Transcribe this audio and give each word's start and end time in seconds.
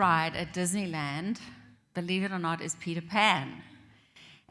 ride 0.00 0.34
at 0.34 0.54
Disneyland, 0.54 1.38
believe 1.92 2.22
it 2.22 2.32
or 2.32 2.38
not, 2.38 2.62
is 2.62 2.74
Peter 2.76 3.02
Pan. 3.02 3.62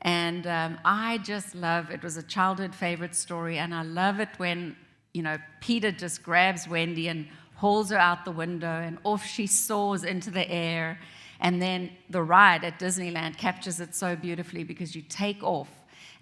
And 0.03 0.45
um, 0.45 0.77
I 0.85 1.17
just 1.17 1.55
love 1.55 1.89
it 1.89 2.03
was 2.03 2.17
a 2.17 2.23
childhood 2.23 2.75
favorite 2.75 3.15
story, 3.15 3.57
and 3.57 3.73
I 3.73 3.81
love 3.81 4.19
it 4.19 4.29
when 4.37 4.75
you 5.11 5.23
know 5.23 5.37
Peter 5.59 5.91
just 5.91 6.21
grabs 6.21 6.67
Wendy 6.67 7.07
and 7.07 7.27
hauls 7.55 7.89
her 7.89 7.97
out 7.97 8.25
the 8.25 8.31
window, 8.45 8.75
and 8.87 8.99
off 9.03 9.25
she 9.25 9.47
soars 9.47 10.03
into 10.03 10.29
the 10.29 10.47
air. 10.49 10.99
And 11.41 11.59
then 11.59 11.91
the 12.09 12.21
ride 12.21 12.63
at 12.63 12.79
Disneyland 12.79 13.37
captures 13.37 13.79
it 13.79 13.95
so 13.95 14.15
beautifully 14.15 14.63
because 14.63 14.95
you 14.95 15.01
take 15.01 15.41
off 15.41 15.69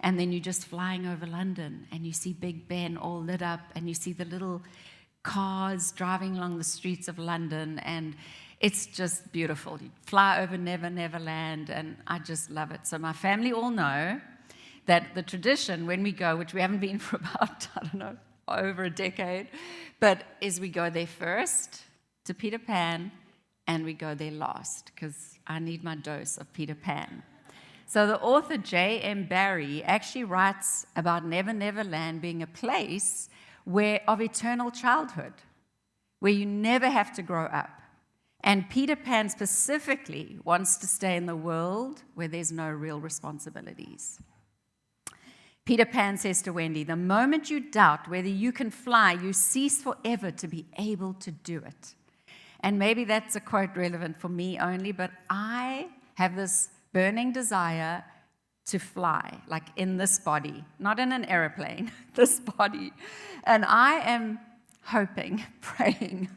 and 0.00 0.18
then 0.18 0.30
you're 0.32 0.48
just 0.52 0.64
flying 0.64 1.06
over 1.06 1.26
London 1.26 1.88
and 1.90 2.06
you 2.06 2.12
see 2.12 2.32
Big 2.32 2.68
Ben 2.68 2.96
all 2.96 3.20
lit 3.20 3.42
up 3.42 3.60
and 3.74 3.88
you 3.88 3.94
see 3.94 4.12
the 4.12 4.24
little 4.24 4.62
cars 5.24 5.90
driving 5.90 6.36
along 6.36 6.56
the 6.56 6.64
streets 6.64 7.08
of 7.08 7.18
London 7.18 7.80
and 7.80 8.14
it's 8.60 8.86
just 8.86 9.30
beautiful. 9.32 9.78
You 9.80 9.90
fly 10.06 10.40
over 10.40 10.58
Never 10.58 10.90
Never 10.90 11.18
Land 11.18 11.70
and 11.70 11.96
I 12.06 12.18
just 12.18 12.50
love 12.50 12.72
it. 12.72 12.86
So 12.86 12.98
my 12.98 13.12
family 13.12 13.52
all 13.52 13.70
know 13.70 14.20
that 14.86 15.14
the 15.14 15.22
tradition 15.22 15.86
when 15.86 16.02
we 16.02 16.12
go, 16.12 16.36
which 16.36 16.54
we 16.54 16.60
haven't 16.60 16.80
been 16.80 16.98
for 17.08 17.16
about, 17.16 17.68
I 17.76 17.80
don't 17.82 17.94
know, 17.94 18.16
over 18.48 18.84
a 18.84 18.90
decade, 18.90 19.48
but 20.00 20.24
is 20.40 20.58
we 20.60 20.68
go 20.68 20.90
there 20.90 21.06
first 21.06 21.82
to 22.24 22.34
Peter 22.34 22.58
Pan 22.58 23.12
and 23.66 23.84
we 23.84 23.92
go 23.92 24.14
there 24.14 24.30
last 24.30 24.90
because 24.94 25.38
I 25.46 25.58
need 25.58 25.84
my 25.84 25.94
dose 25.94 26.38
of 26.38 26.52
Peter 26.52 26.74
Pan. 26.74 27.22
So 27.86 28.06
the 28.06 28.20
author 28.20 28.56
J.M. 28.56 29.24
Barrie 29.24 29.82
actually 29.84 30.24
writes 30.24 30.86
about 30.96 31.24
Never 31.24 31.52
Never 31.52 31.84
Land 31.84 32.20
being 32.20 32.42
a 32.42 32.46
place 32.46 33.28
where 33.64 34.00
of 34.08 34.20
eternal 34.20 34.70
childhood, 34.70 35.34
where 36.20 36.32
you 36.32 36.44
never 36.44 36.88
have 36.88 37.14
to 37.14 37.22
grow 37.22 37.44
up. 37.44 37.77
And 38.44 38.68
Peter 38.70 38.96
Pan 38.96 39.28
specifically 39.28 40.38
wants 40.44 40.76
to 40.78 40.86
stay 40.86 41.16
in 41.16 41.26
the 41.26 41.36
world 41.36 42.02
where 42.14 42.28
there's 42.28 42.52
no 42.52 42.70
real 42.70 43.00
responsibilities. 43.00 44.20
Peter 45.64 45.84
Pan 45.84 46.16
says 46.16 46.40
to 46.42 46.52
Wendy, 46.52 46.84
The 46.84 46.96
moment 46.96 47.50
you 47.50 47.60
doubt 47.60 48.08
whether 48.08 48.28
you 48.28 48.52
can 48.52 48.70
fly, 48.70 49.12
you 49.12 49.32
cease 49.32 49.82
forever 49.82 50.30
to 50.30 50.48
be 50.48 50.64
able 50.78 51.14
to 51.14 51.30
do 51.30 51.58
it. 51.58 51.94
And 52.60 52.78
maybe 52.78 53.04
that's 53.04 53.36
a 53.36 53.40
quote 53.40 53.76
relevant 53.76 54.18
for 54.20 54.28
me 54.28 54.58
only, 54.58 54.92
but 54.92 55.10
I 55.28 55.88
have 56.14 56.36
this 56.36 56.70
burning 56.92 57.32
desire 57.32 58.04
to 58.66 58.78
fly, 58.78 59.40
like 59.48 59.64
in 59.76 59.96
this 59.96 60.18
body, 60.18 60.64
not 60.78 60.98
in 60.98 61.12
an 61.12 61.24
aeroplane, 61.26 61.90
this 62.14 62.40
body. 62.40 62.92
And 63.44 63.64
I 63.64 64.00
am 64.00 64.38
hoping, 64.84 65.44
praying 65.60 66.28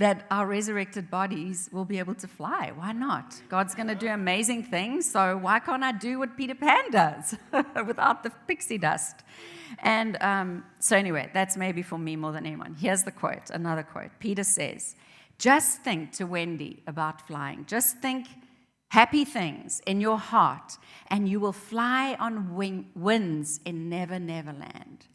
that 0.00 0.26
our 0.30 0.46
resurrected 0.46 1.10
bodies 1.10 1.68
will 1.72 1.84
be 1.84 1.98
able 1.98 2.14
to 2.14 2.26
fly. 2.26 2.72
Why 2.74 2.92
not? 2.92 3.38
God's 3.50 3.74
going 3.74 3.88
to 3.88 3.94
do 3.94 4.08
amazing 4.08 4.62
things, 4.62 5.04
so 5.10 5.36
why 5.36 5.58
can't 5.58 5.84
I 5.84 5.92
do 5.92 6.18
what 6.18 6.38
Peter 6.38 6.54
Pan 6.54 6.90
does 6.90 7.36
without 7.86 8.22
the 8.22 8.30
pixie 8.48 8.78
dust? 8.78 9.16
And 9.80 10.16
um, 10.22 10.64
so, 10.78 10.96
anyway, 10.96 11.28
that's 11.34 11.54
maybe 11.54 11.82
for 11.82 11.98
me 11.98 12.16
more 12.16 12.32
than 12.32 12.46
anyone. 12.46 12.76
Here's 12.80 13.02
the 13.02 13.12
quote 13.12 13.50
another 13.50 13.82
quote. 13.82 14.10
Peter 14.20 14.42
says, 14.42 14.96
Just 15.38 15.82
think 15.82 16.12
to 16.12 16.24
Wendy 16.24 16.82
about 16.86 17.26
flying. 17.26 17.66
Just 17.66 17.98
think 17.98 18.26
happy 18.88 19.26
things 19.26 19.82
in 19.86 20.00
your 20.00 20.18
heart, 20.18 20.78
and 21.08 21.28
you 21.28 21.40
will 21.40 21.52
fly 21.52 22.16
on 22.18 22.54
wing- 22.54 22.88
winds 22.94 23.60
in 23.66 23.90
Never 23.90 24.18
Never 24.18 24.54
Land. 24.54 25.08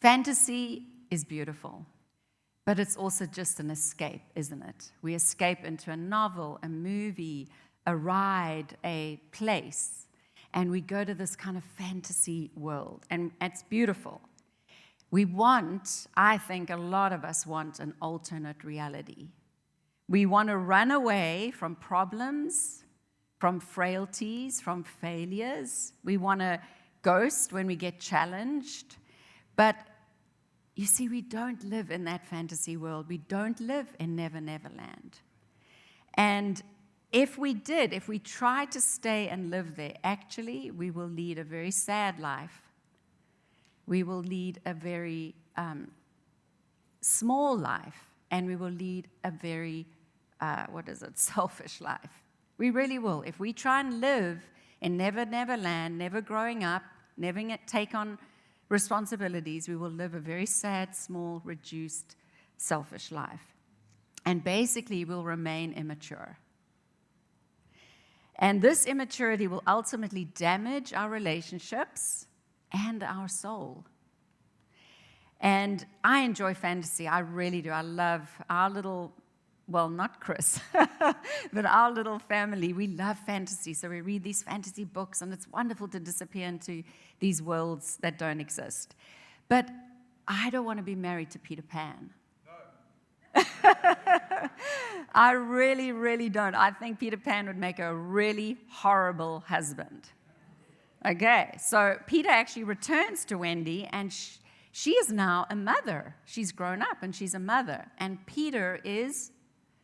Fantasy 0.00 0.86
is 1.10 1.22
beautiful. 1.22 1.84
But 2.64 2.78
it's 2.78 2.96
also 2.96 3.26
just 3.26 3.58
an 3.60 3.70
escape, 3.70 4.22
isn't 4.36 4.62
it? 4.62 4.92
We 5.02 5.14
escape 5.14 5.64
into 5.64 5.90
a 5.90 5.96
novel, 5.96 6.58
a 6.62 6.68
movie, 6.68 7.48
a 7.86 7.96
ride, 7.96 8.76
a 8.84 9.20
place, 9.32 10.06
and 10.54 10.70
we 10.70 10.80
go 10.80 11.02
to 11.02 11.14
this 11.14 11.34
kind 11.34 11.56
of 11.56 11.64
fantasy 11.64 12.50
world, 12.54 13.04
and 13.10 13.32
it's 13.40 13.62
beautiful. 13.64 14.20
We 15.10 15.24
want, 15.24 16.06
I 16.16 16.38
think 16.38 16.70
a 16.70 16.76
lot 16.76 17.12
of 17.12 17.24
us 17.24 17.46
want 17.46 17.80
an 17.80 17.94
alternate 18.00 18.62
reality. 18.64 19.28
We 20.08 20.26
want 20.26 20.48
to 20.48 20.56
run 20.56 20.90
away 20.90 21.52
from 21.54 21.74
problems, 21.76 22.84
from 23.38 23.60
frailties, 23.60 24.60
from 24.60 24.84
failures. 24.84 25.92
We 26.04 26.16
want 26.16 26.40
to 26.40 26.60
ghost 27.02 27.52
when 27.52 27.66
we 27.66 27.76
get 27.76 27.98
challenged. 27.98 28.96
But 29.56 29.76
you 30.74 30.86
see, 30.86 31.08
we 31.08 31.20
don't 31.20 31.62
live 31.64 31.90
in 31.90 32.04
that 32.04 32.26
fantasy 32.26 32.76
world. 32.76 33.08
We 33.08 33.18
don't 33.18 33.60
live 33.60 33.94
in 33.98 34.16
Never 34.16 34.40
Never 34.40 34.70
Land. 34.70 35.18
And 36.14 36.62
if 37.12 37.36
we 37.36 37.52
did, 37.52 37.92
if 37.92 38.08
we 38.08 38.18
tried 38.18 38.72
to 38.72 38.80
stay 38.80 39.28
and 39.28 39.50
live 39.50 39.76
there, 39.76 39.94
actually, 40.02 40.70
we 40.70 40.90
will 40.90 41.08
lead 41.08 41.38
a 41.38 41.44
very 41.44 41.70
sad 41.70 42.18
life. 42.18 42.62
We 43.86 44.02
will 44.02 44.22
lead 44.22 44.60
a 44.64 44.72
very 44.72 45.34
um, 45.56 45.90
small 47.02 47.56
life, 47.56 48.08
and 48.30 48.46
we 48.46 48.56
will 48.56 48.70
lead 48.70 49.08
a 49.24 49.30
very, 49.30 49.86
uh, 50.40 50.66
what 50.70 50.88
is 50.88 51.02
it, 51.02 51.18
selfish 51.18 51.82
life. 51.82 52.22
We 52.56 52.70
really 52.70 52.98
will. 52.98 53.22
If 53.22 53.38
we 53.38 53.52
try 53.52 53.80
and 53.80 54.00
live 54.00 54.38
in 54.80 54.96
Never 54.96 55.26
Never 55.26 55.56
Land, 55.58 55.98
never 55.98 56.22
growing 56.22 56.64
up, 56.64 56.82
never 57.18 57.42
take 57.66 57.94
on 57.94 58.18
responsibilities, 58.72 59.68
we 59.68 59.76
will 59.76 59.90
live 59.90 60.14
a 60.14 60.18
very 60.18 60.46
sad, 60.46 60.96
small, 60.96 61.42
reduced, 61.44 62.16
selfish 62.56 63.12
life. 63.12 63.54
And 64.24 64.42
basically, 64.42 65.04
we'll 65.04 65.24
remain 65.24 65.74
immature. 65.74 66.38
And 68.36 68.62
this 68.62 68.86
immaturity 68.86 69.46
will 69.46 69.62
ultimately 69.66 70.24
damage 70.24 70.92
our 70.92 71.10
relationships 71.10 72.26
and 72.72 73.02
our 73.02 73.28
soul. 73.28 73.84
And 75.40 75.84
I 76.02 76.20
enjoy 76.20 76.54
fantasy, 76.54 77.06
I 77.06 77.18
really 77.18 77.60
do. 77.60 77.70
I 77.70 77.82
love 77.82 78.30
our 78.48 78.70
little 78.70 79.12
well, 79.68 79.88
not 79.88 80.20
Chris, 80.20 80.60
but 81.52 81.64
our 81.64 81.90
little 81.90 82.18
family, 82.18 82.72
we 82.72 82.88
love 82.88 83.18
fantasy. 83.18 83.74
So 83.74 83.88
we 83.88 84.00
read 84.00 84.22
these 84.22 84.42
fantasy 84.42 84.84
books, 84.84 85.22
and 85.22 85.32
it's 85.32 85.48
wonderful 85.48 85.88
to 85.88 86.00
disappear 86.00 86.48
into 86.48 86.82
these 87.20 87.40
worlds 87.40 87.96
that 88.02 88.18
don't 88.18 88.40
exist. 88.40 88.94
But 89.48 89.70
I 90.26 90.50
don't 90.50 90.64
want 90.64 90.78
to 90.78 90.82
be 90.82 90.94
married 90.94 91.30
to 91.32 91.38
Peter 91.38 91.62
Pan. 91.62 92.10
No. 93.34 93.44
I 95.14 95.32
really, 95.32 95.92
really 95.92 96.28
don't. 96.28 96.54
I 96.54 96.70
think 96.70 96.98
Peter 96.98 97.16
Pan 97.16 97.46
would 97.46 97.58
make 97.58 97.78
a 97.78 97.94
really 97.94 98.58
horrible 98.70 99.40
husband. 99.46 100.08
Okay, 101.04 101.56
so 101.58 101.98
Peter 102.06 102.28
actually 102.28 102.64
returns 102.64 103.24
to 103.24 103.36
Wendy, 103.36 103.88
and 103.90 104.12
she, 104.12 104.38
she 104.70 104.92
is 104.92 105.10
now 105.10 105.46
a 105.50 105.56
mother. 105.56 106.14
She's 106.24 106.52
grown 106.52 106.80
up 106.80 106.98
and 107.02 107.14
she's 107.14 107.34
a 107.34 107.38
mother. 107.38 107.86
And 107.98 108.24
Peter 108.26 108.80
is 108.84 109.32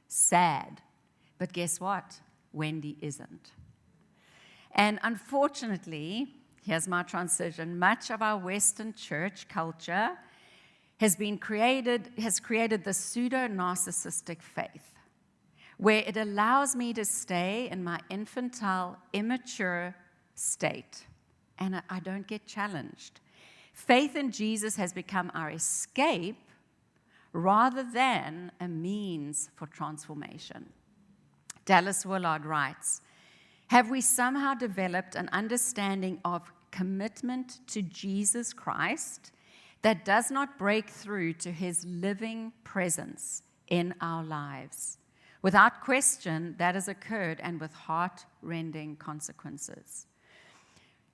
sad. 0.09 0.81
But 1.39 1.53
guess 1.53 1.81
what? 1.81 2.21
Wendy 2.53 2.97
isn't. 3.01 3.53
And 4.73 4.99
unfortunately, 5.03 6.29
here's 6.65 6.89
my 6.89 7.03
transition 7.03 7.79
much 7.79 8.11
of 8.11 8.23
our 8.23 8.39
Western 8.39 8.93
church 8.95 9.49
culture 9.49 10.11
has 10.99 11.15
been 11.15 11.39
created, 11.39 12.11
has 12.19 12.41
created 12.41 12.85
the 12.85 12.93
pseudo 12.93 13.47
narcissistic 13.47 14.43
faith 14.43 14.95
where 15.77 16.03
it 16.05 16.17
allows 16.17 16.75
me 16.75 16.93
to 16.93 17.05
stay 17.05 17.69
in 17.71 17.85
my 17.85 18.01
infantile, 18.11 18.97
immature 19.13 19.95
state 20.35 21.07
and 21.59 21.83
I 21.89 22.01
don't 22.01 22.27
get 22.27 22.47
challenged. 22.47 23.21
Faith 23.73 24.17
in 24.17 24.31
Jesus 24.31 24.77
has 24.77 24.93
become 24.93 25.31
our 25.35 25.51
escape 25.51 26.37
rather 27.33 27.83
than 27.83 28.53
a 28.61 28.69
means 28.69 29.51
for 29.55 29.67
transformation. 29.67 30.73
Dallas 31.65 32.07
Willard 32.07 32.45
writes 32.45 33.01
Have 33.69 33.91
we 33.91 34.01
somehow 34.01 34.55
developed 34.55 35.15
an 35.15 35.29
understanding 35.33 36.21
of 36.25 36.53
commitment 36.71 37.61
to 37.69 37.83
Jesus 37.83 38.53
Christ 38.53 39.33
that 39.83 40.05
does 40.05 40.31
not 40.31 40.59
break 40.59 40.89
through 40.89 41.35
to 41.35 41.53
his 41.53 41.85
living 41.85 42.53
presence 42.65 43.43
in 43.69 43.95
our 44.01 44.25
lives? 44.25 44.99
Without 45.43 45.83
question, 45.83 46.57
that 46.59 46.75
has 46.75 46.89
occurred 46.89 47.39
and 47.43 47.61
with 47.61 47.73
heart 47.73 48.25
rending 48.43 48.97
consequences. 48.97 50.07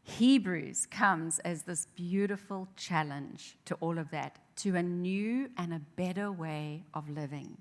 Hebrews 0.04 0.86
comes 0.86 1.38
as 1.40 1.62
this 1.62 1.86
beautiful 1.94 2.68
challenge 2.76 3.56
to 3.64 3.74
all 3.76 3.98
of 3.98 4.10
that 4.10 4.38
to 4.56 4.76
a 4.76 4.82
new 4.82 5.48
and 5.56 5.74
a 5.74 5.80
better 5.96 6.30
way 6.30 6.84
of 6.94 7.08
living. 7.08 7.56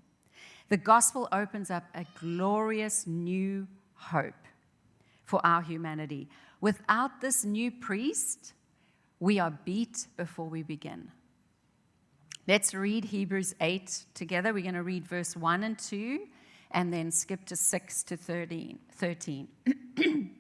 The 0.69 0.77
gospel 0.77 1.27
opens 1.31 1.69
up 1.69 1.83
a 1.93 2.05
glorious 2.19 3.05
new 3.05 3.67
hope 3.95 4.33
for 5.25 5.45
our 5.45 5.61
humanity. 5.61 6.29
Without 6.61 7.21
this 7.21 7.43
new 7.43 7.71
priest, 7.71 8.53
we 9.19 9.39
are 9.39 9.51
beat 9.65 10.07
before 10.17 10.47
we 10.47 10.63
begin. 10.63 11.11
Let's 12.47 12.73
read 12.73 13.05
Hebrews 13.05 13.55
8 13.61 14.05
together. 14.13 14.53
We're 14.53 14.63
going 14.63 14.73
to 14.73 14.83
read 14.83 15.07
verse 15.07 15.35
1 15.35 15.63
and 15.63 15.79
2, 15.79 16.19
and 16.71 16.93
then 16.93 17.09
skip 17.09 17.45
to 17.45 17.55
6 17.55 18.03
to 18.03 18.17
13. 18.17 18.79
13. 18.91 19.47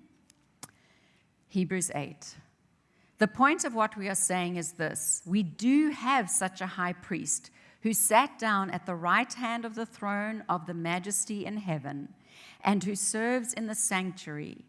Hebrews 1.47 1.91
8. 1.95 2.35
The 3.19 3.27
point 3.27 3.63
of 3.63 3.75
what 3.75 3.95
we 3.95 4.09
are 4.09 4.15
saying 4.15 4.57
is 4.57 4.73
this 4.73 5.21
we 5.25 5.43
do 5.43 5.91
have 5.91 6.29
such 6.29 6.61
a 6.61 6.67
high 6.67 6.93
priest 6.93 7.51
who 7.81 7.93
sat 7.93 8.39
down 8.39 8.71
at 8.71 8.85
the 8.85 8.95
right 8.95 9.31
hand 9.33 9.65
of 9.65 9.75
the 9.75 9.85
throne 9.85 10.43
of 10.47 10.65
the 10.65 10.73
majesty 10.73 11.45
in 11.45 11.57
heaven 11.57 12.09
and 12.63 12.83
who 12.83 12.95
serves 12.95 13.53
in 13.53 13.67
the 13.67 13.75
sanctuary, 13.75 14.63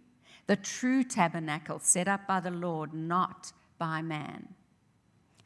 the 0.46 0.56
true 0.56 1.04
tabernacle 1.04 1.78
set 1.78 2.08
up 2.08 2.26
by 2.26 2.40
the 2.40 2.50
Lord, 2.50 2.92
not 2.92 3.52
by 3.78 4.02
man. 4.02 4.48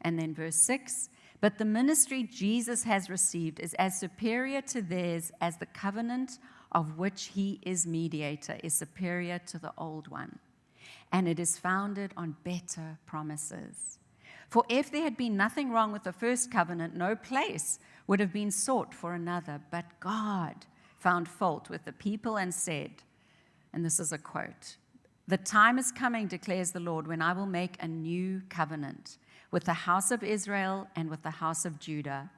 And 0.01 0.17
then 0.17 0.33
verse 0.33 0.55
6 0.55 1.09
But 1.39 1.57
the 1.57 1.65
ministry 1.65 2.23
Jesus 2.23 2.83
has 2.83 3.09
received 3.09 3.59
is 3.59 3.75
as 3.75 3.99
superior 3.99 4.61
to 4.63 4.81
theirs 4.81 5.31
as 5.39 5.57
the 5.57 5.67
covenant 5.67 6.39
of 6.71 6.97
which 6.97 7.25
he 7.35 7.59
is 7.61 7.87
mediator 7.87 8.57
is 8.63 8.73
superior 8.73 9.39
to 9.39 9.59
the 9.59 9.73
old 9.77 10.07
one 10.07 10.39
and 11.11 11.27
it 11.27 11.39
is 11.39 11.57
founded 11.57 12.13
on 12.15 12.35
better 12.43 12.97
promises. 13.05 13.99
For 14.49 14.63
if 14.69 14.91
there 14.91 15.03
had 15.03 15.17
been 15.17 15.37
nothing 15.37 15.71
wrong 15.71 15.91
with 15.91 16.03
the 16.03 16.11
first 16.11 16.51
covenant, 16.51 16.95
no 16.95 17.15
place 17.15 17.79
would 18.07 18.19
have 18.19 18.33
been 18.33 18.51
sought 18.51 18.93
for 18.93 19.13
another. 19.13 19.61
But 19.71 19.99
God 19.99 20.65
found 20.97 21.27
fault 21.27 21.69
with 21.69 21.85
the 21.85 21.93
people 21.93 22.37
and 22.37 22.53
said, 22.53 22.91
and 23.71 23.85
this 23.85 23.99
is 23.99 24.11
a 24.11 24.17
quote 24.17 24.77
The 25.27 25.37
time 25.37 25.77
is 25.77 25.91
coming, 25.91 26.27
declares 26.27 26.71
the 26.71 26.79
Lord, 26.79 27.07
when 27.07 27.21
I 27.21 27.33
will 27.33 27.45
make 27.45 27.75
a 27.79 27.87
new 27.87 28.41
covenant 28.49 29.17
with 29.51 29.65
the 29.65 29.73
house 29.73 30.11
of 30.11 30.23
Israel 30.23 30.87
and 30.95 31.09
with 31.09 31.21
the 31.23 31.29
house 31.29 31.65
of 31.65 31.79
Judah. 31.79 32.31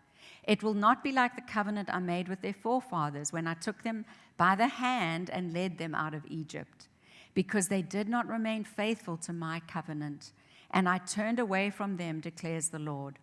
It 0.44 0.64
will 0.64 0.74
not 0.74 1.04
be 1.04 1.12
like 1.12 1.36
the 1.36 1.42
covenant 1.42 1.90
I 1.92 2.00
made 2.00 2.28
with 2.28 2.42
their 2.42 2.54
forefathers 2.54 3.32
when 3.32 3.48
I 3.48 3.54
took 3.54 3.84
them 3.84 4.06
by 4.38 4.56
the 4.56 4.68
hand 4.68 5.30
and 5.30 5.54
led 5.54 5.78
them 5.78 5.94
out 5.94 6.14
of 6.14 6.26
Egypt 6.28 6.88
because 7.34 7.68
they 7.68 7.82
did 7.82 8.10
not 8.10 8.28
remain 8.28 8.64
faithful 8.64 9.18
to 9.18 9.34
my 9.34 9.62
covenant, 9.68 10.32
and 10.72 10.88
I 10.88 10.98
turned 11.00 11.40
away 11.40 11.70
from 11.70 11.98
them, 11.98 12.20
declares 12.20 12.70
the 12.70 12.80
Lord. 12.80 13.20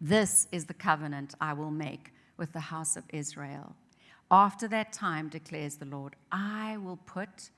This 0.00 0.46
is 0.52 0.66
the 0.66 0.74
covenant 0.74 1.34
I 1.40 1.52
will 1.52 1.70
make 1.70 2.12
with 2.36 2.52
the 2.52 2.60
house 2.60 2.96
of 2.96 3.04
Israel. 3.10 3.74
After 4.30 4.68
that 4.68 4.92
time, 4.92 5.28
declares 5.28 5.76
the 5.76 5.86
Lord, 5.86 6.14
I 6.30 6.76
will 6.76 6.98
put 6.98 7.50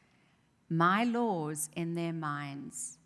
my 0.69 1.05
laws 1.05 1.69
in 1.75 1.95
their 1.95 2.13
minds 2.13 2.99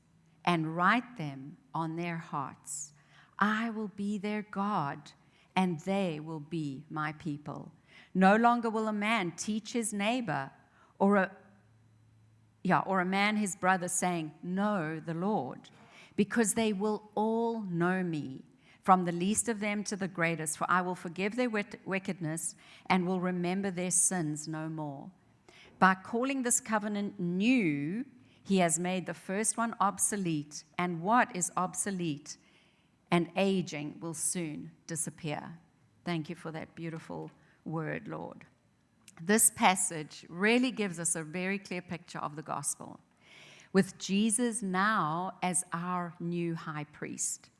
and 0.44 0.76
write 0.76 1.16
them 1.16 1.56
on 1.74 1.96
their 1.96 2.18
hearts. 2.18 2.92
I 3.38 3.70
will 3.70 3.90
be 3.96 4.18
their 4.18 4.46
God, 4.50 4.98
and 5.56 5.80
they 5.80 6.20
will 6.20 6.40
be 6.40 6.84
my 6.90 7.12
people. 7.12 7.72
No 8.14 8.36
longer 8.36 8.70
will 8.70 8.86
a 8.86 8.92
man 8.92 9.32
teach 9.36 9.72
his 9.72 9.92
neighbor 9.92 10.50
or 10.98 11.16
a 11.16 11.30
yeah, 12.64 12.80
or 12.80 13.00
a 13.00 13.04
man 13.04 13.36
his 13.36 13.54
brother 13.54 13.88
saying, 13.88 14.32
Know 14.42 14.98
the 14.98 15.14
Lord, 15.14 15.60
because 16.16 16.54
they 16.54 16.72
will 16.72 17.10
all 17.14 17.60
know 17.60 18.02
me, 18.02 18.40
from 18.82 19.04
the 19.04 19.12
least 19.12 19.48
of 19.50 19.60
them 19.60 19.84
to 19.84 19.96
the 19.96 20.08
greatest, 20.08 20.56
for 20.56 20.66
I 20.68 20.80
will 20.80 20.94
forgive 20.94 21.36
their 21.36 21.50
wickedness 21.50 22.54
and 22.86 23.06
will 23.06 23.20
remember 23.20 23.70
their 23.70 23.90
sins 23.90 24.48
no 24.48 24.68
more. 24.68 25.10
By 25.78 25.94
calling 25.94 26.42
this 26.42 26.58
covenant 26.58 27.20
new, 27.20 28.06
he 28.42 28.58
has 28.58 28.78
made 28.78 29.04
the 29.06 29.14
first 29.14 29.58
one 29.58 29.74
obsolete, 29.78 30.64
and 30.78 31.02
what 31.02 31.34
is 31.36 31.52
obsolete 31.58 32.38
and 33.10 33.28
aging 33.36 33.96
will 34.00 34.14
soon 34.14 34.70
disappear. 34.86 35.42
Thank 36.04 36.30
you 36.30 36.34
for 36.34 36.50
that 36.52 36.74
beautiful 36.74 37.30
word, 37.64 38.08
Lord 38.08 38.46
this 39.22 39.50
passage 39.54 40.24
really 40.28 40.70
gives 40.70 40.98
us 40.98 41.16
a 41.16 41.22
very 41.22 41.58
clear 41.58 41.82
picture 41.82 42.18
of 42.18 42.36
the 42.36 42.42
gospel, 42.42 42.98
with 43.72 43.98
Jesus 43.98 44.62
now 44.62 45.34
as 45.42 45.64
our 45.72 46.14
new 46.20 46.54
high 46.54 46.86
priest, 46.92 47.50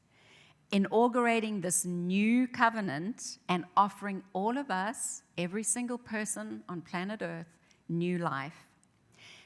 inaugurating 0.73 1.61
this 1.61 1.85
new 1.85 2.47
covenant 2.49 3.39
and 3.49 3.65
offering 3.77 4.23
all 4.33 4.57
of 4.57 4.71
us, 4.71 5.23
every 5.39 5.63
single 5.63 5.99
person 5.99 6.63
on 6.69 6.81
planet 6.81 7.23
Earth, 7.23 7.47
new 7.89 8.19
life. 8.19 8.67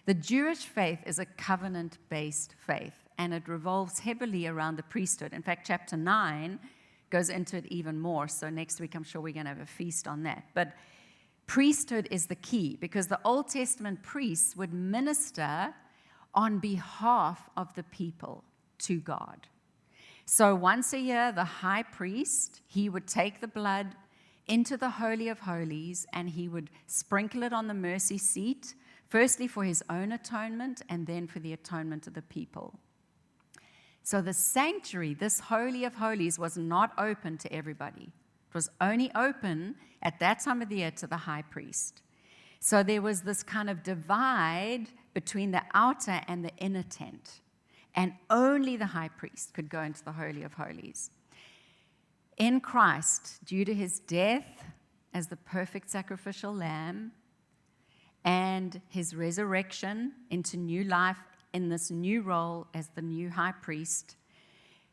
The 0.06 0.14
Jewish 0.14 0.64
faith 0.64 1.00
is 1.06 1.18
a 1.18 1.26
covenant 1.26 1.98
based 2.08 2.54
faith, 2.66 2.94
and 3.18 3.34
it 3.34 3.46
revolves 3.46 3.98
heavily 3.98 4.46
around 4.46 4.76
the 4.76 4.82
priesthood. 4.82 5.32
In 5.32 5.42
fact, 5.42 5.66
chapter 5.66 5.96
9 5.96 6.58
goes 7.10 7.28
into 7.28 7.56
it 7.56 7.66
even 7.66 7.98
more. 7.98 8.28
So, 8.28 8.48
next 8.48 8.80
week, 8.80 8.94
I'm 8.94 9.04
sure 9.04 9.20
we're 9.20 9.34
going 9.34 9.46
to 9.46 9.50
have 9.50 9.60
a 9.60 9.66
feast 9.66 10.08
on 10.08 10.22
that. 10.22 10.44
But 10.54 10.72
priesthood 11.48 12.06
is 12.12 12.26
the 12.26 12.36
key 12.36 12.76
because 12.80 13.08
the 13.08 13.18
Old 13.24 13.48
Testament 13.48 14.02
priests 14.02 14.54
would 14.54 14.72
minister 14.72 15.74
on 16.34 16.60
behalf 16.60 17.50
of 17.56 17.74
the 17.74 17.82
people 17.82 18.44
to 18.78 19.00
God. 19.00 19.48
So 20.26 20.54
once 20.54 20.92
a 20.92 21.00
year, 21.00 21.32
the 21.32 21.44
high 21.44 21.82
priest, 21.82 22.60
he 22.66 22.88
would 22.88 23.08
take 23.08 23.40
the 23.40 23.48
blood 23.48 23.96
into 24.46 24.76
the 24.76 24.90
Holy 24.90 25.28
of 25.28 25.40
Holies 25.40 26.06
and 26.12 26.28
he 26.28 26.48
would 26.48 26.70
sprinkle 26.86 27.42
it 27.42 27.52
on 27.54 27.66
the 27.66 27.74
mercy 27.74 28.18
seat, 28.18 28.74
firstly 29.08 29.48
for 29.48 29.64
his 29.64 29.82
own 29.88 30.12
atonement 30.12 30.82
and 30.90 31.06
then 31.06 31.26
for 31.26 31.38
the 31.38 31.54
atonement 31.54 32.06
of 32.06 32.12
the 32.12 32.22
people. 32.22 32.78
So 34.02 34.20
the 34.20 34.34
sanctuary, 34.34 35.14
this 35.14 35.40
Holy 35.40 35.84
of 35.84 35.94
Holies, 35.94 36.38
was 36.38 36.58
not 36.58 36.92
open 36.98 37.38
to 37.38 37.52
everybody. 37.52 38.12
It 38.48 38.54
was 38.54 38.70
only 38.80 39.10
open 39.14 39.76
at 40.02 40.20
that 40.20 40.40
time 40.40 40.62
of 40.62 40.68
the 40.68 40.76
year 40.76 40.90
to 40.92 41.06
the 41.06 41.16
high 41.16 41.42
priest. 41.42 42.02
So 42.60 42.82
there 42.82 43.02
was 43.02 43.22
this 43.22 43.42
kind 43.42 43.70
of 43.70 43.82
divide 43.82 44.86
between 45.14 45.50
the 45.50 45.62
outer 45.74 46.20
and 46.26 46.44
the 46.44 46.54
inner 46.58 46.82
tent. 46.82 47.40
And 47.94 48.12
only 48.30 48.76
the 48.76 48.86
high 48.86 49.08
priest 49.08 49.54
could 49.54 49.68
go 49.68 49.82
into 49.82 50.04
the 50.04 50.12
Holy 50.12 50.42
of 50.42 50.54
Holies. 50.54 51.10
In 52.36 52.60
Christ, 52.60 53.44
due 53.44 53.64
to 53.64 53.74
his 53.74 53.98
death 54.00 54.64
as 55.12 55.26
the 55.26 55.36
perfect 55.36 55.90
sacrificial 55.90 56.54
lamb 56.54 57.12
and 58.24 58.80
his 58.88 59.14
resurrection 59.14 60.12
into 60.30 60.56
new 60.56 60.84
life 60.84 61.18
in 61.52 61.68
this 61.68 61.90
new 61.90 62.22
role 62.22 62.66
as 62.74 62.88
the 62.88 63.02
new 63.02 63.30
high 63.30 63.52
priest, 63.52 64.16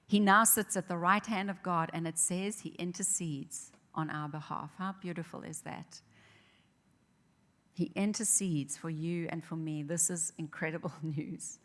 he 0.08 0.20
now 0.20 0.44
sits 0.44 0.78
at 0.78 0.88
the 0.88 0.98
right 0.98 1.26
hand 1.26 1.50
of 1.50 1.62
God, 1.64 1.90
and 1.94 2.08
it 2.08 2.20
says 2.20 2.60
he 2.60 2.70
intercedes 2.78 3.72
on 3.96 4.10
our 4.10 4.30
behalf. 4.30 4.72
How 4.78 4.94
beautiful 5.02 5.42
is 5.42 5.62
that? 5.62 6.02
He 7.74 7.92
intercedes 7.96 8.78
for 8.78 8.90
you 8.90 9.28
and 9.30 9.44
for 9.44 9.56
me. 9.56 9.84
This 9.84 10.10
is 10.10 10.32
incredible 10.38 10.92
news. 11.02 11.60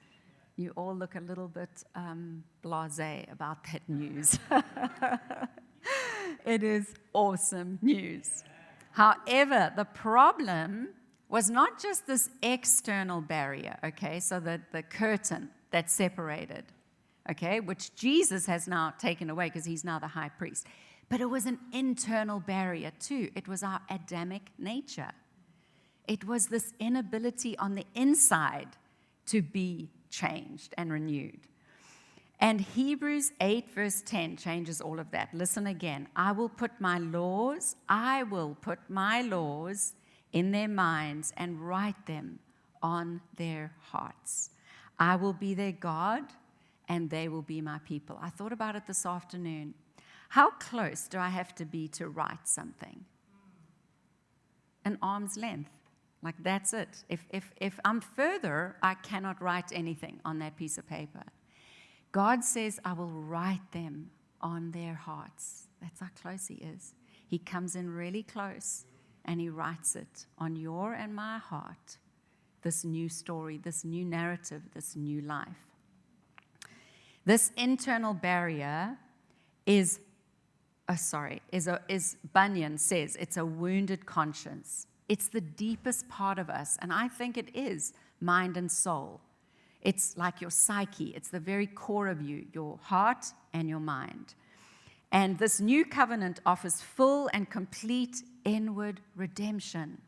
You 0.57 0.73
all 0.77 0.95
look 0.95 1.15
a 1.15 1.21
little 1.21 1.49
bit 1.49 1.85
um, 1.95 2.43
blase 2.63 3.27
about 3.31 3.65
that 3.73 3.83
news. 3.89 4.39
it 6.45 6.63
is 6.63 6.95
awesome 7.13 7.79
news. 7.83 8.45
However, 8.93 9.73
the 9.77 9.85
problem 9.85 10.89
was 11.29 11.49
not 11.49 11.81
just 11.81 12.07
this 12.07 12.29
external 12.43 13.21
barrier, 13.21 13.79
okay, 13.85 14.19
so 14.19 14.41
the, 14.41 14.61
the 14.73 14.83
curtain 14.83 15.49
that 15.71 15.89
separated 15.89 16.65
okay, 17.31 17.61
which 17.61 17.95
Jesus 17.95 18.47
has 18.47 18.67
now 18.67 18.93
taken 18.99 19.31
away 19.31 19.47
because 19.47 19.65
he's 19.65 19.85
now 19.85 19.99
the 19.99 20.09
high 20.09 20.31
priest. 20.31 20.67
But 21.09 21.21
it 21.21 21.27
was 21.27 21.47
an 21.47 21.59
internal 21.73 22.41
barrier 22.41 22.93
too. 22.99 23.31
It 23.35 23.49
was 23.49 23.63
our 23.63 23.81
Adamic 23.91 24.43
nature. 24.59 25.13
It 26.07 26.25
was 26.25 26.49
this 26.49 26.73
inability 26.79 27.57
on 27.59 27.75
the 27.75 27.85
inside 27.95 28.69
to 29.27 29.43
be 29.43 29.91
changed 30.11 30.75
and 30.77 30.93
renewed. 30.93 31.41
And 32.41 32.61
Hebrews 32.61 33.33
8, 33.41 33.75
verse 33.75 34.03
10 34.03 34.37
changes 34.37 34.81
all 34.81 34.99
of 34.99 35.11
that. 35.11 35.29
Listen 35.35 35.67
again. 35.67 36.09
I 36.17 36.33
will 36.33 36.49
put 36.49 36.81
my 36.81 36.99
laws, 36.99 37.77
I 37.89 38.23
will 38.23 38.57
put 38.61 38.79
my 38.89 39.21
laws 39.23 39.93
in 40.33 40.53
their 40.53 40.69
minds 40.69 41.33
and 41.37 41.61
write 41.61 42.07
them 42.07 42.39
on 42.83 43.21
their 43.37 43.73
hearts. 43.79 44.51
I 44.99 45.17
will 45.17 45.33
be 45.33 45.55
their 45.55 45.73
God 45.73 46.23
and 46.91 47.09
they 47.09 47.29
will 47.29 47.41
be 47.41 47.61
my 47.61 47.79
people. 47.79 48.19
I 48.21 48.31
thought 48.31 48.53
about 48.53 48.75
it 48.75 48.83
this 48.89 49.07
afternoon. 49.07 49.75
How 50.31 50.51
close 50.51 51.07
do 51.07 51.19
I 51.19 51.29
have 51.29 51.55
to 51.55 51.65
be 51.65 51.87
to 51.89 52.09
write 52.09 52.49
something? 52.49 53.05
An 54.85 54.99
arm's 55.01 55.37
length. 55.37 55.71
Like 56.21 56.35
that's 56.43 56.75
it. 56.75 57.05
If, 57.09 57.25
if, 57.31 57.53
if 57.61 57.79
I'm 57.85 58.01
further, 58.01 58.77
I 58.83 58.95
cannot 58.95 59.41
write 59.41 59.71
anything 59.73 60.21
on 60.25 60.41
that 60.41 60.57
piece 60.57 60.79
of 60.79 60.89
paper. 60.89 61.23
God 62.11 62.43
says, 62.43 62.81
I 62.85 62.93
will 62.93 63.07
write 63.07 63.71
them 63.71 64.11
on 64.41 64.73
their 64.73 64.95
hearts. 64.95 65.69
That's 65.81 66.01
how 66.01 66.09
close 66.21 66.49
He 66.49 66.57
is. 66.57 66.95
He 67.29 67.39
comes 67.39 67.77
in 67.77 67.95
really 67.95 68.25
close 68.25 68.85
and 69.25 69.41
He 69.41 69.49
writes 69.49 69.95
it 69.95 70.27
on 70.39 70.57
your 70.57 70.93
and 70.95 71.15
my 71.15 71.39
heart. 71.39 71.99
This 72.63 72.85
new 72.85 73.09
story, 73.09 73.59
this 73.59 73.85
new 73.85 74.05
narrative, 74.05 74.63
this 74.75 74.97
new 74.97 75.21
life. 75.21 75.70
This 77.25 77.53
internal 77.57 78.15
barrier 78.15 78.97
is, 79.67 80.01
oh, 80.89 80.97
sorry, 80.97 81.43
is, 81.53 81.69
a, 81.69 81.81
is 81.89 82.17
Bunyan 82.33 82.79
says 82.79 83.17
it's 83.21 83.37
a 83.37 83.45
wounded 83.45 84.07
conscience. 84.07 84.87
It's 85.09 85.29
the 85.29 85.41
deepest 85.41 86.09
part 86.09 86.39
of 86.39 86.49
us. 86.49 86.79
And 86.81 86.93
I 86.93 87.09
think 87.09 87.37
it 87.37 87.55
is 87.55 87.93
mind 88.21 88.57
and 88.57 88.71
soul. 88.71 89.21
It's 89.83 90.17
like 90.17 90.41
your 90.41 90.51
psyche, 90.51 91.13
it's 91.17 91.29
the 91.29 91.41
very 91.41 91.67
core 91.67 92.09
of 92.09 92.21
you, 92.21 92.47
your 92.53 92.79
heart 92.83 93.27
and 93.53 93.69
your 93.69 93.81
mind. 93.81 94.35
And 95.13 95.39
this 95.39 95.61
new 95.61 95.85
covenant 95.85 96.41
offers 96.47 96.81
full 96.81 97.29
and 97.33 97.49
complete 97.51 98.23
inward 98.45 99.01
redemption. 99.17 99.99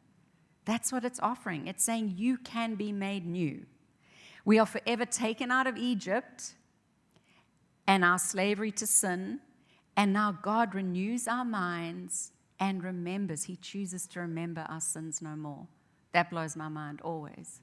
That's 0.65 0.93
what 0.93 1.05
it's 1.05 1.19
offering. 1.21 1.67
It's 1.67 1.83
saying 1.83 2.15
you 2.17 2.39
can 2.39 2.77
be 2.77 2.93
made 2.93 3.27
new. 3.27 3.67
We 4.45 4.59
are 4.59 4.67
forever 4.67 5.07
taken 5.07 5.51
out 5.51 5.67
of 5.67 5.77
Egypt 5.77 6.55
and 7.93 8.07
our 8.07 8.19
slavery 8.19 8.73
to 8.73 8.87
sin. 8.87 9.39
And 9.99 10.15
now 10.15 10.33
God 10.33 10.75
renews 10.75 11.29
our 11.29 11.45
minds 11.45 12.33
and 12.59 12.83
remembers. 12.83 13.45
He 13.45 13.57
chooses 13.57 14.07
to 14.09 14.21
remember 14.21 14.65
our 14.67 14.81
sins 14.81 15.21
no 15.21 15.37
more. 15.37 15.67
That 16.13 16.31
blows 16.31 16.57
my 16.57 16.69
mind 16.69 17.03
always. 17.03 17.61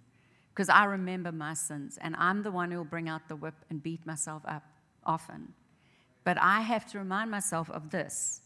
Because 0.54 0.70
I 0.70 0.84
remember 0.84 1.32
my 1.32 1.56
sins, 1.56 1.98
and 2.00 2.16
I'm 2.16 2.44
the 2.44 2.52
one 2.52 2.70
who 2.70 2.78
will 2.78 2.86
bring 2.86 3.10
out 3.10 3.28
the 3.28 3.36
whip 3.36 3.56
and 3.72 3.82
beat 3.82 4.06
myself 4.06 4.44
up 4.48 4.62
often. 5.04 5.54
But 6.24 6.38
I 6.40 6.62
have 6.62 6.86
to 6.92 7.00
remind 7.00 7.32
myself 7.32 7.72
of 7.72 7.90
this 7.90 8.42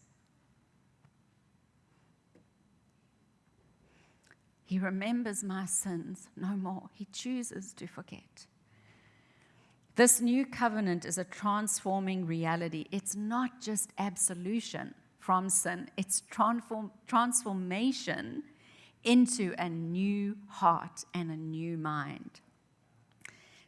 He 4.64 4.78
remembers 4.78 5.44
my 5.44 5.66
sins 5.66 6.28
no 6.34 6.56
more. 6.56 6.88
He 6.94 7.06
chooses 7.12 7.74
to 7.74 7.86
forget. 7.86 8.46
This 9.96 10.20
new 10.20 10.44
covenant 10.44 11.04
is 11.04 11.18
a 11.18 11.24
transforming 11.24 12.26
reality. 12.26 12.86
It's 12.90 13.14
not 13.14 13.60
just 13.60 13.90
absolution 13.98 14.94
from 15.20 15.48
sin, 15.48 15.88
it's 15.96 16.22
transform, 16.30 16.90
transformation 17.06 18.42
into 19.04 19.54
a 19.58 19.68
new 19.68 20.36
heart 20.48 21.04
and 21.14 21.30
a 21.30 21.36
new 21.36 21.78
mind. 21.78 22.40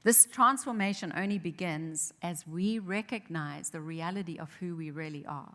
This 0.02 0.26
transformation 0.26 1.12
only 1.16 1.38
begins 1.38 2.12
as 2.22 2.46
we 2.46 2.78
recognize 2.78 3.70
the 3.70 3.80
reality 3.80 4.38
of 4.38 4.52
who 4.54 4.76
we 4.76 4.90
really 4.90 5.24
are. 5.26 5.54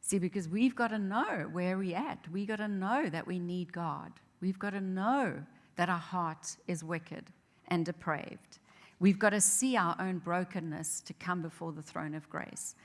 See, 0.00 0.18
because 0.18 0.48
we've 0.48 0.74
got 0.74 0.88
to 0.88 0.98
know 0.98 1.48
where 1.52 1.78
we're 1.78 1.96
at. 1.96 2.26
We've 2.32 2.48
got 2.48 2.56
to 2.56 2.68
know 2.68 3.08
that 3.08 3.26
we 3.26 3.38
need 3.38 3.72
God. 3.72 4.12
We've 4.40 4.58
got 4.58 4.70
to 4.70 4.80
know 4.80 5.42
that 5.76 5.88
our 5.88 5.98
heart 5.98 6.56
is 6.66 6.84
wicked 6.84 7.26
and 7.68 7.86
depraved. 7.86 8.58
We've 9.00 9.18
got 9.18 9.30
to 9.30 9.40
see 9.40 9.76
our 9.76 9.96
own 9.98 10.18
brokenness 10.18 11.00
to 11.02 11.14
come 11.14 11.42
before 11.42 11.72
the 11.72 11.82
throne 11.82 12.14
of 12.14 12.28
grace. 12.30 12.76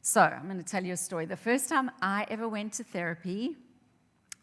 So, 0.00 0.22
I'm 0.22 0.46
going 0.46 0.58
to 0.58 0.64
tell 0.64 0.84
you 0.84 0.94
a 0.94 0.96
story. 0.96 1.26
The 1.26 1.36
first 1.36 1.68
time 1.68 1.90
I 2.00 2.26
ever 2.30 2.48
went 2.48 2.72
to 2.74 2.84
therapy 2.84 3.56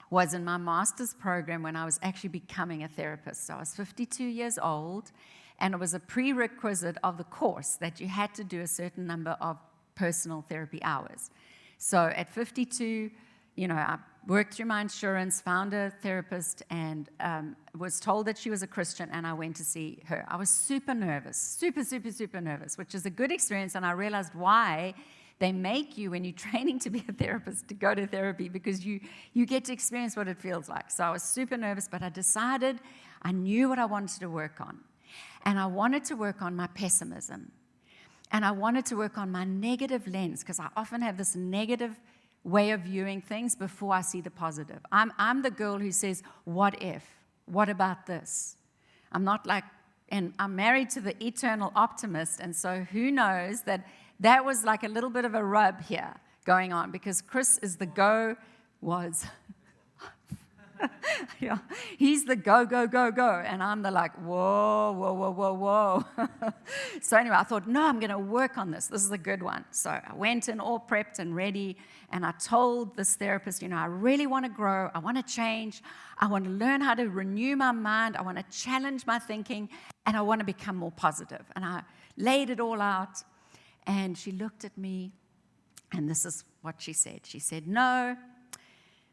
was 0.09 0.33
in 0.33 0.45
my 0.45 0.57
master's 0.57 1.13
program 1.13 1.63
when 1.63 1.75
I 1.75 1.85
was 1.85 1.99
actually 2.01 2.29
becoming 2.29 2.83
a 2.83 2.87
therapist. 2.87 3.47
So, 3.47 3.55
I 3.55 3.59
was 3.59 3.75
52 3.75 4.23
years 4.23 4.59
old, 4.61 5.11
and 5.59 5.73
it 5.73 5.79
was 5.79 5.93
a 5.93 5.99
prerequisite 5.99 6.97
of 7.03 7.17
the 7.17 7.23
course 7.25 7.75
that 7.81 7.99
you 7.99 8.07
had 8.07 8.33
to 8.35 8.43
do 8.43 8.61
a 8.61 8.67
certain 8.67 9.07
number 9.07 9.35
of 9.41 9.57
personal 9.95 10.45
therapy 10.47 10.79
hours. 10.81 11.29
So 11.77 12.11
at 12.15 12.29
52, 12.29 13.11
you 13.55 13.67
know, 13.67 13.75
I 13.75 13.97
worked 14.27 14.53
through 14.53 14.65
my 14.65 14.81
insurance, 14.81 15.41
found 15.41 15.73
a 15.73 15.91
therapist, 16.01 16.63
and 16.69 17.09
um, 17.19 17.55
was 17.77 17.99
told 17.99 18.25
that 18.27 18.37
she 18.37 18.49
was 18.49 18.61
a 18.61 18.67
Christian, 18.67 19.09
and 19.11 19.25
I 19.25 19.33
went 19.33 19.55
to 19.57 19.63
see 19.63 19.99
her. 20.05 20.25
I 20.27 20.35
was 20.35 20.49
super 20.49 20.93
nervous, 20.93 21.37
super, 21.37 21.83
super, 21.83 22.11
super 22.11 22.41
nervous, 22.41 22.77
which 22.77 22.93
is 22.93 23.05
a 23.05 23.09
good 23.09 23.31
experience, 23.31 23.75
and 23.75 23.85
I 23.85 23.91
realized 23.91 24.35
why 24.35 24.93
they 25.39 25.53
make 25.53 25.97
you 25.97 26.11
when 26.11 26.23
you're 26.23 26.33
training 26.51 26.79
to 26.79 26.89
be 26.89 27.03
a 27.07 27.13
therapist 27.13 27.67
to 27.69 27.73
go 27.73 27.95
to 27.95 28.05
therapy 28.05 28.49
because 28.49 28.85
you 28.85 28.99
you 29.33 29.45
get 29.45 29.65
to 29.65 29.73
experience 29.73 30.15
what 30.15 30.27
it 30.27 30.37
feels 30.37 30.69
like. 30.69 30.91
So 30.91 31.03
I 31.03 31.11
was 31.11 31.23
super 31.23 31.57
nervous, 31.57 31.87
but 31.87 32.03
I 32.03 32.09
decided 32.09 32.79
I 33.21 33.31
knew 33.31 33.69
what 33.69 33.79
I 33.79 33.85
wanted 33.85 34.19
to 34.19 34.29
work 34.29 34.61
on. 34.61 34.79
And 35.45 35.57
I 35.57 35.65
wanted 35.65 36.03
to 36.05 36.15
work 36.15 36.41
on 36.41 36.55
my 36.55 36.67
pessimism. 36.67 37.51
And 38.31 38.45
I 38.45 38.51
wanted 38.51 38.85
to 38.87 38.95
work 38.95 39.17
on 39.17 39.31
my 39.31 39.43
negative 39.43 40.07
lens 40.07 40.41
because 40.41 40.59
I 40.59 40.67
often 40.77 41.01
have 41.01 41.17
this 41.17 41.35
negative 41.35 41.99
way 42.43 42.71
of 42.71 42.81
viewing 42.81 43.21
things 43.21 43.55
before 43.55 43.93
I 43.93 44.01
see 44.01 44.21
the 44.21 44.31
positive. 44.31 44.79
I'm, 44.91 45.11
I'm 45.17 45.41
the 45.41 45.51
girl 45.51 45.77
who 45.77 45.91
says, 45.91 46.23
What 46.45 46.81
if? 46.81 47.05
What 47.45 47.69
about 47.69 48.05
this? 48.05 48.55
I'm 49.11 49.23
not 49.23 49.45
like, 49.45 49.63
and 50.09 50.33
I'm 50.39 50.55
married 50.55 50.89
to 50.91 51.01
the 51.01 51.21
eternal 51.23 51.71
optimist. 51.75 52.39
And 52.39 52.55
so 52.55 52.85
who 52.91 53.11
knows 53.11 53.61
that 53.63 53.85
that 54.19 54.45
was 54.45 54.63
like 54.63 54.83
a 54.83 54.87
little 54.87 55.09
bit 55.09 55.25
of 55.25 55.33
a 55.33 55.43
rub 55.43 55.81
here 55.81 56.15
going 56.45 56.73
on 56.73 56.91
because 56.91 57.21
Chris 57.21 57.57
is 57.59 57.77
the 57.77 57.85
go, 57.85 58.35
was. 58.81 59.25
yeah. 61.39 61.59
He's 61.97 62.25
the 62.25 62.35
go, 62.35 62.65
go, 62.65 62.87
go, 62.87 63.11
go. 63.11 63.43
And 63.45 63.61
I'm 63.61 63.81
the 63.81 63.91
like, 63.91 64.13
whoa, 64.15 64.91
whoa, 64.91 65.13
whoa, 65.13 65.31
whoa, 65.31 65.53
whoa. 65.53 66.27
so 67.01 67.17
anyway, 67.17 67.35
I 67.37 67.43
thought, 67.43 67.67
no, 67.67 67.83
I'm 67.83 67.99
going 67.99 68.11
to 68.11 68.19
work 68.19 68.57
on 68.57 68.71
this. 68.71 68.87
This 68.87 69.03
is 69.03 69.11
a 69.11 69.17
good 69.17 69.43
one. 69.43 69.65
So 69.71 69.89
I 69.89 70.13
went 70.15 70.49
in 70.49 70.59
all 70.59 70.79
prepped 70.79 71.19
and 71.19 71.35
ready. 71.35 71.77
And 72.11 72.25
I 72.25 72.31
told 72.31 72.95
this 72.95 73.15
therapist, 73.15 73.61
you 73.61 73.67
know, 73.67 73.77
I 73.77 73.85
really 73.85 74.27
want 74.27 74.45
to 74.45 74.51
grow. 74.51 74.89
I 74.93 74.99
want 74.99 75.17
to 75.17 75.33
change. 75.33 75.81
I 76.17 76.27
want 76.27 76.45
to 76.45 76.51
learn 76.51 76.81
how 76.81 76.95
to 76.95 77.09
renew 77.09 77.55
my 77.55 77.71
mind. 77.71 78.17
I 78.17 78.21
want 78.21 78.37
to 78.37 78.45
challenge 78.57 79.05
my 79.05 79.19
thinking. 79.19 79.69
And 80.05 80.17
I 80.17 80.21
want 80.21 80.39
to 80.39 80.45
become 80.45 80.75
more 80.75 80.91
positive. 80.91 81.45
And 81.55 81.65
I 81.65 81.83
laid 82.17 82.49
it 82.49 82.59
all 82.59 82.81
out. 82.81 83.23
And 83.85 84.17
she 84.17 84.31
looked 84.31 84.65
at 84.65 84.77
me. 84.77 85.11
And 85.91 86.09
this 86.09 86.25
is 86.25 86.43
what 86.61 86.75
she 86.81 86.93
said. 86.93 87.21
She 87.23 87.39
said, 87.39 87.67
no, 87.67 88.15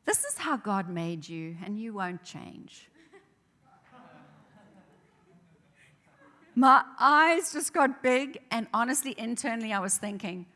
this 0.06 0.24
is 0.24 0.38
how 0.38 0.56
God 0.56 0.88
made 0.88 1.28
you, 1.28 1.56
and 1.64 1.78
you 1.78 1.92
won't 1.92 2.22
change. 2.22 2.88
My 6.54 6.82
eyes 6.98 7.52
just 7.52 7.74
got 7.74 8.02
big, 8.02 8.38
and 8.50 8.66
honestly, 8.72 9.14
internally, 9.18 9.74
I 9.74 9.78
was 9.78 9.98
thinking, 9.98 10.46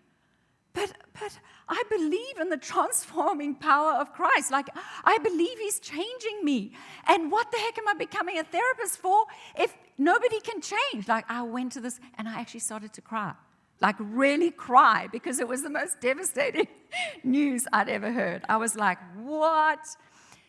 but, 0.73 0.93
but 1.21 1.39
I 1.69 1.83
believe 1.91 2.39
in 2.41 2.49
the 2.49 2.57
transforming 2.57 3.55
power 3.57 3.93
of 4.01 4.13
Christ. 4.13 4.51
Like, 4.51 4.69
I 5.05 5.19
believe 5.19 5.59
He's 5.59 5.79
changing 5.81 6.45
me. 6.45 6.73
And 7.07 7.31
what 7.31 7.51
the 7.51 7.59
heck 7.59 7.77
am 7.77 7.89
I 7.89 7.95
becoming 7.95 8.39
a 8.39 8.45
therapist 8.45 8.99
for 8.99 9.25
if 9.59 9.77
nobody 9.99 10.41
can 10.41 10.63
change? 10.63 11.09
Like, 11.09 11.25
I 11.29 11.43
went 11.43 11.73
to 11.73 11.81
this 11.81 11.99
and 12.17 12.29
I 12.29 12.41
actually 12.41 12.61
started 12.61 12.93
to 12.95 13.01
cry 13.01 13.35
like 13.81 13.97
really 13.99 14.51
cry 14.51 15.09
because 15.11 15.41
it 15.41 15.49
was 15.49 15.63
the 15.63 15.71
most 15.71 16.01
devastating 16.01 16.69
news 17.25 17.67
I'd 17.73 17.89
ever 17.89 18.13
heard. 18.13 18.45
I 18.49 18.57
was 18.57 18.77
like, 18.77 18.99
what? 19.17 19.81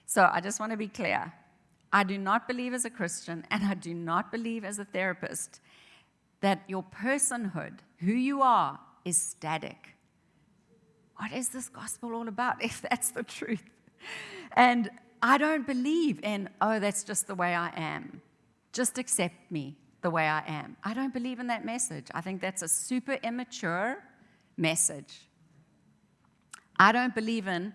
So 0.06 0.30
I 0.32 0.42
just 0.42 0.60
want 0.60 0.72
to 0.72 0.78
be 0.78 0.88
clear. 0.88 1.34
I 1.94 2.04
do 2.04 2.18
not 2.18 2.48
believe 2.48 2.74
as 2.74 2.86
a 2.86 2.90
Christian 2.90 3.46
and 3.50 3.64
I 3.64 3.74
do 3.74 3.94
not 3.94 4.32
believe 4.32 4.64
as 4.64 4.80
a 4.80 4.86
therapist 4.86 5.60
that 6.42 6.64
your 6.68 6.84
personhood, 6.84 7.80
who 8.00 8.14
you 8.14 8.42
are, 8.42 8.80
is 9.06 9.18
static. 9.18 9.96
What 11.18 11.32
is 11.32 11.50
this 11.50 11.70
gospel 11.70 12.14
all 12.14 12.28
about 12.28 12.64
if 12.64 12.82
that's 12.82 13.12
the 13.12 13.24
truth? 13.24 13.64
And 14.54 14.90
I 15.22 15.38
don't 15.38 15.68
believe 15.68 16.20
in, 16.24 16.50
oh, 16.62 16.80
that's 16.80 17.04
just 17.04 17.28
the 17.28 17.36
way 17.36 17.54
I 17.54 17.72
am. 17.76 18.22
Just 18.74 18.98
accept 18.98 19.52
me 19.52 19.78
the 20.02 20.10
way 20.10 20.28
I 20.28 20.44
am. 20.48 20.76
I 20.84 20.94
don't 20.94 21.14
believe 21.14 21.40
in 21.40 21.48
that 21.48 21.66
message. 21.66 22.08
I 22.14 22.22
think 22.22 22.42
that's 22.42 22.62
a 22.62 22.68
super 22.68 23.18
immature 23.24 24.04
message. 24.58 25.22
I 26.78 26.92
don't 26.92 27.14
believe 27.14 27.48
in, 27.48 27.74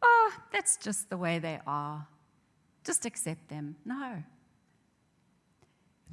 oh, 0.00 0.32
that's 0.52 0.76
just 0.76 1.10
the 1.10 1.18
way 1.18 1.38
they 1.38 1.60
are. 1.66 2.06
Just 2.84 3.04
accept 3.04 3.48
them. 3.48 3.76
No. 3.84 4.22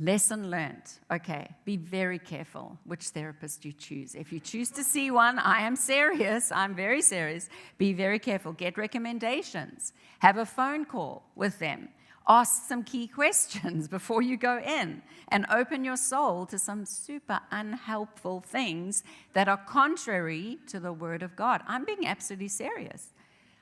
Lesson 0.01 0.49
learned. 0.49 0.83
Okay, 1.11 1.49
be 1.65 1.75
very 1.75 2.19
careful 2.19 2.77
which 2.85 3.09
therapist 3.09 3.65
you 3.65 3.73
choose. 3.73 4.15
If 4.15 4.31
you 4.31 4.39
choose 4.39 4.69
to 4.71 4.83
see 4.83 5.11
one, 5.11 5.39
I 5.39 5.61
am 5.61 5.75
serious, 5.75 6.51
I'm 6.53 6.73
very 6.73 7.01
serious. 7.01 7.49
Be 7.77 7.91
very 7.91 8.19
careful. 8.19 8.53
Get 8.53 8.77
recommendations. 8.77 9.91
Have 10.19 10.37
a 10.37 10.45
phone 10.45 10.85
call 10.85 11.23
with 11.35 11.59
them 11.59 11.89
ask 12.27 12.67
some 12.67 12.83
key 12.83 13.07
questions 13.21 13.87
before 13.87 14.21
you 14.21 14.37
go 14.37 14.59
in 14.59 15.01
and 15.29 15.45
open 15.51 15.83
your 15.83 15.97
soul 15.97 16.45
to 16.47 16.59
some 16.59 16.85
super 16.85 17.39
unhelpful 17.51 18.41
things 18.41 19.03
that 19.33 19.47
are 19.47 19.57
contrary 19.57 20.57
to 20.67 20.79
the 20.79 20.93
Word 20.93 21.23
of 21.23 21.35
God. 21.35 21.61
I'm 21.67 21.85
being 21.85 22.07
absolutely 22.07 22.47
serious. 22.47 23.13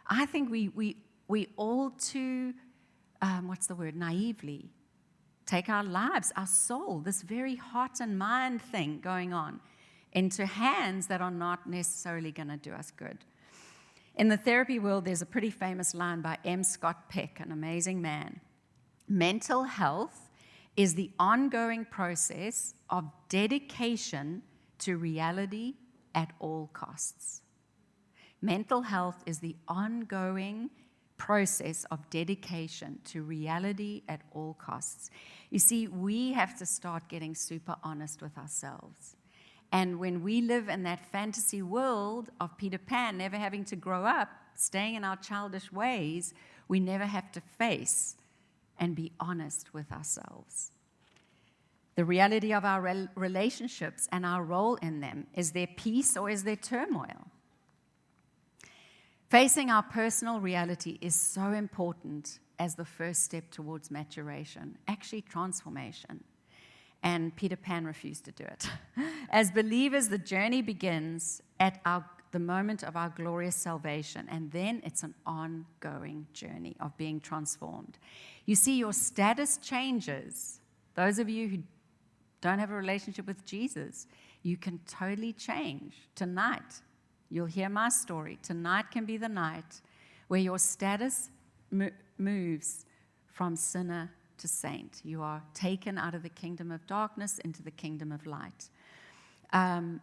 I 0.08 0.26
think 0.26 0.50
we, 0.50 0.70
we, 0.70 0.98
we 1.28 1.50
all 1.58 1.92
too, 1.92 2.54
um, 3.22 3.48
what's 3.48 3.68
the 3.68 3.76
word, 3.76 3.96
naively 3.96 4.70
take 5.48 5.70
our 5.70 5.84
lives, 5.84 6.32
our 6.36 6.46
soul, 6.46 7.00
this 7.00 7.24
very 7.24 7.56
heart 7.56 8.00
and 8.02 8.20
mind 8.20 8.62
thing 8.62 9.00
going 9.02 9.34
on, 9.34 9.60
into 10.12 10.46
hands 10.46 11.08
that 11.08 11.22
are 11.22 11.32
not 11.32 11.68
necessarily 11.68 12.32
going 12.32 12.50
to 12.50 12.58
do 12.58 12.74
us 12.74 12.92
good. 12.92 13.18
In 14.16 14.28
the 14.28 14.38
therapy 14.38 14.78
world, 14.78 15.06
there's 15.06 15.22
a 15.22 15.26
pretty 15.26 15.50
famous 15.50 15.94
line 15.94 16.22
by 16.22 16.38
M. 16.44 16.64
Scott 16.64 17.10
Peck, 17.10 17.40
an 17.40 17.52
amazing 17.52 18.02
man. 18.02 18.42
Mental 19.10 19.64
health 19.64 20.30
is 20.76 20.96
the 20.96 21.12
ongoing 21.18 21.86
process 21.86 22.74
of 22.90 23.06
dedication 23.30 24.42
to 24.80 24.98
reality 24.98 25.76
at 26.14 26.34
all 26.40 26.70
costs. 26.74 27.42
Mental 28.42 28.82
health 28.82 29.24
is 29.26 29.40
the 29.40 29.56
ongoing 29.68 30.70
process 31.18 31.86
of 31.90 32.08
dedication 32.10 33.00
to 33.06 33.24
reality 33.24 34.04
at 34.10 34.22
all 34.32 34.56
costs. 34.60 35.10
You 35.52 35.60
see, 35.60 35.88
we 35.88 36.34
have 36.34 36.58
to 36.60 36.66
start 36.66 37.08
getting 37.08 37.34
super 37.34 37.78
honest 37.84 38.22
with 38.22 38.38
ourselves. 38.38 39.16
And 39.72 40.00
when 40.00 40.22
we 40.22 40.42
live 40.42 40.68
in 40.68 40.84
that 40.84 41.06
fantasy 41.12 41.62
world 41.62 42.30
of 42.42 42.58
Peter 42.58 42.78
Pan 42.78 43.18
never 43.18 43.38
having 43.38 43.64
to 43.66 43.76
grow 43.78 44.06
up, 44.06 44.30
staying 44.54 44.96
in 44.96 45.06
our 45.06 45.16
childish 45.16 45.72
ways, 45.72 46.34
we 46.68 46.82
never 46.82 47.06
have 47.06 47.32
to 47.32 47.42
face 47.42 48.18
and 48.80 48.96
be 48.96 49.12
honest 49.20 49.74
with 49.74 49.92
ourselves. 49.92 50.72
The 51.96 52.06
reality 52.06 52.54
of 52.54 52.64
our 52.64 53.10
relationships 53.16 54.08
and 54.12 54.26
our 54.26 54.44
role 54.44 54.76
in 54.76 55.00
them 55.00 55.28
is 55.34 55.52
there 55.52 55.68
peace 55.68 56.16
or 56.16 56.30
is 56.30 56.44
there 56.44 56.56
turmoil? 56.56 57.32
Facing 59.30 59.70
our 59.70 59.84
personal 59.84 60.40
reality 60.40 60.98
is 61.02 61.16
so 61.16 61.52
important 61.52 62.40
as 62.60 62.76
the 62.76 62.86
first 62.86 63.24
step 63.24 63.52
towards 63.52 63.92
maturation, 63.92 64.78
actually, 64.88 65.22
transformation. 65.22 66.24
And 67.04 67.36
Peter 67.36 67.56
Pan 67.56 67.86
refused 67.86 68.26
to 68.26 68.32
do 68.32 68.44
it. 68.44 68.70
As 69.30 69.52
believers, 69.52 70.08
the 70.08 70.18
journey 70.18 70.62
begins 70.62 71.42
at 71.60 71.80
our, 71.86 72.06
the 72.38 72.44
moment 72.44 72.84
of 72.84 72.96
our 72.96 73.10
glorious 73.10 73.56
salvation, 73.56 74.28
and 74.30 74.52
then 74.52 74.82
it's 74.84 75.04
an 75.04 75.16
ongoing 75.26 76.28
journey 76.34 76.76
of 76.80 76.96
being 76.98 77.20
transformed. 77.20 77.98
You 78.46 78.56
see, 78.56 78.78
your 78.78 78.94
status 78.94 79.58
changes. 79.58 80.60
Those 80.96 81.20
of 81.20 81.30
you 81.30 81.48
who 81.48 81.58
don't 82.42 82.60
have 82.60 82.72
a 82.72 82.76
relationship 82.76 83.28
with 83.28 83.46
Jesus, 83.46 84.08
you 84.44 84.58
can 84.58 84.80
totally 84.88 85.34
change 85.34 85.94
tonight 86.16 86.82
You'll 87.30 87.48
hear 87.48 87.70
my 87.70 87.90
story. 87.90 88.40
Tonight 88.42 88.86
can 88.92 89.06
be 89.06 89.18
the 89.18 89.30
night 89.30 89.82
where 90.28 90.40
your 90.40 90.58
status 90.58 91.30
mo- 91.72 91.90
moves 92.18 92.86
from 93.26 93.56
sinner 93.56 94.12
to 94.38 94.48
saint. 94.48 95.02
You 95.04 95.22
are 95.22 95.42
taken 95.54 95.98
out 95.98 96.16
of 96.16 96.24
the 96.24 96.30
kingdom 96.30 96.72
of 96.72 96.86
darkness 96.88 97.40
into 97.40 97.62
the 97.62 97.72
kingdom 97.72 98.12
of 98.12 98.26
light. 98.26 98.70
Um, 99.52 100.02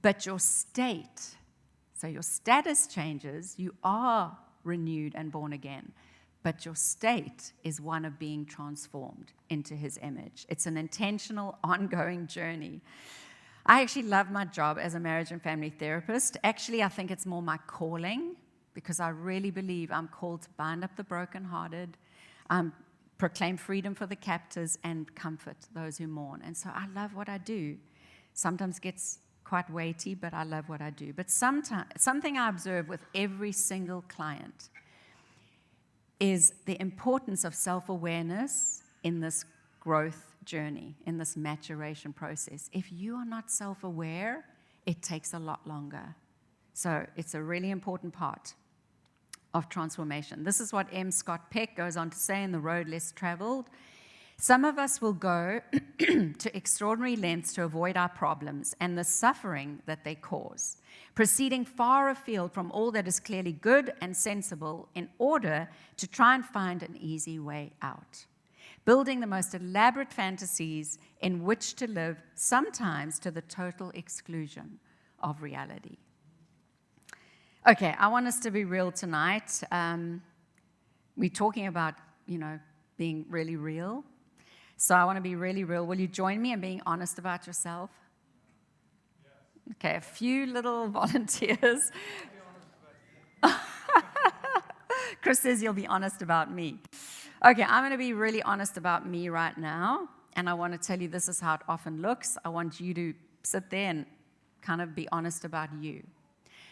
but 0.00 0.26
your 0.26 0.38
state, 0.38 1.36
so 1.94 2.06
your 2.06 2.22
status 2.22 2.86
changes, 2.86 3.54
you 3.58 3.74
are 3.82 4.36
renewed 4.64 5.14
and 5.14 5.32
born 5.32 5.52
again, 5.52 5.92
but 6.42 6.64
your 6.64 6.74
state 6.74 7.52
is 7.64 7.80
one 7.80 8.04
of 8.04 8.18
being 8.18 8.46
transformed 8.46 9.32
into 9.50 9.74
his 9.74 9.98
image. 10.02 10.46
It's 10.48 10.66
an 10.66 10.76
intentional, 10.76 11.58
ongoing 11.64 12.26
journey. 12.26 12.80
I 13.66 13.82
actually 13.82 14.04
love 14.04 14.30
my 14.30 14.46
job 14.46 14.78
as 14.78 14.94
a 14.94 15.00
marriage 15.00 15.32
and 15.32 15.42
family 15.42 15.70
therapist. 15.70 16.38
Actually, 16.42 16.82
I 16.82 16.88
think 16.88 17.10
it's 17.10 17.26
more 17.26 17.42
my 17.42 17.58
calling 17.66 18.36
because 18.72 19.00
I 19.00 19.10
really 19.10 19.50
believe 19.50 19.90
I'm 19.90 20.08
called 20.08 20.42
to 20.42 20.48
bind 20.56 20.82
up 20.82 20.96
the 20.96 21.04
brokenhearted, 21.04 21.96
um, 22.48 22.72
proclaim 23.18 23.56
freedom 23.56 23.94
for 23.94 24.06
the 24.06 24.16
captors, 24.16 24.78
and 24.82 25.14
comfort 25.14 25.56
those 25.74 25.98
who 25.98 26.06
mourn. 26.06 26.40
And 26.42 26.56
so 26.56 26.70
I 26.72 26.86
love 26.94 27.14
what 27.14 27.28
I 27.28 27.36
do. 27.36 27.76
Sometimes 28.32 28.78
gets 28.78 29.18
quite 29.50 29.68
weighty, 29.68 30.14
but 30.14 30.32
I 30.32 30.44
love 30.44 30.68
what 30.68 30.80
I 30.80 30.90
do. 30.90 31.12
But 31.12 31.28
sometimes, 31.28 31.88
something 31.96 32.38
I 32.38 32.48
observe 32.48 32.88
with 32.88 33.04
every 33.16 33.50
single 33.50 34.02
client 34.02 34.68
is 36.20 36.54
the 36.66 36.80
importance 36.80 37.42
of 37.44 37.52
self 37.52 37.88
awareness 37.88 38.82
in 39.02 39.18
this 39.18 39.44
growth 39.80 40.22
journey, 40.44 40.94
in 41.04 41.18
this 41.18 41.36
maturation 41.36 42.12
process. 42.12 42.70
If 42.72 42.92
you 42.92 43.16
are 43.16 43.24
not 43.24 43.50
self 43.50 43.82
aware, 43.82 44.44
it 44.86 45.02
takes 45.02 45.34
a 45.34 45.38
lot 45.40 45.66
longer. 45.66 46.14
So 46.72 47.04
it's 47.16 47.34
a 47.34 47.42
really 47.42 47.70
important 47.70 48.12
part 48.12 48.54
of 49.52 49.68
transformation. 49.68 50.44
This 50.44 50.60
is 50.60 50.72
what 50.72 50.86
M. 50.92 51.10
Scott 51.10 51.50
Peck 51.50 51.76
goes 51.76 51.96
on 51.96 52.10
to 52.10 52.16
say 52.16 52.44
in 52.44 52.52
The 52.52 52.60
Road 52.60 52.88
Less 52.88 53.10
Traveled. 53.10 53.66
Some 54.40 54.64
of 54.64 54.78
us 54.78 55.02
will 55.02 55.12
go 55.12 55.60
to 55.98 56.56
extraordinary 56.56 57.16
lengths 57.16 57.52
to 57.54 57.64
avoid 57.64 57.96
our 57.96 58.08
problems 58.08 58.74
and 58.80 58.96
the 58.96 59.04
suffering 59.04 59.82
that 59.84 60.02
they 60.02 60.14
cause, 60.14 60.78
proceeding 61.14 61.64
far 61.64 62.08
afield 62.08 62.52
from 62.52 62.72
all 62.72 62.90
that 62.92 63.06
is 63.06 63.20
clearly 63.20 63.52
good 63.52 63.92
and 64.00 64.16
sensible 64.16 64.88
in 64.94 65.08
order 65.18 65.68
to 65.98 66.06
try 66.06 66.34
and 66.34 66.44
find 66.44 66.82
an 66.82 66.96
easy 66.98 67.38
way 67.38 67.72
out 67.82 68.24
building 68.84 69.20
the 69.20 69.26
most 69.26 69.54
elaborate 69.54 70.12
fantasies 70.12 70.98
in 71.20 71.44
which 71.44 71.74
to 71.74 71.86
live, 71.86 72.16
sometimes 72.34 73.18
to 73.20 73.30
the 73.30 73.42
total 73.42 73.90
exclusion 73.90 74.78
of 75.22 75.42
reality. 75.42 75.96
Okay, 77.68 77.94
I 77.98 78.08
want 78.08 78.26
us 78.26 78.40
to 78.40 78.50
be 78.50 78.64
real 78.64 78.90
tonight. 78.90 79.62
Um, 79.70 80.22
we're 81.16 81.28
talking 81.28 81.66
about, 81.66 81.94
you 82.26 82.38
know, 82.38 82.58
being 82.96 83.26
really 83.28 83.56
real. 83.56 84.02
So 84.80 84.94
I 84.94 85.04
want 85.04 85.16
to 85.16 85.20
be 85.20 85.34
really 85.34 85.62
real. 85.62 85.84
Will 85.84 86.00
you 86.00 86.08
join 86.08 86.40
me 86.40 86.52
in 86.52 86.60
being 86.62 86.80
honest 86.86 87.18
about 87.18 87.46
yourself? 87.46 87.90
Okay, 89.72 89.96
a 89.96 90.00
few 90.00 90.46
little 90.46 90.88
volunteers. 91.00 91.92
Chris 95.22 95.40
says 95.40 95.62
you'll 95.62 95.74
be 95.74 95.86
honest 95.86 96.22
about 96.22 96.50
me. 96.50 96.78
Okay, 97.44 97.62
I'm 97.62 97.82
going 97.82 97.92
to 97.92 97.98
be 97.98 98.14
really 98.14 98.42
honest 98.42 98.78
about 98.78 99.06
me 99.06 99.28
right 99.28 99.56
now. 99.58 100.08
And 100.32 100.48
I 100.48 100.54
want 100.54 100.72
to 100.72 100.78
tell 100.78 100.98
you 100.98 101.08
this 101.08 101.28
is 101.28 101.40
how 101.40 101.56
it 101.56 101.60
often 101.68 102.00
looks. 102.00 102.38
I 102.42 102.48
want 102.48 102.80
you 102.80 102.94
to 102.94 103.12
sit 103.42 103.68
there 103.68 103.90
and 103.90 104.06
kind 104.62 104.80
of 104.80 104.94
be 104.94 105.06
honest 105.12 105.44
about 105.44 105.68
you. 105.78 106.02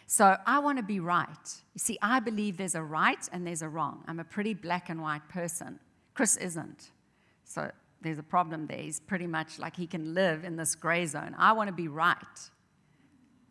So 0.06 0.38
I 0.46 0.60
want 0.60 0.78
to 0.78 0.82
be 0.82 0.98
right. 0.98 1.28
You 1.74 1.78
see, 1.78 1.98
I 2.00 2.20
believe 2.20 2.56
there's 2.56 2.74
a 2.74 2.82
right 2.82 3.28
and 3.32 3.46
there's 3.46 3.60
a 3.60 3.68
wrong. 3.68 4.02
I'm 4.08 4.18
a 4.18 4.24
pretty 4.24 4.54
black 4.54 4.88
and 4.88 5.02
white 5.02 5.28
person. 5.28 5.78
Chris 6.14 6.38
isn't. 6.38 6.88
So 7.44 7.70
there's 8.00 8.18
a 8.18 8.22
problem 8.22 8.66
there. 8.66 8.78
He's 8.78 9.00
pretty 9.00 9.26
much 9.26 9.58
like 9.58 9.76
he 9.76 9.86
can 9.86 10.14
live 10.14 10.44
in 10.44 10.56
this 10.56 10.74
gray 10.74 11.06
zone. 11.06 11.34
I 11.38 11.52
want 11.52 11.68
to 11.68 11.74
be 11.74 11.88
right. 11.88 12.16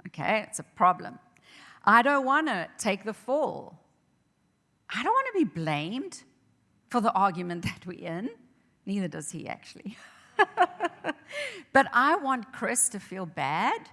Okay, 0.08 0.46
it's 0.48 0.60
a 0.60 0.64
problem. 0.64 1.20
I 1.84 2.02
don't 2.02 2.26
want 2.26 2.48
to 2.48 2.68
take 2.78 3.04
the 3.04 3.14
fall. 3.14 3.80
I 4.90 5.04
don't 5.04 5.12
want 5.12 5.28
to 5.34 5.40
be 5.40 5.46
blamed 5.46 6.24
for 6.90 7.02
the 7.02 7.12
argument 7.12 7.64
that 7.64 7.86
we're 7.86 8.08
in. 8.08 8.30
Neither 8.86 9.08
does 9.08 9.32
he, 9.32 9.48
actually. 9.48 9.98
but 11.74 11.88
I 11.92 12.16
want 12.16 12.54
Chris 12.54 12.90
to 12.90 13.00
feel 13.00 13.26
bad 13.26 13.90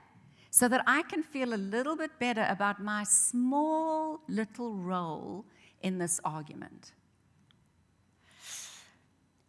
so 0.51 0.69
that 0.69 0.85
I 0.87 1.03
can 1.03 1.25
feel 1.25 1.53
a 1.53 1.57
little 1.57 1.97
bit 1.97 2.13
better 2.21 2.47
about 2.49 2.81
my 2.81 3.03
small 3.03 4.21
little 4.29 4.77
role 4.77 5.45
in 5.83 5.99
this 5.99 6.21
argument. 6.25 6.93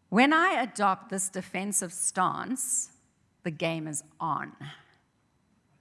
When 0.10 0.34
I 0.34 0.62
adopt 0.62 1.10
this 1.10 1.30
defensive 1.30 1.91
stance, 1.91 2.89
the 3.44 3.52
game 3.52 3.88
is 3.88 4.04
on. 4.20 4.54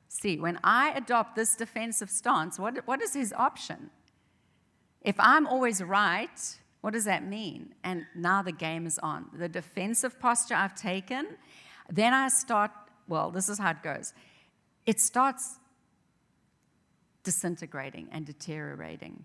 See, 0.09 0.39
when 0.39 0.59
I 0.63 0.93
adopt 0.93 1.37
this 1.37 1.57
defensive 1.57 2.11
stance, 2.11 2.59
what, 2.59 2.87
what 2.87 3.03
is 3.03 3.15
his 3.15 3.33
option? 3.33 3.91
If 5.03 5.17
I'm 5.19 5.47
always 5.47 5.83
right, 5.83 6.57
what 6.81 6.93
does 6.93 7.05
that 7.05 7.27
mean? 7.27 7.75
And 7.83 8.07
now 8.15 8.43
the 8.43 8.53
game 8.53 8.87
is 8.87 8.99
on. 8.99 9.27
The 9.33 9.49
defensive 9.49 10.19
posture 10.21 10.55
I've 10.55 10.75
taken, 10.75 11.27
then 11.91 12.13
I 12.15 12.29
start, 12.29 12.71
well, 13.09 13.31
this 13.31 13.49
is 13.49 13.59
how 13.59 13.71
it 13.71 13.83
goes. 13.83 14.15
It 14.87 15.01
starts 15.01 15.59
disintegrating 17.23 18.09
and 18.13 18.25
deteriorating. 18.25 19.25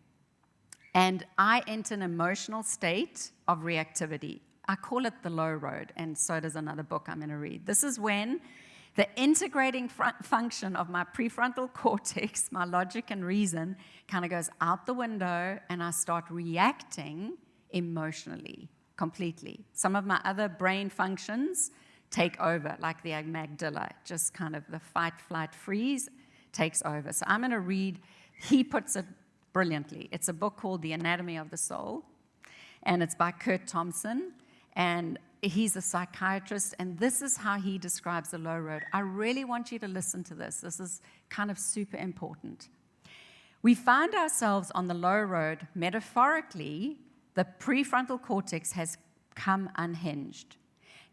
And 0.93 1.25
I 1.37 1.61
enter 1.67 1.93
an 1.93 2.01
emotional 2.01 2.63
state 2.63 3.31
of 3.47 3.59
reactivity. 3.59 4.39
I 4.69 4.75
call 4.75 5.07
it 5.07 5.23
the 5.23 5.31
low 5.31 5.49
road, 5.49 5.91
and 5.95 6.15
so 6.15 6.39
does 6.39 6.55
another 6.55 6.83
book 6.83 7.07
I'm 7.07 7.17
going 7.17 7.29
to 7.29 7.37
read. 7.37 7.65
This 7.65 7.83
is 7.83 7.99
when 7.99 8.39
the 8.95 9.07
integrating 9.15 9.89
function 9.89 10.75
of 10.75 10.91
my 10.91 11.03
prefrontal 11.03 11.73
cortex, 11.73 12.51
my 12.51 12.65
logic 12.65 13.05
and 13.09 13.25
reason, 13.25 13.75
kind 14.07 14.23
of 14.23 14.29
goes 14.29 14.47
out 14.61 14.85
the 14.85 14.93
window, 14.93 15.57
and 15.71 15.81
I 15.81 15.89
start 15.89 16.25
reacting 16.29 17.33
emotionally, 17.71 18.69
completely. 18.95 19.65
Some 19.73 19.95
of 19.95 20.05
my 20.05 20.21
other 20.23 20.47
brain 20.47 20.91
functions 20.91 21.71
take 22.11 22.39
over, 22.39 22.77
like 22.79 23.01
the 23.01 23.11
amygdala, 23.11 23.89
just 24.05 24.35
kind 24.35 24.55
of 24.55 24.63
the 24.69 24.79
fight, 24.79 25.19
flight, 25.19 25.55
freeze 25.55 26.09
takes 26.51 26.83
over. 26.85 27.11
So 27.11 27.25
I'm 27.25 27.41
going 27.41 27.49
to 27.49 27.59
read, 27.59 28.01
he 28.39 28.63
puts 28.63 28.95
it 28.95 29.05
brilliantly. 29.51 30.09
It's 30.11 30.27
a 30.27 30.33
book 30.33 30.57
called 30.57 30.83
The 30.83 30.93
Anatomy 30.93 31.37
of 31.37 31.49
the 31.49 31.57
Soul, 31.57 32.05
and 32.83 33.01
it's 33.01 33.15
by 33.15 33.31
Curt 33.31 33.65
Thompson. 33.65 34.33
And 34.79 35.19
he's 35.41 35.75
a 35.75 35.81
psychiatrist, 35.81 36.73
and 36.79 36.97
this 36.97 37.21
is 37.21 37.35
how 37.35 37.59
he 37.59 37.77
describes 37.77 38.31
the 38.31 38.37
low 38.37 38.57
road. 38.57 38.83
I 38.93 39.01
really 39.01 39.43
want 39.43 39.73
you 39.73 39.79
to 39.79 39.87
listen 39.89 40.23
to 40.23 40.33
this. 40.33 40.61
This 40.61 40.79
is 40.79 41.01
kind 41.27 41.51
of 41.51 41.59
super 41.59 41.97
important. 41.97 42.69
We 43.61 43.75
find 43.75 44.15
ourselves 44.15 44.71
on 44.73 44.87
the 44.87 44.93
low 44.93 45.19
road 45.19 45.67
metaphorically 45.75 46.97
the 47.33 47.45
prefrontal 47.59 48.21
cortex 48.21 48.71
has 48.71 48.97
come 49.35 49.69
unhinged. 49.75 50.55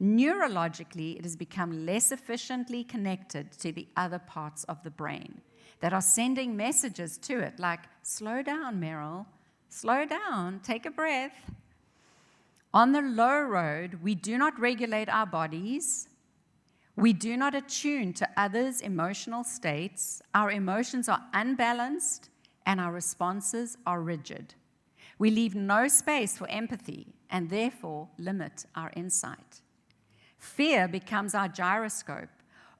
Neurologically, 0.00 1.18
it 1.18 1.24
has 1.24 1.34
become 1.34 1.84
less 1.84 2.12
efficiently 2.12 2.84
connected 2.84 3.50
to 3.58 3.72
the 3.72 3.88
other 3.96 4.20
parts 4.20 4.62
of 4.64 4.80
the 4.84 4.90
brain 4.90 5.40
that 5.80 5.92
are 5.92 6.00
sending 6.00 6.56
messages 6.56 7.18
to 7.18 7.40
it, 7.40 7.58
like, 7.58 7.80
slow 8.02 8.42
down, 8.42 8.80
Meryl, 8.80 9.26
Slow 9.68 10.06
down, 10.06 10.60
take 10.60 10.86
a 10.86 10.90
breath. 10.90 11.34
On 12.76 12.92
the 12.92 13.00
low 13.00 13.40
road, 13.40 14.00
we 14.02 14.14
do 14.14 14.36
not 14.36 14.60
regulate 14.60 15.08
our 15.08 15.24
bodies. 15.24 16.10
We 16.94 17.14
do 17.14 17.34
not 17.34 17.54
attune 17.54 18.12
to 18.12 18.28
others' 18.36 18.82
emotional 18.82 19.44
states. 19.44 20.20
Our 20.34 20.50
emotions 20.50 21.08
are 21.08 21.22
unbalanced 21.32 22.28
and 22.66 22.78
our 22.78 22.92
responses 22.92 23.78
are 23.86 24.02
rigid. 24.02 24.56
We 25.18 25.30
leave 25.30 25.54
no 25.54 25.88
space 25.88 26.36
for 26.36 26.46
empathy 26.50 27.14
and 27.30 27.48
therefore 27.48 28.10
limit 28.18 28.66
our 28.74 28.92
insight. 28.94 29.62
Fear 30.36 30.88
becomes 30.88 31.34
our 31.34 31.48
gyroscope, 31.48 32.28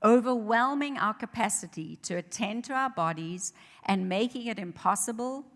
overwhelming 0.05 0.99
our 0.99 1.15
capacity 1.15 1.97
to 2.03 2.17
attend 2.17 2.65
to 2.65 2.75
our 2.75 2.91
bodies 2.91 3.55
and 3.87 4.11
making 4.11 4.47
it 4.47 4.59
impossible 4.59 5.47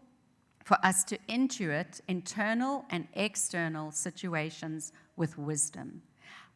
for 0.64 0.76
us 0.84 1.04
to 1.04 1.18
intuit 1.28 2.00
internal 2.08 2.84
and 2.90 3.08
external 3.14 3.90
situations 3.90 4.92
with 5.16 5.38
wisdom. 5.38 6.02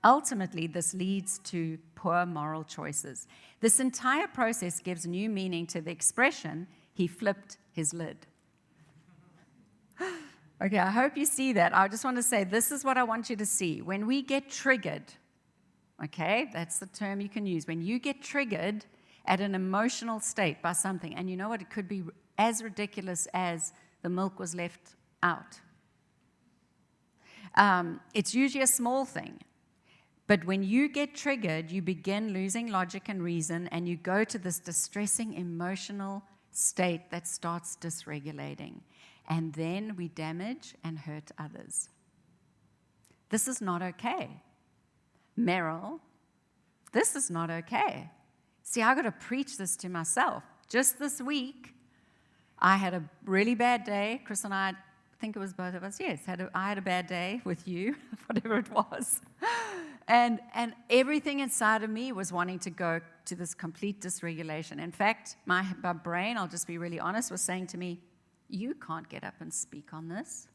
Ultimately, 0.04 0.66
this 0.66 0.92
leads 0.92 1.38
to 1.40 1.78
poor 1.94 2.26
moral 2.26 2.62
choices. 2.62 3.26
This 3.60 3.80
entire 3.80 4.26
process 4.26 4.78
gives 4.78 5.06
new 5.06 5.30
meaning 5.30 5.66
to 5.68 5.80
the 5.80 5.90
expression, 5.90 6.66
he 6.92 7.06
flipped 7.06 7.56
his 7.72 7.94
lid. 7.94 8.26
okay, 10.62 10.78
I 10.78 10.90
hope 10.90 11.16
you 11.16 11.24
see 11.24 11.54
that. 11.54 11.74
I 11.74 11.88
just 11.88 12.04
want 12.04 12.18
to 12.18 12.22
say 12.22 12.44
this 12.44 12.70
is 12.70 12.84
what 12.84 12.98
I 12.98 13.02
want 13.02 13.30
you 13.30 13.36
to 13.36 13.46
see. 13.46 13.80
When 13.80 14.06
we 14.06 14.20
get 14.20 14.50
triggered, 14.50 15.04
okay, 16.04 16.50
that's 16.52 16.78
the 16.78 16.86
term 16.86 17.22
you 17.22 17.30
can 17.30 17.46
use. 17.46 17.66
When 17.66 17.80
you 17.80 17.98
get 17.98 18.22
triggered 18.22 18.84
at 19.24 19.40
an 19.40 19.54
emotional 19.54 20.20
state 20.20 20.60
by 20.60 20.72
something, 20.72 21.14
and 21.14 21.30
you 21.30 21.36
know 21.36 21.48
what, 21.48 21.62
it 21.62 21.70
could 21.70 21.88
be 21.88 22.04
as 22.36 22.62
ridiculous 22.62 23.26
as 23.32 23.72
the 24.04 24.10
milk 24.10 24.38
was 24.38 24.54
left 24.54 24.96
out. 25.22 25.60
Um, 27.54 28.00
it's 28.12 28.34
usually 28.34 28.62
a 28.62 28.66
small 28.66 29.06
thing. 29.06 29.40
But 30.26 30.44
when 30.44 30.62
you 30.62 30.90
get 30.90 31.14
triggered, 31.14 31.70
you 31.70 31.80
begin 31.80 32.34
losing 32.34 32.66
logic 32.70 33.08
and 33.08 33.22
reason, 33.22 33.66
and 33.68 33.88
you 33.88 33.96
go 33.96 34.22
to 34.22 34.38
this 34.38 34.58
distressing 34.58 35.32
emotional 35.32 36.22
state 36.50 37.10
that 37.10 37.26
starts 37.26 37.78
dysregulating. 37.80 38.80
And 39.26 39.54
then 39.54 39.96
we 39.96 40.08
damage 40.08 40.74
and 40.84 40.98
hurt 40.98 41.30
others. 41.38 41.88
This 43.30 43.48
is 43.48 43.62
not 43.62 43.80
okay. 43.80 44.42
Meryl, 45.38 46.00
this 46.92 47.16
is 47.16 47.30
not 47.30 47.50
okay. 47.50 48.10
See, 48.62 48.82
I 48.82 48.94
got 48.94 49.02
to 49.02 49.12
preach 49.12 49.56
this 49.56 49.76
to 49.76 49.88
myself. 49.88 50.42
Just 50.68 50.98
this 50.98 51.22
week, 51.22 51.73
I 52.64 52.77
had 52.77 52.94
a 52.94 53.05
really 53.27 53.55
bad 53.55 53.85
day. 53.85 54.22
Chris 54.24 54.42
and 54.42 54.55
I, 54.55 54.70
I 54.70 54.74
think 55.20 55.37
it 55.37 55.38
was 55.38 55.53
both 55.53 55.74
of 55.74 55.85
us, 55.85 56.00
yes, 56.00 56.24
had 56.24 56.40
a, 56.40 56.50
I 56.55 56.66
had 56.66 56.79
a 56.79 56.83
bad 56.83 57.07
day 57.07 57.42
with 57.44 57.68
you, 57.68 57.94
whatever 58.27 58.57
it 58.57 58.70
was. 58.70 59.20
And, 60.09 60.40
and 60.55 60.72
everything 60.88 61.40
inside 61.40 61.83
of 61.83 61.90
me 61.90 62.11
was 62.12 62.33
wanting 62.33 62.59
to 62.61 62.70
go 62.70 63.03
to 63.27 63.35
this 63.35 63.53
complete 63.53 64.00
dysregulation. 64.00 64.83
In 64.83 64.92
fact, 64.92 65.37
my, 65.44 65.66
my 65.83 65.92
brain, 65.92 66.38
I'll 66.38 66.48
just 66.48 66.66
be 66.66 66.79
really 66.79 66.98
honest, 66.98 67.31
was 67.31 67.42
saying 67.42 67.66
to 67.68 67.77
me, 67.77 68.00
You 68.48 68.74
can't 68.74 69.11
get 69.11 69.24
up 69.24 69.35
and 69.40 69.53
speak 69.53 69.92
on 69.92 70.09
this 70.09 70.48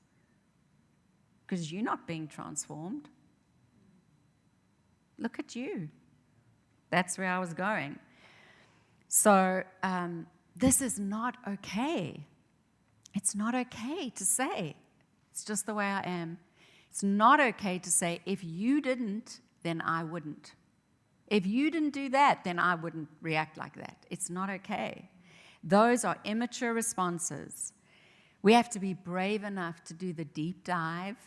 because 1.45 1.71
you're 1.71 1.83
not 1.83 2.07
being 2.07 2.27
transformed. 2.27 3.07
Look 5.19 5.37
at 5.37 5.55
you. 5.55 5.89
That's 6.89 7.19
where 7.19 7.29
I 7.29 7.37
was 7.37 7.53
going. 7.53 7.99
So, 9.09 9.61
um, 9.83 10.25
this 10.59 10.81
is 10.81 10.99
not 10.99 11.37
okay. 11.47 12.25
It's 13.13 13.35
not 13.35 13.55
okay 13.55 14.09
to 14.09 14.25
say. 14.25 14.75
It's 15.31 15.43
just 15.43 15.65
the 15.65 15.73
way 15.73 15.85
I 15.85 16.01
am. 16.01 16.37
It's 16.89 17.03
not 17.03 17.39
okay 17.39 17.79
to 17.79 17.89
say, 17.89 18.21
if 18.25 18.43
you 18.43 18.81
didn't, 18.81 19.39
then 19.63 19.81
I 19.81 20.03
wouldn't. 20.03 20.53
If 21.27 21.45
you 21.45 21.69
didn't 21.69 21.91
do 21.91 22.09
that, 22.09 22.43
then 22.43 22.59
I 22.59 22.75
wouldn't 22.75 23.09
react 23.21 23.57
like 23.57 23.75
that. 23.75 24.05
It's 24.09 24.29
not 24.29 24.49
okay. 24.49 25.09
Those 25.63 26.03
are 26.03 26.17
immature 26.25 26.73
responses. 26.73 27.73
We 28.41 28.53
have 28.53 28.69
to 28.71 28.79
be 28.79 28.93
brave 28.93 29.43
enough 29.43 29.83
to 29.85 29.93
do 29.93 30.13
the 30.13 30.25
deep 30.25 30.63
dive 30.63 31.17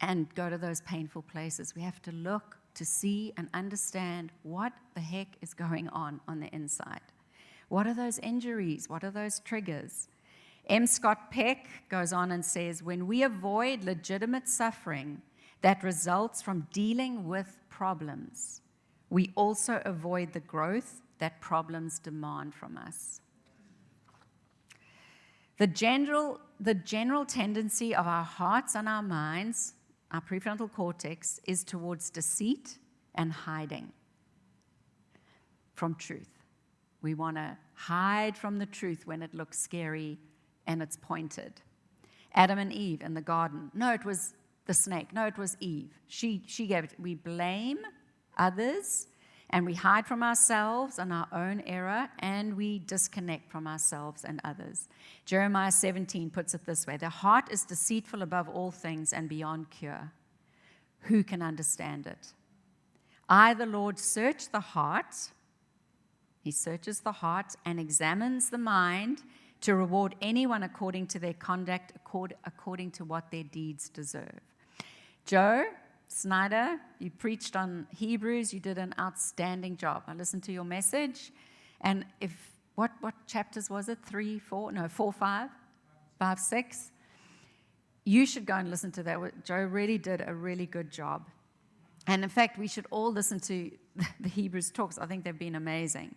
and 0.00 0.32
go 0.34 0.48
to 0.48 0.58
those 0.58 0.80
painful 0.82 1.22
places. 1.22 1.74
We 1.74 1.82
have 1.82 2.00
to 2.02 2.12
look 2.12 2.56
to 2.74 2.84
see 2.84 3.32
and 3.36 3.48
understand 3.54 4.30
what 4.42 4.72
the 4.94 5.00
heck 5.00 5.28
is 5.40 5.54
going 5.54 5.88
on 5.88 6.20
on 6.28 6.38
the 6.38 6.48
inside. 6.54 7.00
What 7.68 7.86
are 7.86 7.94
those 7.94 8.18
injuries? 8.18 8.88
What 8.88 9.04
are 9.04 9.10
those 9.10 9.40
triggers? 9.40 10.08
M. 10.68 10.86
Scott 10.86 11.30
Peck 11.30 11.66
goes 11.88 12.12
on 12.12 12.30
and 12.30 12.44
says 12.44 12.82
when 12.82 13.06
we 13.06 13.22
avoid 13.22 13.84
legitimate 13.84 14.48
suffering 14.48 15.22
that 15.62 15.82
results 15.82 16.42
from 16.42 16.66
dealing 16.72 17.26
with 17.26 17.58
problems, 17.70 18.60
we 19.10 19.32
also 19.34 19.80
avoid 19.84 20.32
the 20.32 20.40
growth 20.40 21.00
that 21.18 21.40
problems 21.40 21.98
demand 21.98 22.54
from 22.54 22.76
us. 22.76 23.20
The 25.58 25.66
general, 25.66 26.38
the 26.60 26.74
general 26.74 27.24
tendency 27.24 27.94
of 27.94 28.06
our 28.06 28.22
hearts 28.22 28.76
and 28.76 28.88
our 28.88 29.02
minds, 29.02 29.74
our 30.12 30.20
prefrontal 30.20 30.70
cortex, 30.72 31.40
is 31.44 31.64
towards 31.64 32.10
deceit 32.10 32.78
and 33.14 33.32
hiding 33.32 33.92
from 35.74 35.96
truth. 35.96 36.37
We 37.02 37.14
want 37.14 37.36
to 37.36 37.56
hide 37.74 38.36
from 38.36 38.58
the 38.58 38.66
truth 38.66 39.06
when 39.06 39.22
it 39.22 39.34
looks 39.34 39.58
scary 39.58 40.18
and 40.66 40.82
it's 40.82 40.96
pointed. 40.96 41.60
Adam 42.34 42.58
and 42.58 42.72
Eve 42.72 43.02
in 43.02 43.14
the 43.14 43.20
garden. 43.20 43.70
No, 43.74 43.92
it 43.92 44.04
was 44.04 44.34
the 44.66 44.74
snake. 44.74 45.12
No, 45.12 45.26
it 45.26 45.38
was 45.38 45.56
Eve. 45.60 45.98
She, 46.08 46.42
she 46.46 46.66
gave 46.66 46.84
it. 46.84 46.94
We 46.98 47.14
blame 47.14 47.78
others 48.36 49.06
and 49.50 49.64
we 49.64 49.74
hide 49.74 50.06
from 50.06 50.22
ourselves 50.22 50.98
and 50.98 51.12
our 51.12 51.26
own 51.32 51.62
error 51.66 52.08
and 52.18 52.54
we 52.56 52.80
disconnect 52.80 53.50
from 53.50 53.66
ourselves 53.66 54.24
and 54.24 54.40
others. 54.44 54.88
Jeremiah 55.24 55.72
17 55.72 56.30
puts 56.30 56.54
it 56.54 56.66
this 56.66 56.86
way 56.86 56.96
The 56.96 57.08
heart 57.08 57.50
is 57.50 57.64
deceitful 57.64 58.22
above 58.22 58.48
all 58.48 58.70
things 58.70 59.12
and 59.12 59.28
beyond 59.28 59.70
cure. 59.70 60.12
Who 61.02 61.24
can 61.24 61.40
understand 61.40 62.06
it? 62.06 62.34
I, 63.28 63.54
the 63.54 63.66
Lord, 63.66 63.98
search 63.98 64.50
the 64.50 64.60
heart 64.60 65.14
he 66.48 66.52
searches 66.52 67.00
the 67.00 67.12
heart 67.12 67.56
and 67.66 67.78
examines 67.78 68.48
the 68.48 68.56
mind 68.56 69.22
to 69.60 69.74
reward 69.74 70.14
anyone 70.22 70.62
according 70.62 71.06
to 71.06 71.18
their 71.18 71.34
conduct, 71.34 71.92
according 72.46 72.90
to 72.92 73.04
what 73.04 73.30
their 73.30 73.42
deeds 73.42 73.90
deserve. 73.90 74.40
Joe 75.26 75.66
Snyder, 76.06 76.80
you 77.00 77.10
preached 77.10 77.54
on 77.54 77.86
Hebrews. 77.94 78.54
You 78.54 78.60
did 78.60 78.78
an 78.78 78.94
outstanding 78.98 79.76
job. 79.76 80.04
I 80.06 80.14
listened 80.14 80.42
to 80.44 80.52
your 80.52 80.64
message. 80.64 81.32
And 81.82 82.06
if, 82.22 82.34
what, 82.76 82.92
what 83.02 83.12
chapters 83.26 83.68
was 83.68 83.90
it? 83.90 83.98
Three, 84.06 84.38
four? 84.38 84.72
No, 84.72 84.88
four, 84.88 85.12
five, 85.12 85.50
five, 86.18 86.38
six. 86.38 86.92
You 88.06 88.24
should 88.24 88.46
go 88.46 88.54
and 88.54 88.70
listen 88.70 88.90
to 88.92 89.02
that. 89.02 89.44
Joe 89.44 89.64
really 89.64 89.98
did 89.98 90.24
a 90.26 90.32
really 90.32 90.64
good 90.64 90.90
job. 90.90 91.28
And 92.06 92.22
in 92.24 92.30
fact, 92.30 92.58
we 92.58 92.68
should 92.68 92.86
all 92.90 93.12
listen 93.12 93.38
to 93.40 93.70
the 94.20 94.30
Hebrews 94.30 94.70
talks. 94.70 94.96
I 94.96 95.04
think 95.04 95.24
they've 95.24 95.38
been 95.38 95.56
amazing. 95.56 96.14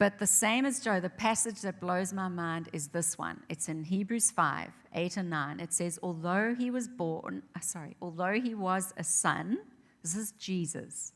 But 0.00 0.18
the 0.18 0.26
same 0.26 0.64
as 0.64 0.80
Joe, 0.80 0.98
the 0.98 1.10
passage 1.10 1.60
that 1.60 1.78
blows 1.78 2.14
my 2.14 2.26
mind 2.26 2.70
is 2.72 2.88
this 2.88 3.18
one. 3.18 3.42
It's 3.50 3.68
in 3.68 3.84
Hebrews 3.84 4.30
5 4.30 4.70
8 4.94 5.16
and 5.18 5.28
9. 5.28 5.60
It 5.60 5.74
says, 5.74 5.98
Although 6.02 6.54
he 6.58 6.70
was 6.70 6.88
born, 6.88 7.42
uh, 7.54 7.60
sorry, 7.60 7.96
although 8.00 8.32
he 8.32 8.54
was 8.54 8.94
a 8.96 9.04
son, 9.04 9.58
this 10.02 10.16
is 10.16 10.32
Jesus. 10.32 11.12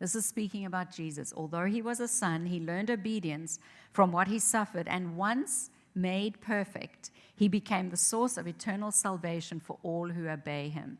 This 0.00 0.16
is 0.16 0.26
speaking 0.26 0.66
about 0.66 0.90
Jesus. 0.90 1.32
Although 1.36 1.66
he 1.66 1.80
was 1.80 2.00
a 2.00 2.08
son, 2.08 2.46
he 2.46 2.58
learned 2.58 2.90
obedience 2.90 3.60
from 3.92 4.10
what 4.10 4.26
he 4.26 4.40
suffered, 4.40 4.88
and 4.88 5.16
once 5.16 5.70
made 5.94 6.40
perfect, 6.40 7.12
he 7.36 7.46
became 7.46 7.90
the 7.90 7.96
source 7.96 8.36
of 8.36 8.48
eternal 8.48 8.90
salvation 8.90 9.60
for 9.60 9.78
all 9.84 10.08
who 10.08 10.26
obey 10.26 10.68
him. 10.68 10.98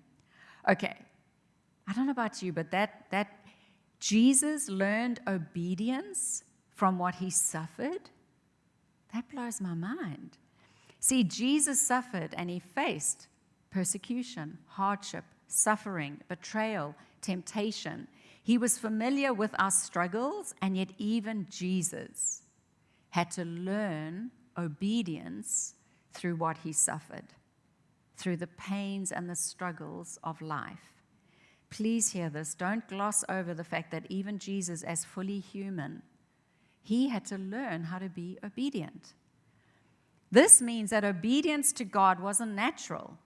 Okay, 0.69 0.95
I 1.89 1.93
don't 1.93 2.07
know 2.07 2.13
about 2.13 2.41
you, 2.41 2.53
but 2.53 2.71
that, 2.71 3.07
that 3.11 3.49
Jesus 3.99 4.69
learned 4.69 5.19
obedience 5.27 6.45
from 6.77 6.99
what 6.99 7.17
he 7.17 7.31
suffered? 7.31 8.11
That 9.13 9.29
blows 9.31 9.61
my 9.61 9.75
mind. 9.75 10.37
See, 11.01 11.25
Jesus 11.25 11.81
suffered 11.81 12.35
and 12.37 12.51
he 12.51 12.61
faced 12.61 13.29
persecution, 13.71 14.59
hardship, 14.67 15.25
suffering, 15.49 16.21
betrayal, 16.29 16.95
temptation. 17.23 18.07
He 18.43 18.59
was 18.59 18.79
familiar 18.79 19.33
with 19.33 19.55
our 19.59 19.71
struggles, 19.71 20.55
and 20.63 20.77
yet, 20.77 20.91
even 20.99 21.47
Jesus 21.51 22.43
had 23.11 23.31
to 23.33 23.45
learn 23.45 24.31
obedience 24.59 25.75
through 26.13 26.37
what 26.37 26.59
he 26.59 26.73
suffered, 26.73 27.35
through 28.17 28.37
the 28.37 28.47
pains 28.47 29.13
and 29.13 29.29
the 29.29 29.37
struggles 29.37 30.19
of 30.23 30.43
life. 30.43 30.93
Please 31.71 32.13
hear 32.13 32.29
this. 32.29 32.55
Don't 32.55 32.87
gloss 32.89 33.25
over 33.29 33.55
the 33.55 33.65
fact 33.65 33.91
that 33.91 34.07
even 34.09 34.39
Jesus, 34.39 34.83
as 34.83 35.05
fully 35.05 35.41
human, 35.41 36.03
he 36.87 37.09
had 37.09 37.25
to 37.25 37.37
learn 37.37 37.83
how 37.83 37.99
to 37.99 38.09
be 38.09 38.39
obedient. 38.45 39.15
This 40.31 40.63
means 40.63 40.91
that 40.91 41.05
obedience 41.05 41.73
to 41.73 41.85
God 41.85 42.21
wasn't 42.21 42.53
natural. 42.53 43.19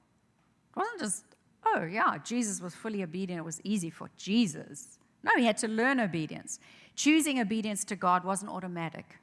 It 0.75 0.79
wasn't 0.79 1.01
just, 1.01 1.25
oh, 1.67 1.85
yeah, 1.85 2.17
Jesus 2.25 2.63
was 2.63 2.75
fully 2.75 3.03
obedient. 3.03 3.39
It 3.39 3.45
was 3.45 3.61
easy 3.63 3.91
for 3.91 4.09
Jesus. 4.17 4.99
No, 5.23 5.33
he 5.37 5.45
had 5.45 5.59
to 5.59 5.69
learn 5.69 6.01
obedience. 6.01 6.59
Choosing 6.97 7.39
obedience 7.39 7.85
to 7.85 7.97
God 7.97 8.25
wasn't 8.25 8.51
automatic. 8.51 9.19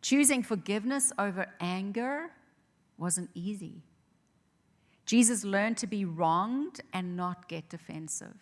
Choosing 0.00 0.42
forgiveness 0.42 1.12
over 1.18 1.48
anger 1.60 2.30
wasn't 2.96 3.28
easy. 3.34 3.82
Jesus 5.04 5.44
learned 5.44 5.76
to 5.76 5.86
be 5.86 6.06
wronged 6.06 6.80
and 6.94 7.14
not 7.14 7.46
get 7.46 7.68
defensive. 7.68 8.38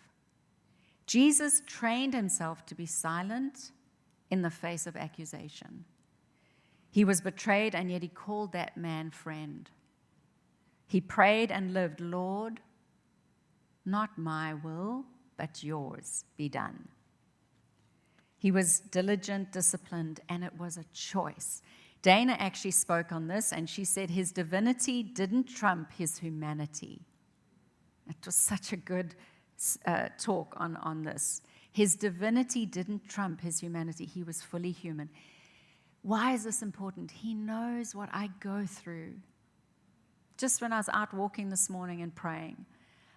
Jesus 1.07 1.61
trained 1.65 2.13
himself 2.13 2.65
to 2.67 2.73
be 2.75 2.85
silent 2.85 3.71
in 4.31 4.41
the 4.41 4.49
face 4.49 4.87
of 4.87 4.95
accusation. 4.95 5.85
He 6.89 7.05
was 7.05 7.21
betrayed, 7.21 7.75
and 7.75 7.91
yet 7.91 8.01
he 8.01 8.07
called 8.07 8.53
that 8.53 8.75
man 8.75 9.11
friend. 9.11 9.69
He 10.87 10.99
prayed 10.99 11.51
and 11.51 11.73
lived, 11.73 12.01
Lord, 12.01 12.59
not 13.85 14.17
my 14.17 14.53
will, 14.53 15.05
but 15.37 15.63
yours 15.63 16.25
be 16.37 16.49
done. 16.49 16.87
He 18.37 18.51
was 18.51 18.79
diligent, 18.79 19.51
disciplined, 19.51 20.19
and 20.27 20.43
it 20.43 20.57
was 20.57 20.77
a 20.77 20.83
choice. 20.93 21.61
Dana 22.01 22.35
actually 22.39 22.71
spoke 22.71 23.11
on 23.11 23.27
this, 23.27 23.53
and 23.53 23.69
she 23.69 23.85
said 23.85 24.09
his 24.09 24.31
divinity 24.31 25.03
didn't 25.03 25.43
trump 25.43 25.91
his 25.93 26.17
humanity. 26.17 27.05
It 28.09 28.25
was 28.25 28.35
such 28.35 28.73
a 28.73 28.77
good 28.77 29.15
uh, 29.85 30.09
talk 30.17 30.55
on, 30.57 30.75
on 30.77 31.03
this. 31.03 31.41
His 31.71 31.95
divinity 31.95 32.65
didn't 32.65 33.07
trump 33.07 33.41
his 33.41 33.59
humanity, 33.59 34.05
he 34.05 34.23
was 34.23 34.41
fully 34.41 34.71
human. 34.71 35.09
Why 36.03 36.33
is 36.33 36.43
this 36.43 36.61
important? 36.61 37.11
He 37.11 37.33
knows 37.33 37.93
what 37.93 38.09
I 38.11 38.29
go 38.39 38.65
through. 38.65 39.13
Just 40.37 40.61
when 40.61 40.73
I 40.73 40.77
was 40.77 40.89
out 40.89 41.13
walking 41.13 41.49
this 41.49 41.69
morning 41.69 42.01
and 42.01 42.13
praying, 42.13 42.65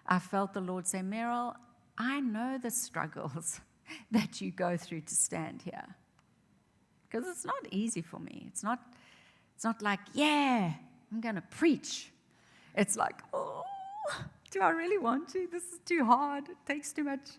I 0.05 0.19
felt 0.19 0.53
the 0.53 0.61
Lord 0.61 0.87
say, 0.87 0.99
Meryl, 0.99 1.55
I 1.97 2.19
know 2.19 2.59
the 2.61 2.69
struggles 2.69 3.59
that 4.11 4.39
you 4.39 4.51
go 4.51 4.77
through 4.77 5.01
to 5.01 5.15
stand 5.15 5.63
here. 5.63 5.95
Because 7.09 7.27
it's 7.27 7.45
not 7.45 7.65
easy 7.71 8.01
for 8.01 8.19
me. 8.19 8.45
It's 8.47 8.63
not, 8.63 8.79
it's 9.55 9.63
not 9.63 9.81
like, 9.81 9.99
yeah, 10.13 10.73
I'm 11.11 11.21
going 11.21 11.35
to 11.35 11.41
preach. 11.41 12.11
It's 12.75 12.95
like, 12.95 13.21
oh, 13.33 13.63
do 14.51 14.61
I 14.61 14.69
really 14.69 14.97
want 14.97 15.29
to? 15.29 15.47
This 15.51 15.63
is 15.63 15.79
too 15.85 16.05
hard. 16.05 16.49
It 16.49 16.57
takes 16.65 16.93
too 16.93 17.03
much 17.03 17.29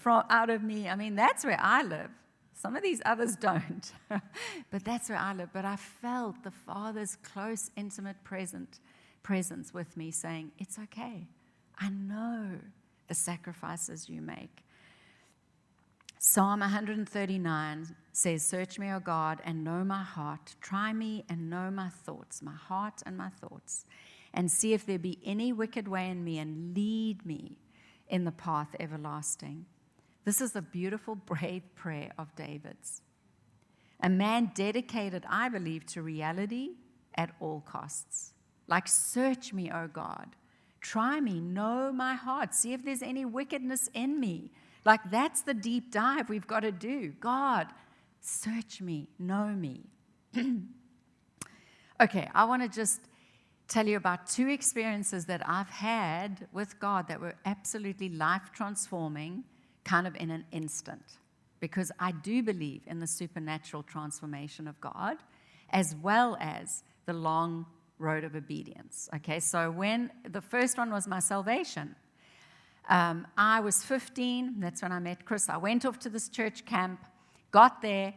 from 0.00 0.24
out 0.30 0.48
of 0.48 0.62
me. 0.62 0.88
I 0.88 0.96
mean, 0.96 1.14
that's 1.14 1.44
where 1.44 1.60
I 1.60 1.82
live. 1.82 2.10
Some 2.54 2.74
of 2.74 2.82
these 2.82 3.00
others 3.04 3.36
don't, 3.36 3.92
but 4.70 4.84
that's 4.84 5.08
where 5.08 5.18
I 5.18 5.34
live. 5.34 5.50
But 5.52 5.64
I 5.64 5.76
felt 5.76 6.42
the 6.42 6.50
Father's 6.50 7.16
close, 7.16 7.70
intimate 7.76 8.22
present, 8.24 8.80
presence 9.22 9.72
with 9.72 9.96
me 9.96 10.10
saying, 10.10 10.52
It's 10.58 10.78
okay. 10.78 11.28
I 11.78 11.90
know 11.90 12.58
the 13.08 13.14
sacrifices 13.14 14.08
you 14.08 14.20
make. 14.20 14.64
Psalm 16.18 16.60
139 16.60 17.96
says, 18.12 18.44
Search 18.44 18.78
me, 18.78 18.90
O 18.90 19.00
God, 19.00 19.40
and 19.44 19.64
know 19.64 19.84
my 19.84 20.02
heart. 20.02 20.54
Try 20.60 20.92
me 20.92 21.24
and 21.28 21.48
know 21.48 21.70
my 21.70 21.88
thoughts, 21.88 22.42
my 22.42 22.54
heart 22.54 23.02
and 23.04 23.16
my 23.16 23.30
thoughts, 23.30 23.84
and 24.32 24.50
see 24.50 24.72
if 24.74 24.84
there 24.84 24.98
be 24.98 25.18
any 25.24 25.52
wicked 25.52 25.88
way 25.88 26.08
in 26.08 26.24
me, 26.24 26.38
and 26.38 26.74
lead 26.74 27.24
me 27.24 27.58
in 28.08 28.24
the 28.24 28.32
path 28.32 28.76
everlasting. 28.78 29.64
This 30.24 30.40
is 30.40 30.54
a 30.54 30.62
beautiful, 30.62 31.14
brave 31.14 31.62
prayer 31.74 32.12
of 32.18 32.34
David's. 32.34 33.02
A 34.02 34.08
man 34.08 34.52
dedicated, 34.54 35.24
I 35.28 35.48
believe, 35.48 35.86
to 35.86 36.02
reality 36.02 36.70
at 37.14 37.32
all 37.40 37.62
costs. 37.66 38.32
Like, 38.66 38.86
search 38.86 39.52
me, 39.52 39.70
O 39.70 39.88
God. 39.88 40.36
Try 40.80 41.20
me, 41.20 41.40
know 41.40 41.92
my 41.92 42.14
heart, 42.14 42.54
see 42.54 42.72
if 42.72 42.84
there's 42.84 43.02
any 43.02 43.24
wickedness 43.24 43.90
in 43.92 44.18
me. 44.18 44.50
Like, 44.84 45.10
that's 45.10 45.42
the 45.42 45.52
deep 45.52 45.92
dive 45.92 46.30
we've 46.30 46.46
got 46.46 46.60
to 46.60 46.72
do. 46.72 47.12
God, 47.20 47.66
search 48.20 48.80
me, 48.80 49.08
know 49.18 49.48
me. 49.48 49.82
okay, 52.00 52.30
I 52.34 52.44
want 52.44 52.62
to 52.62 52.68
just 52.68 53.00
tell 53.68 53.86
you 53.86 53.96
about 53.96 54.26
two 54.26 54.48
experiences 54.48 55.26
that 55.26 55.46
I've 55.46 55.68
had 55.68 56.48
with 56.52 56.80
God 56.80 57.08
that 57.08 57.20
were 57.20 57.34
absolutely 57.44 58.08
life 58.08 58.50
transforming 58.54 59.44
kind 59.84 60.06
of 60.06 60.16
in 60.16 60.30
an 60.30 60.44
instant 60.52 61.02
because 61.60 61.92
I 61.98 62.12
do 62.12 62.42
believe 62.42 62.82
in 62.86 63.00
the 63.00 63.06
supernatural 63.06 63.82
transformation 63.82 64.66
of 64.66 64.80
God 64.80 65.18
as 65.70 65.94
well 66.02 66.36
as 66.40 66.82
the 67.06 67.12
long 67.12 67.66
road 67.98 68.24
of 68.24 68.34
obedience. 68.34 69.08
Okay, 69.16 69.40
so 69.40 69.70
when 69.70 70.10
the 70.28 70.40
first 70.40 70.78
one 70.78 70.90
was 70.90 71.06
my 71.06 71.20
salvation, 71.20 71.94
um, 72.88 73.26
I 73.36 73.60
was 73.60 73.84
15, 73.84 74.56
that's 74.58 74.82
when 74.82 74.90
I 74.90 74.98
met 74.98 75.24
Chris. 75.24 75.48
I 75.48 75.58
went 75.58 75.84
off 75.84 75.98
to 76.00 76.10
this 76.10 76.28
church 76.28 76.64
camp, 76.64 77.00
got 77.50 77.82
there. 77.82 78.14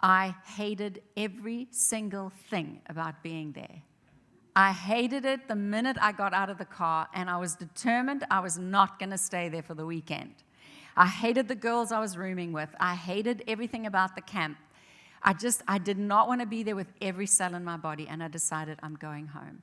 I 0.00 0.34
hated 0.44 1.02
every 1.16 1.68
single 1.70 2.30
thing 2.50 2.80
about 2.88 3.22
being 3.22 3.52
there. 3.52 3.82
I 4.54 4.72
hated 4.72 5.26
it 5.26 5.48
the 5.48 5.56
minute 5.56 5.98
I 6.00 6.12
got 6.12 6.32
out 6.32 6.48
of 6.48 6.56
the 6.56 6.64
car, 6.64 7.08
and 7.12 7.28
I 7.28 7.36
was 7.36 7.56
determined 7.56 8.24
I 8.30 8.40
was 8.40 8.56
not 8.56 8.98
going 8.98 9.10
to 9.10 9.18
stay 9.18 9.50
there 9.50 9.62
for 9.62 9.74
the 9.74 9.84
weekend. 9.84 10.34
I 10.96 11.06
hated 11.06 11.48
the 11.48 11.54
girls 11.54 11.92
I 11.92 12.00
was 12.00 12.16
rooming 12.16 12.52
with. 12.52 12.70
I 12.80 12.94
hated 12.94 13.44
everything 13.46 13.86
about 13.86 14.14
the 14.14 14.22
camp. 14.22 14.56
I 15.22 15.32
just, 15.32 15.62
I 15.68 15.78
did 15.78 15.98
not 15.98 16.28
want 16.28 16.40
to 16.40 16.46
be 16.46 16.62
there 16.62 16.76
with 16.76 16.92
every 17.02 17.26
cell 17.26 17.54
in 17.54 17.64
my 17.64 17.76
body, 17.76 18.06
and 18.08 18.22
I 18.22 18.28
decided 18.28 18.78
I'm 18.82 18.94
going 18.94 19.26
home. 19.26 19.62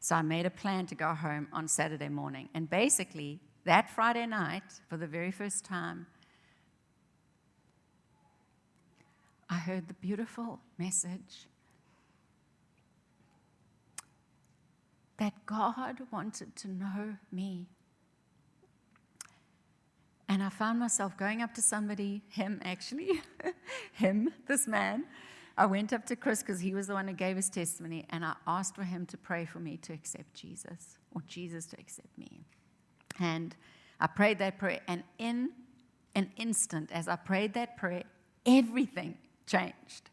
So 0.00 0.14
I 0.14 0.22
made 0.22 0.46
a 0.46 0.50
plan 0.50 0.86
to 0.86 0.94
go 0.94 1.14
home 1.14 1.48
on 1.52 1.66
Saturday 1.66 2.08
morning. 2.08 2.48
And 2.54 2.70
basically, 2.70 3.40
that 3.64 3.90
Friday 3.90 4.26
night, 4.26 4.62
for 4.88 4.96
the 4.96 5.06
very 5.06 5.32
first 5.32 5.64
time, 5.64 6.06
I 9.50 9.56
heard 9.56 9.88
the 9.88 9.94
beautiful 9.94 10.60
message 10.78 11.48
that 15.18 15.32
God 15.46 15.98
wanted 16.12 16.54
to 16.56 16.68
know 16.68 17.16
me. 17.32 17.66
And 20.28 20.42
I 20.42 20.50
found 20.50 20.78
myself 20.78 21.16
going 21.16 21.40
up 21.40 21.54
to 21.54 21.62
somebody, 21.62 22.22
him 22.28 22.60
actually, 22.62 23.22
him, 23.92 24.30
this 24.46 24.66
man. 24.66 25.04
I 25.56 25.66
went 25.66 25.92
up 25.92 26.04
to 26.06 26.16
Chris 26.16 26.42
because 26.42 26.60
he 26.60 26.74
was 26.74 26.86
the 26.86 26.94
one 26.94 27.08
who 27.08 27.14
gave 27.14 27.34
his 27.34 27.48
testimony, 27.48 28.06
and 28.10 28.24
I 28.24 28.34
asked 28.46 28.76
for 28.76 28.84
him 28.84 29.06
to 29.06 29.16
pray 29.16 29.44
for 29.44 29.58
me 29.58 29.76
to 29.78 29.92
accept 29.92 30.34
Jesus, 30.34 30.98
or 31.14 31.22
Jesus 31.26 31.66
to 31.66 31.80
accept 31.80 32.16
me. 32.16 32.44
And 33.18 33.56
I 33.98 34.06
prayed 34.06 34.38
that 34.38 34.58
prayer, 34.58 34.80
and 34.86 35.02
in 35.18 35.50
an 36.14 36.30
instant, 36.36 36.90
as 36.92 37.08
I 37.08 37.16
prayed 37.16 37.54
that 37.54 37.76
prayer, 37.76 38.04
everything 38.46 39.16
changed. 39.46 40.10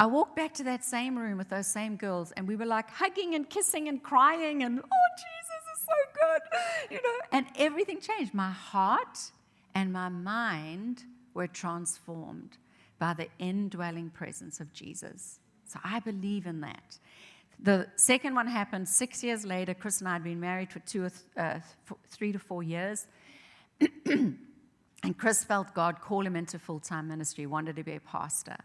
I 0.00 0.06
walked 0.06 0.36
back 0.36 0.54
to 0.54 0.64
that 0.64 0.84
same 0.84 1.18
room 1.18 1.36
with 1.36 1.48
those 1.48 1.66
same 1.66 1.96
girls, 1.96 2.32
and 2.32 2.46
we 2.46 2.54
were 2.54 2.64
like 2.64 2.88
hugging 2.88 3.34
and 3.34 3.50
kissing 3.50 3.88
and 3.88 4.02
crying, 4.02 4.62
and 4.62 4.78
oh, 4.78 5.08
Jesus 5.16 5.62
is 5.74 5.84
so 5.84 6.20
good, 6.22 6.42
you 6.92 7.02
know, 7.02 7.18
and 7.32 7.46
everything 7.56 8.00
changed. 8.00 8.32
My 8.32 8.52
heart 8.52 9.32
and 9.74 9.92
my 9.92 10.08
mind 10.08 11.04
were 11.34 11.46
transformed 11.46 12.58
by 12.98 13.14
the 13.14 13.28
indwelling 13.38 14.10
presence 14.10 14.60
of 14.60 14.72
Jesus. 14.72 15.38
So 15.64 15.78
I 15.84 16.00
believe 16.00 16.46
in 16.46 16.60
that. 16.62 16.98
The 17.60 17.88
second 17.96 18.34
one 18.34 18.46
happened 18.46 18.88
six 18.88 19.22
years 19.22 19.44
later. 19.44 19.74
Chris 19.74 20.00
and 20.00 20.08
I 20.08 20.14
had 20.14 20.24
been 20.24 20.40
married 20.40 20.72
for 20.72 20.78
two 20.80 21.04
or 21.04 21.10
th- 21.10 21.22
uh, 21.36 21.58
three 22.08 22.32
to 22.32 22.38
four 22.38 22.62
years. 22.62 23.06
and 24.06 24.38
Chris 25.16 25.44
felt 25.44 25.74
God 25.74 26.00
call 26.00 26.24
him 26.24 26.36
into 26.36 26.58
full 26.58 26.80
time 26.80 27.08
ministry, 27.08 27.46
wanted 27.46 27.76
to 27.76 27.84
be 27.84 27.96
a 27.96 28.00
pastor. 28.00 28.56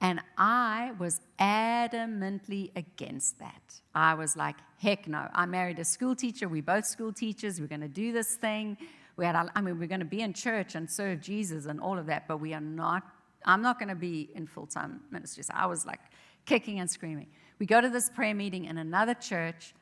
And 0.00 0.20
I 0.36 0.92
was 0.98 1.20
adamantly 1.38 2.72
against 2.74 3.38
that. 3.38 3.80
I 3.94 4.14
was 4.14 4.36
like, 4.36 4.56
heck 4.78 5.06
no. 5.06 5.28
I 5.32 5.46
married 5.46 5.78
a 5.78 5.84
school 5.84 6.16
teacher. 6.16 6.48
We're 6.48 6.62
both 6.62 6.86
school 6.86 7.12
teachers. 7.12 7.60
We're 7.60 7.68
going 7.68 7.82
to 7.82 7.88
do 7.88 8.12
this 8.12 8.34
thing. 8.34 8.76
We 9.16 9.24
had, 9.24 9.36
I 9.54 9.60
mean, 9.60 9.78
we're 9.78 9.88
going 9.88 10.00
to 10.00 10.06
be 10.06 10.20
in 10.20 10.32
church 10.32 10.74
and 10.74 10.90
serve 10.90 11.20
Jesus 11.20 11.66
and 11.66 11.80
all 11.80 11.98
of 11.98 12.06
that, 12.06 12.26
but 12.26 12.38
we 12.38 12.54
are 12.54 12.60
not, 12.60 13.02
I'm 13.44 13.62
not 13.62 13.78
going 13.78 13.88
to 13.88 13.94
be 13.94 14.30
in 14.34 14.46
full 14.46 14.66
time 14.66 15.00
ministry. 15.10 15.42
So 15.42 15.52
I 15.54 15.66
was 15.66 15.84
like 15.86 16.00
kicking 16.46 16.80
and 16.80 16.90
screaming. 16.90 17.26
We 17.58 17.66
go 17.66 17.80
to 17.80 17.88
this 17.88 18.10
prayer 18.10 18.34
meeting 18.34 18.64
in 18.64 18.78
another 18.78 19.14
church, 19.14 19.74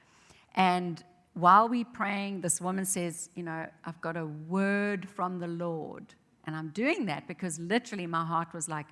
and 0.54 1.02
while 1.34 1.68
we're 1.68 1.84
praying, 1.84 2.40
this 2.40 2.60
woman 2.60 2.84
says, 2.84 3.30
You 3.34 3.44
know, 3.44 3.66
I've 3.84 4.00
got 4.00 4.16
a 4.16 4.26
word 4.26 5.08
from 5.08 5.38
the 5.38 5.46
Lord. 5.46 6.14
And 6.44 6.56
I'm 6.56 6.68
doing 6.70 7.06
that 7.06 7.28
because 7.28 7.58
literally 7.60 8.06
my 8.06 8.24
heart 8.24 8.48
was 8.52 8.68
like, 8.68 8.86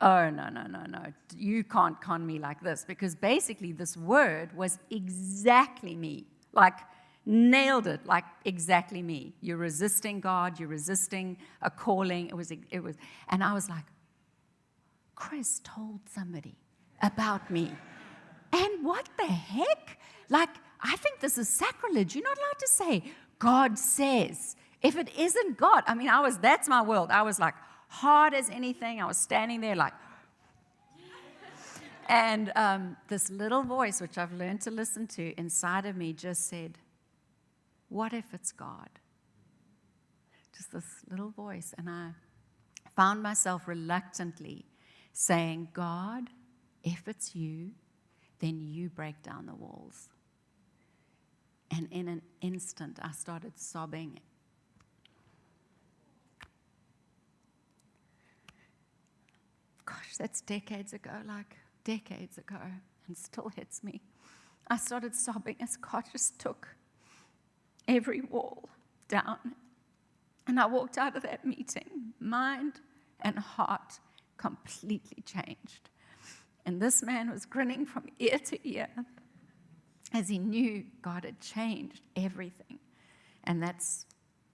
Oh, 0.00 0.30
no, 0.30 0.48
no, 0.48 0.66
no, 0.66 0.84
no. 0.84 1.04
You 1.36 1.62
can't 1.62 2.00
con 2.00 2.26
me 2.26 2.40
like 2.40 2.60
this. 2.60 2.84
Because 2.86 3.14
basically, 3.14 3.70
this 3.72 3.96
word 3.96 4.54
was 4.56 4.78
exactly 4.90 5.94
me. 5.94 6.26
Like, 6.52 6.74
nailed 7.24 7.86
it 7.86 8.04
like 8.06 8.24
exactly 8.44 9.02
me. 9.02 9.34
You're 9.40 9.56
resisting 9.56 10.20
God, 10.20 10.58
you're 10.58 10.68
resisting 10.68 11.36
a 11.60 11.70
calling. 11.70 12.28
It 12.28 12.36
was, 12.36 12.50
it 12.50 12.82
was, 12.82 12.96
and 13.28 13.42
I 13.44 13.52
was 13.52 13.68
like, 13.68 13.84
Chris 15.14 15.60
told 15.62 16.00
somebody 16.08 16.56
about 17.00 17.50
me. 17.50 17.70
And 18.52 18.84
what 18.84 19.08
the 19.18 19.26
heck? 19.26 19.98
Like, 20.28 20.50
I 20.80 20.96
think 20.96 21.20
this 21.20 21.38
is 21.38 21.48
sacrilege. 21.48 22.14
You're 22.14 22.24
not 22.24 22.36
allowed 22.36 22.58
to 22.58 22.68
say, 22.68 23.04
God 23.38 23.78
says. 23.78 24.56
If 24.82 24.96
it 24.96 25.10
isn't 25.16 25.56
God, 25.56 25.84
I 25.86 25.94
mean, 25.94 26.08
I 26.08 26.20
was, 26.20 26.38
that's 26.38 26.68
my 26.68 26.82
world. 26.82 27.10
I 27.10 27.22
was 27.22 27.38
like, 27.38 27.54
hard 27.88 28.34
as 28.34 28.50
anything. 28.50 29.00
I 29.00 29.06
was 29.06 29.16
standing 29.16 29.60
there 29.60 29.76
like, 29.76 29.92
and 32.08 32.52
um, 32.56 32.96
this 33.08 33.30
little 33.30 33.62
voice, 33.62 34.00
which 34.00 34.18
I've 34.18 34.32
learned 34.32 34.60
to 34.62 34.70
listen 34.70 35.06
to 35.08 35.32
inside 35.38 35.86
of 35.86 35.96
me, 35.96 36.12
just 36.12 36.48
said, 36.48 36.78
What 37.92 38.14
if 38.14 38.32
it's 38.32 38.52
God? 38.52 38.88
Just 40.56 40.72
this 40.72 40.86
little 41.10 41.28
voice. 41.28 41.74
And 41.76 41.90
I 41.90 42.12
found 42.96 43.22
myself 43.22 43.68
reluctantly 43.68 44.64
saying, 45.12 45.68
God, 45.74 46.30
if 46.82 47.06
it's 47.06 47.36
you, 47.36 47.72
then 48.38 48.62
you 48.62 48.88
break 48.88 49.22
down 49.22 49.44
the 49.44 49.54
walls. 49.54 50.08
And 51.70 51.86
in 51.90 52.08
an 52.08 52.22
instant, 52.40 52.98
I 53.02 53.10
started 53.10 53.58
sobbing. 53.58 54.18
Gosh, 59.84 60.16
that's 60.18 60.40
decades 60.40 60.94
ago, 60.94 61.10
like 61.28 61.58
decades 61.84 62.38
ago, 62.38 62.56
and 63.06 63.16
still 63.18 63.50
hits 63.54 63.84
me. 63.84 64.00
I 64.68 64.78
started 64.78 65.14
sobbing 65.14 65.56
as 65.60 65.76
God 65.76 66.04
just 66.10 66.38
took 66.38 66.68
every 67.88 68.20
wall 68.20 68.68
down. 69.08 69.54
And 70.46 70.58
I 70.58 70.66
walked 70.66 70.98
out 70.98 71.16
of 71.16 71.22
that 71.22 71.44
meeting, 71.44 72.14
mind 72.20 72.80
and 73.20 73.38
heart 73.38 74.00
completely 74.36 75.22
changed. 75.24 75.90
And 76.66 76.80
this 76.80 77.02
man 77.02 77.30
was 77.30 77.44
grinning 77.44 77.86
from 77.86 78.06
ear 78.18 78.38
to 78.46 78.68
ear 78.68 78.88
as 80.12 80.28
he 80.28 80.38
knew 80.38 80.84
God 81.00 81.24
had 81.24 81.40
changed 81.40 82.02
everything. 82.16 82.78
And 83.44 83.62
that's 83.62 84.06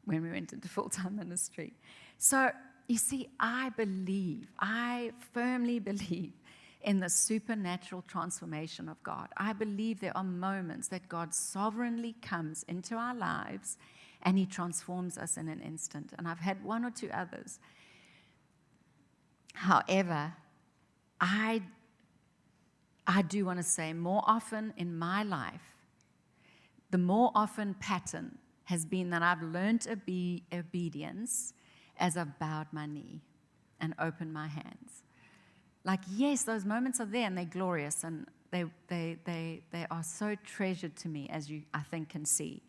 when 0.05 0.23
we 0.23 0.31
went 0.31 0.53
into 0.53 0.69
full 0.69 0.89
time 0.89 1.17
ministry. 1.17 1.75
So, 2.17 2.51
you 2.87 2.97
see, 2.97 3.29
I 3.39 3.71
believe, 3.71 4.49
I 4.59 5.13
firmly 5.33 5.79
believe 5.79 6.33
in 6.83 7.01
the 7.01 7.09
supernatural 7.09 8.03
transformation 8.07 8.89
of 8.89 9.03
God. 9.03 9.29
I 9.37 9.53
believe 9.53 10.01
there 10.01 10.17
are 10.17 10.25
moments 10.25 10.89
that 10.89 11.09
God 11.09 11.35
sovereignly 11.35 12.15
comes 12.23 12.65
into 12.69 12.95
our 12.95 13.15
lives 13.15 13.77
and 14.23 14.39
he 14.39 14.47
transforms 14.47 15.19
us 15.19 15.37
in 15.37 15.49
an 15.49 15.61
instant. 15.61 16.13
And 16.19 16.27
I've 16.27 16.41
had 16.41 16.65
one 16.65 16.85
or 16.85 16.91
two 16.91 17.11
others. 17.13 17.59
However, 19.55 20.35
I 21.21 21.63
I 23.11 23.23
do 23.23 23.47
want 23.47 23.59
to 23.59 23.63
say 23.63 23.95
more 23.95 24.23
often 24.27 24.75
in 24.77 24.97
my 24.99 25.23
life, 25.23 25.63
the 26.91 26.99
more 26.99 27.33
often 27.35 27.75
pattern 27.75 28.37
has 28.65 28.85
been 28.85 29.09
that 29.11 29.23
I've 29.23 29.43
learned 29.43 29.87
obe- 29.91 30.43
obedience 30.53 31.55
as 31.99 32.19
I've 32.19 32.39
bowed 32.39 32.67
my 32.71 32.85
knee 32.85 33.23
and 33.81 33.95
opened 33.99 34.35
my 34.35 34.47
hands. 34.47 35.03
Like, 35.89 36.01
yes, 36.15 36.43
those 36.43 36.67
moments 36.67 37.01
are 37.01 37.07
there 37.07 37.27
and 37.27 37.35
they're 37.35 37.47
glorious 37.47 38.05
and 38.05 38.27
they, 38.51 38.67
they, 38.89 39.17
they, 39.25 39.63
they 39.73 39.87
are 39.91 40.03
so 40.03 40.37
treasured 40.45 40.95
to 40.97 41.09
me, 41.09 41.31
as 41.31 41.49
you, 41.51 41.63
I 41.73 41.81
think, 41.81 42.11
can 42.11 42.27
see. 42.27 42.61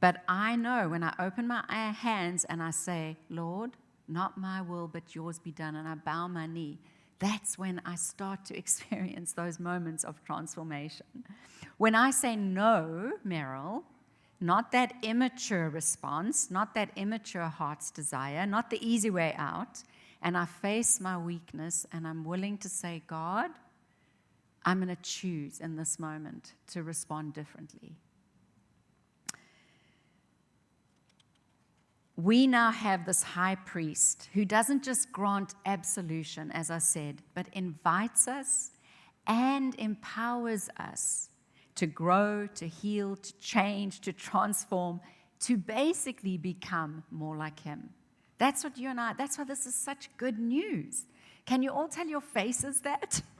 But 0.00 0.24
I 0.26 0.56
know 0.56 0.88
when 0.88 1.04
I 1.04 1.14
open 1.20 1.46
my 1.46 1.60
uh, 1.68 1.92
hands 1.92 2.44
and 2.46 2.60
I 2.60 2.72
say, 2.72 3.16
Lord, 3.30 3.76
not 4.08 4.38
my 4.38 4.60
will, 4.60 4.88
but 4.88 5.14
yours 5.14 5.38
be 5.38 5.52
done, 5.52 5.76
and 5.76 5.86
I 5.86 5.94
bow 5.94 6.26
my 6.26 6.48
knee, 6.48 6.78
that's 7.20 7.58
when 7.58 7.80
I 7.86 7.94
start 7.94 8.44
to 8.46 8.58
experience 8.64 9.34
those 9.34 9.60
moments 9.60 10.02
of 10.02 10.24
transformation. 10.24 11.06
When 11.76 11.94
I 11.94 12.10
say 12.10 12.34
no, 12.34 13.12
Meryl, 13.24 13.84
not 14.40 14.72
that 14.72 14.94
immature 15.04 15.68
response, 15.68 16.50
not 16.50 16.74
that 16.74 16.90
immature 16.96 17.46
heart's 17.46 17.92
desire, 17.92 18.46
not 18.46 18.70
the 18.70 18.84
easy 18.84 19.10
way 19.10 19.36
out, 19.38 19.84
and 20.22 20.36
I 20.36 20.44
face 20.46 21.00
my 21.00 21.16
weakness 21.18 21.86
and 21.92 22.06
I'm 22.06 22.24
willing 22.24 22.58
to 22.58 22.68
say, 22.68 23.02
God, 23.06 23.50
I'm 24.64 24.78
going 24.78 24.94
to 24.94 25.02
choose 25.02 25.60
in 25.60 25.76
this 25.76 25.98
moment 25.98 26.54
to 26.68 26.82
respond 26.82 27.34
differently. 27.34 27.96
we 32.18 32.48
now 32.48 32.72
have 32.72 33.06
this 33.06 33.22
high 33.22 33.54
priest 33.54 34.28
who 34.34 34.44
doesn't 34.44 34.82
just 34.82 35.12
grant 35.12 35.54
absolution, 35.66 36.50
as 36.50 36.68
I 36.68 36.78
said, 36.78 37.22
but 37.32 37.46
invites 37.52 38.26
us 38.26 38.72
and 39.28 39.72
empowers 39.76 40.68
us 40.80 41.28
to 41.76 41.86
grow, 41.86 42.48
to 42.56 42.66
heal, 42.66 43.14
to 43.14 43.38
change, 43.38 44.00
to 44.00 44.12
transform, 44.12 45.00
to 45.40 45.56
basically 45.56 46.36
become 46.36 47.04
more 47.12 47.36
like 47.36 47.60
him. 47.60 47.90
That's 48.38 48.62
what 48.64 48.78
you 48.78 48.88
and 48.88 49.00
I, 49.00 49.12
that's 49.12 49.36
why 49.36 49.44
this 49.44 49.66
is 49.66 49.74
such 49.74 50.10
good 50.16 50.38
news. 50.38 51.04
Can 51.44 51.62
you 51.62 51.70
all 51.70 51.88
tell 51.88 52.06
your 52.06 52.20
faces 52.20 52.80
that? 52.80 53.20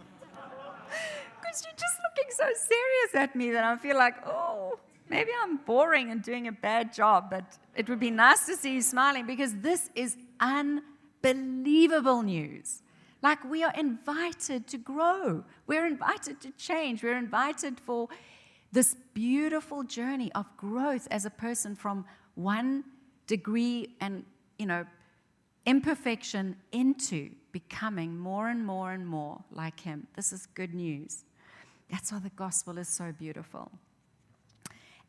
Because 1.40 1.64
you're 1.64 1.72
just 1.78 1.98
looking 2.06 2.30
so 2.30 2.44
serious 2.54 3.14
at 3.14 3.34
me 3.34 3.50
that 3.52 3.64
I 3.64 3.76
feel 3.76 3.96
like, 3.96 4.16
oh, 4.26 4.78
maybe 5.08 5.30
I'm 5.42 5.58
boring 5.58 6.10
and 6.10 6.22
doing 6.22 6.48
a 6.48 6.52
bad 6.52 6.92
job, 6.92 7.30
but 7.30 7.58
it 7.74 7.88
would 7.88 8.00
be 8.00 8.10
nice 8.10 8.44
to 8.46 8.56
see 8.56 8.74
you 8.74 8.82
smiling 8.82 9.26
because 9.26 9.54
this 9.56 9.88
is 9.94 10.16
unbelievable 10.40 12.22
news. 12.22 12.82
Like 13.22 13.42
we 13.44 13.62
are 13.64 13.72
invited 13.76 14.66
to 14.68 14.78
grow, 14.78 15.44
we're 15.66 15.86
invited 15.86 16.40
to 16.42 16.50
change, 16.52 17.02
we're 17.02 17.16
invited 17.16 17.80
for 17.80 18.08
this 18.70 18.96
beautiful 19.14 19.82
journey 19.82 20.30
of 20.34 20.44
growth 20.56 21.08
as 21.10 21.24
a 21.24 21.30
person 21.30 21.74
from 21.74 22.04
one 22.34 22.84
degree 23.26 23.96
and, 24.00 24.24
you 24.58 24.66
know, 24.66 24.84
imperfection 25.66 26.56
into 26.72 27.30
becoming 27.52 28.18
more 28.18 28.48
and 28.48 28.64
more 28.64 28.92
and 28.92 29.06
more 29.06 29.42
like 29.50 29.80
Him. 29.80 30.06
This 30.16 30.32
is 30.32 30.46
good 30.46 30.74
news. 30.74 31.24
That's 31.90 32.12
why 32.12 32.18
the 32.18 32.30
gospel 32.30 32.78
is 32.78 32.88
so 32.88 33.12
beautiful 33.12 33.70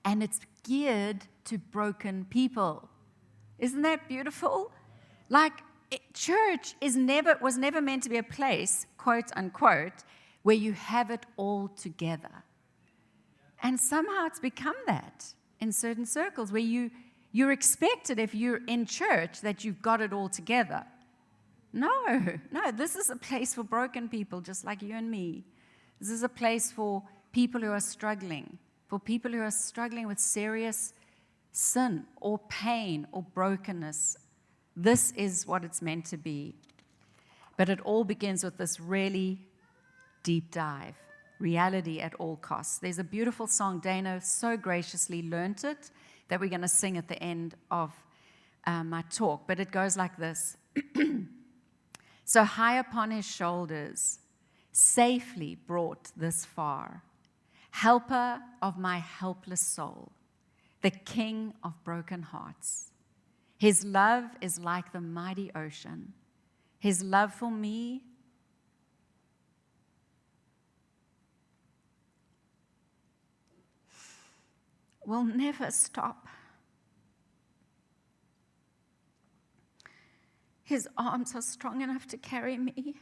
and 0.05 0.23
it's 0.23 0.39
geared 0.63 1.25
to 1.45 1.57
broken 1.57 2.25
people. 2.29 2.89
Isn't 3.57 3.81
that 3.83 4.07
beautiful? 4.07 4.71
Like 5.29 5.53
it, 5.91 6.01
church 6.13 6.75
is 6.81 6.95
never 6.95 7.37
was 7.41 7.57
never 7.57 7.81
meant 7.81 8.03
to 8.03 8.09
be 8.09 8.17
a 8.17 8.23
place, 8.23 8.85
quote 8.97 9.31
unquote, 9.35 10.03
where 10.43 10.55
you 10.55 10.73
have 10.73 11.09
it 11.09 11.25
all 11.37 11.67
together. 11.67 12.43
And 13.61 13.79
somehow 13.79 14.25
it's 14.25 14.39
become 14.39 14.75
that 14.87 15.33
in 15.59 15.71
certain 15.71 16.05
circles 16.05 16.51
where 16.51 16.61
you 16.61 16.91
you're 17.31 17.51
expected 17.51 18.19
if 18.19 18.33
you're 18.33 18.61
in 18.67 18.85
church 18.85 19.41
that 19.41 19.63
you've 19.63 19.81
got 19.81 20.01
it 20.01 20.13
all 20.13 20.29
together. 20.29 20.85
No, 21.71 22.39
no, 22.51 22.71
this 22.71 22.95
is 22.95 23.09
a 23.09 23.15
place 23.15 23.53
for 23.53 23.63
broken 23.63 24.09
people 24.09 24.41
just 24.41 24.65
like 24.65 24.81
you 24.81 24.95
and 24.95 25.09
me. 25.09 25.45
This 25.99 26.09
is 26.09 26.23
a 26.23 26.29
place 26.29 26.71
for 26.71 27.03
people 27.31 27.61
who 27.61 27.71
are 27.71 27.79
struggling 27.79 28.57
for 28.89 28.99
people 28.99 29.31
who 29.31 29.41
are 29.41 29.51
struggling 29.51 30.07
with 30.07 30.19
serious 30.19 30.93
sin 31.51 32.05
or 32.19 32.39
pain 32.49 33.07
or 33.11 33.21
brokenness. 33.21 34.17
This 34.75 35.11
is 35.11 35.45
what 35.45 35.63
it's 35.63 35.81
meant 35.81 36.05
to 36.05 36.17
be. 36.17 36.55
But 37.55 37.69
it 37.69 37.79
all 37.81 38.03
begins 38.03 38.43
with 38.43 38.57
this 38.57 38.79
really 38.79 39.41
deep 40.23 40.51
dive 40.51 40.95
reality 41.39 41.99
at 41.99 42.15
all 42.15 42.35
costs. 42.37 42.79
There's 42.79 42.99
a 42.99 43.03
beautiful 43.03 43.45
song, 43.45 43.79
Dana 43.79 44.19
so 44.21 44.57
graciously 44.57 45.21
learnt 45.21 45.63
it 45.63 45.91
that 46.29 46.39
we're 46.39 46.49
going 46.49 46.61
to 46.61 46.67
sing 46.67 46.97
at 46.97 47.07
the 47.07 47.21
end 47.21 47.55
of 47.69 47.91
uh, 48.65 48.83
my 48.83 49.03
talk. 49.11 49.47
But 49.47 49.59
it 49.59 49.71
goes 49.71 49.97
like 49.97 50.17
this 50.17 50.57
So 52.29 52.43
high 52.43 52.77
upon 52.77 53.09
his 53.09 53.25
shoulders, 53.25 54.19
safely 54.71 55.55
brought 55.55 56.11
this 56.15 56.45
far 56.45 57.01
helper 57.71 58.39
of 58.61 58.77
my 58.77 58.99
helpless 58.99 59.61
soul, 59.61 60.11
the 60.83 60.91
king 60.91 61.55
of 61.63 61.73
broken 61.83 62.21
hearts. 62.21 62.91
His 63.57 63.83
love 63.83 64.25
is 64.41 64.59
like 64.59 64.93
the 64.93 65.01
mighty 65.01 65.49
ocean. 65.55 66.13
His 66.77 67.03
love 67.03 67.33
for 67.33 67.49
me 67.49 68.03
will 75.09 75.23
never 75.23 75.71
stop. 75.71 76.27
His 80.63 80.87
arms 80.97 81.33
are 81.35 81.41
strong 81.41 81.81
enough 81.81 82.05
to 82.09 82.17
carry 82.17 82.57
me 82.57 82.95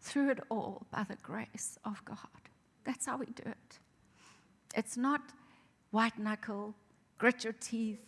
through 0.00 0.30
it 0.30 0.40
all 0.48 0.86
by 0.90 1.04
the 1.06 1.16
grace 1.22 1.78
of 1.84 2.02
God. 2.06 2.16
That's 2.84 3.04
how 3.04 3.18
we 3.18 3.26
do 3.26 3.42
it. 3.44 3.78
It's 4.74 4.96
not 4.96 5.20
white 5.90 6.18
knuckle, 6.18 6.74
grit 7.18 7.44
your 7.44 7.52
teeth, 7.52 8.00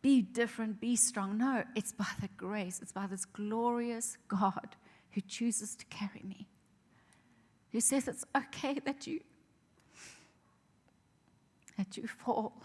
be 0.00 0.22
different, 0.22 0.80
be 0.80 0.96
strong. 0.96 1.36
No, 1.36 1.64
it's 1.74 1.92
by 1.92 2.08
the 2.22 2.28
grace, 2.38 2.80
it's 2.80 2.92
by 2.92 3.06
this 3.06 3.26
glorious 3.26 4.16
God 4.26 4.74
who 5.10 5.20
chooses 5.20 5.76
to 5.76 5.84
carry 5.86 6.22
me, 6.24 6.48
who 7.72 7.80
says 7.80 8.08
it's 8.08 8.24
okay 8.34 8.78
that 8.86 9.06
you 9.06 9.20
that 11.76 11.96
you 11.96 12.06
fall. 12.06 12.62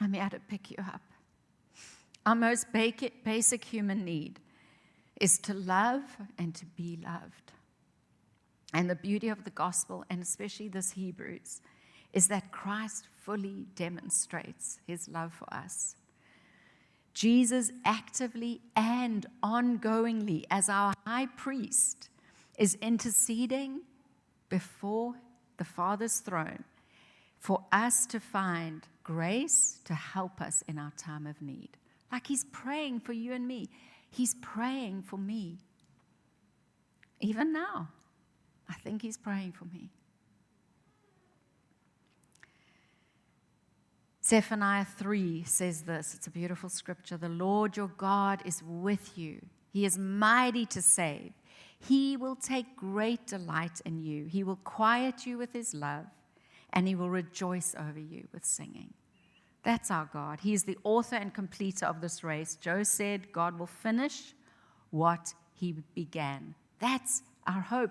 I'm 0.00 0.12
here 0.12 0.28
to 0.28 0.38
pick 0.38 0.70
you 0.70 0.76
up. 0.78 1.00
Our 2.26 2.34
most 2.34 2.66
basic 2.72 3.64
human 3.64 4.04
need 4.04 4.40
is 5.20 5.38
to 5.40 5.54
love 5.54 6.02
and 6.38 6.54
to 6.54 6.66
be 6.66 6.98
loved. 7.02 7.52
And 8.74 8.88
the 8.88 8.94
beauty 8.94 9.28
of 9.28 9.44
the 9.44 9.50
gospel, 9.50 10.04
and 10.10 10.20
especially 10.22 10.68
this 10.68 10.92
Hebrews, 10.92 11.62
is 12.12 12.28
that 12.28 12.52
Christ 12.52 13.06
fully 13.16 13.66
demonstrates 13.74 14.78
his 14.86 15.08
love 15.08 15.32
for 15.32 15.52
us. 15.52 15.96
Jesus 17.14 17.72
actively 17.84 18.60
and 18.76 19.26
ongoingly, 19.42 20.44
as 20.50 20.68
our 20.68 20.92
high 21.06 21.26
priest, 21.26 22.10
is 22.58 22.76
interceding 22.80 23.80
before 24.48 25.14
the 25.56 25.64
Father's 25.64 26.20
throne 26.20 26.64
for 27.38 27.64
us 27.72 28.06
to 28.06 28.20
find 28.20 28.82
grace 29.04 29.80
to 29.84 29.94
help 29.94 30.40
us 30.40 30.62
in 30.68 30.78
our 30.78 30.92
time 30.96 31.26
of 31.26 31.40
need. 31.40 31.70
Like 32.10 32.26
he's 32.26 32.44
praying 32.52 33.00
for 33.00 33.12
you 33.12 33.32
and 33.32 33.46
me, 33.46 33.68
he's 34.10 34.34
praying 34.42 35.02
for 35.02 35.16
me. 35.16 35.58
Even 37.20 37.52
now, 37.52 37.88
I 38.68 38.74
think 38.74 39.02
he's 39.02 39.16
praying 39.16 39.52
for 39.52 39.64
me. 39.64 39.90
Zephaniah 44.28 44.84
3 44.84 45.42
says 45.44 45.82
this 45.82 46.14
it's 46.14 46.26
a 46.26 46.30
beautiful 46.30 46.68
scripture. 46.68 47.16
The 47.16 47.30
Lord 47.30 47.78
your 47.78 47.90
God 47.96 48.42
is 48.44 48.62
with 48.62 49.16
you, 49.16 49.40
He 49.72 49.86
is 49.86 49.96
mighty 49.96 50.66
to 50.66 50.82
save. 50.82 51.32
He 51.80 52.16
will 52.16 52.34
take 52.34 52.76
great 52.76 53.26
delight 53.26 53.80
in 53.86 54.02
you, 54.02 54.26
He 54.26 54.44
will 54.44 54.60
quiet 54.64 55.24
you 55.24 55.38
with 55.38 55.54
His 55.54 55.72
love, 55.72 56.04
and 56.72 56.86
He 56.86 56.94
will 56.94 57.10
rejoice 57.10 57.74
over 57.78 57.98
you 57.98 58.28
with 58.32 58.44
singing. 58.44 58.92
That's 59.62 59.90
our 59.90 60.08
God. 60.12 60.40
He 60.40 60.54
is 60.54 60.64
the 60.64 60.78
author 60.84 61.16
and 61.16 61.34
completer 61.34 61.86
of 61.86 62.00
this 62.00 62.22
race. 62.22 62.56
Joe 62.56 62.82
said, 62.82 63.32
God 63.32 63.58
will 63.58 63.66
finish 63.66 64.34
what 64.90 65.34
He 65.54 65.76
began. 65.94 66.54
That's 66.78 67.22
our 67.46 67.60
hope. 67.60 67.90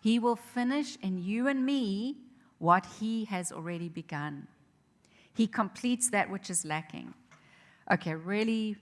He 0.00 0.18
will 0.18 0.36
finish 0.36 0.96
in 1.02 1.18
you 1.18 1.48
and 1.48 1.64
me 1.64 2.16
what 2.58 2.86
He 3.00 3.24
has 3.26 3.52
already 3.52 3.88
begun. 3.88 4.46
He 5.34 5.46
completes 5.46 6.10
that 6.10 6.30
which 6.30 6.50
is 6.50 6.64
lacking. 6.64 7.14
Okay, 7.90 8.14
really 8.14 8.76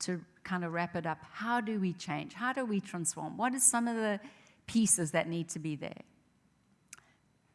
to 0.00 0.20
kind 0.44 0.64
of 0.64 0.72
wrap 0.72 0.94
it 0.94 1.06
up, 1.06 1.18
how 1.32 1.60
do 1.60 1.80
we 1.80 1.92
change? 1.92 2.32
How 2.32 2.52
do 2.52 2.64
we 2.64 2.80
transform? 2.80 3.36
What 3.36 3.54
are 3.54 3.60
some 3.60 3.88
of 3.88 3.96
the 3.96 4.20
pieces 4.66 5.10
that 5.10 5.28
need 5.28 5.48
to 5.50 5.58
be 5.58 5.74
there? 5.74 6.02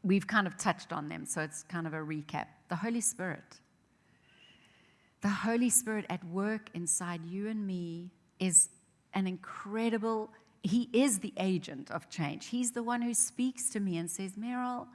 We've 0.04 0.26
kind 0.26 0.48
of 0.48 0.58
touched 0.58 0.92
on 0.92 1.10
them, 1.10 1.26
so 1.26 1.42
it's 1.42 1.64
kind 1.64 1.86
of 1.86 1.94
a 1.94 1.98
recap. 2.00 2.48
The 2.70 2.76
Holy 2.76 3.02
Spirit. 3.02 3.60
The 5.22 5.30
Holy 5.30 5.70
Spirit 5.70 6.06
at 6.10 6.24
work 6.26 6.70
inside 6.74 7.24
you 7.26 7.48
and 7.48 7.68
me 7.68 8.10
is 8.40 8.70
an 9.14 9.28
incredible, 9.28 10.32
He 10.64 10.90
is 10.94 11.20
the 11.20 11.34
agent 11.38 11.92
of 11.92 12.10
change. 12.10 12.48
He's 12.48 12.72
the 12.72 12.82
one 12.82 13.02
who 13.02 13.14
speaks 13.14 13.70
to 13.72 13.80
me 13.80 13.98
and 13.98 14.10
says, 14.10 14.34
Meryl, 14.34 14.88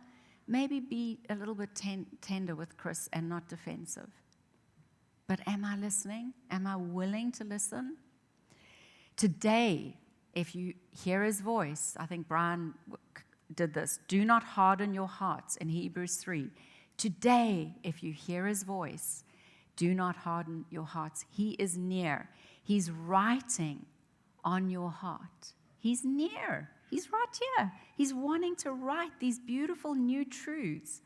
maybe 0.48 0.80
be 0.80 1.20
a 1.30 1.36
little 1.36 1.54
bit 1.54 1.74
ten- 1.74 2.07
tender 2.20 2.57
with 2.57 2.76
Chris 2.76 3.09
and 3.12 3.28
not 3.28 3.48
defensive. 3.48 4.11
But 5.28 5.40
am 5.46 5.64
I 5.64 5.76
listening? 5.76 6.32
Am 6.50 6.66
I 6.66 6.76
willing 6.76 7.30
to 7.32 7.44
listen? 7.44 7.96
Today, 9.16 9.96
if 10.34 10.54
you 10.54 10.74
hear 10.90 11.22
his 11.22 11.40
voice, 11.40 11.96
I 11.98 12.07
think 12.07 12.28
Brian 12.28 12.74
did 13.55 13.74
this 13.74 14.01
do 14.09 14.24
not 14.24 14.42
harden 14.42 14.92
your 14.94 15.09
hearts 15.09 15.57
in 15.57 15.68
Hebrews 15.68 16.16
3. 16.16 16.51
Today, 16.97 17.74
if 17.82 18.03
you 18.03 18.12
hear 18.12 18.47
his 18.47 18.62
voice, 18.62 19.24
do 19.76 19.94
not 19.94 20.16
harden 20.16 20.64
your 20.70 20.84
hearts. 20.84 21.24
He 21.30 21.51
is 21.53 21.76
near. 21.76 22.30
He's 22.62 22.90
writing 22.90 23.86
on 24.44 24.70
your 24.70 24.90
heart. 24.90 25.53
He's 25.78 26.05
near. 26.05 26.70
He's 26.88 27.12
right 27.12 27.40
here. 27.59 27.72
He's 27.97 28.14
wanting 28.14 28.57
to 28.57 28.72
write 28.72 29.20
these 29.20 29.38
beautiful 29.38 29.94
new 29.94 30.24
truths 30.24 31.03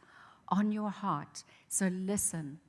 on 0.49 0.73
your 0.73 0.91
heart. 0.91 1.43
So 1.69 1.89
listen. 1.89 2.61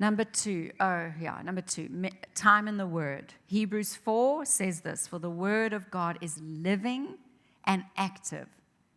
Number 0.00 0.24
two, 0.24 0.72
oh 0.80 1.12
yeah, 1.20 1.40
number 1.44 1.60
two, 1.60 1.88
time 2.34 2.66
in 2.66 2.76
the 2.76 2.86
Word. 2.86 3.32
Hebrews 3.46 3.94
4 3.94 4.44
says 4.44 4.80
this 4.80 5.06
For 5.06 5.20
the 5.20 5.30
Word 5.30 5.72
of 5.72 5.90
God 5.90 6.18
is 6.20 6.40
living 6.42 7.14
and 7.66 7.84
active. 7.96 8.48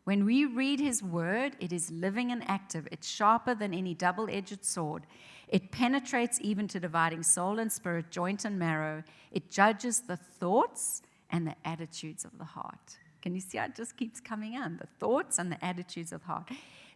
When 0.04 0.24
we 0.24 0.46
read 0.46 0.80
His 0.80 1.04
Word, 1.04 1.58
it 1.60 1.74
is 1.74 1.92
living 1.92 2.32
and 2.32 2.42
active. 2.50 2.88
It's 2.92 3.08
sharper 3.08 3.54
than 3.54 3.74
any 3.74 3.94
double 3.94 4.30
edged 4.30 4.64
sword. 4.64 5.06
It 5.48 5.72
penetrates 5.72 6.40
even 6.42 6.68
to 6.70 6.80
dividing 6.80 7.24
soul 7.24 7.60
and 7.60 7.72
spirit, 7.72 8.10
joint 8.10 8.46
and 8.46 8.58
marrow. 8.58 9.04
It 9.32 9.50
judges 9.50 10.02
the 10.02 10.18
thoughts 10.18 11.02
and 11.30 11.46
the 11.46 11.56
attitudes 11.66 12.26
of 12.26 12.38
the 12.38 12.46
heart. 12.46 12.98
Can 13.22 13.36
you 13.36 13.42
see 13.42 13.58
how 13.58 13.66
it 13.66 13.76
just 13.76 13.98
keeps 13.98 14.20
coming 14.20 14.54
in? 14.54 14.78
The 14.78 14.88
thoughts 15.00 15.40
and 15.40 15.52
the 15.52 15.64
attitudes 15.64 16.12
of 16.12 16.22
the 16.22 16.28
heart. 16.28 16.50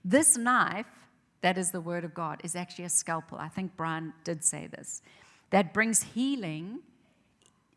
This 0.06 0.38
knife, 0.38 0.86
that 1.42 1.58
is 1.58 1.72
the 1.72 1.82
word 1.82 2.06
of 2.06 2.14
God, 2.14 2.42
is 2.44 2.56
actually 2.56 2.86
a 2.86 2.90
scalpel. 2.90 3.38
I 3.38 3.50
think 3.50 3.76
Brian 3.76 4.14
did 4.24 4.44
say 4.44 4.68
this. 4.68 5.02
That 5.50 5.74
brings 5.74 6.04
healing 6.04 6.80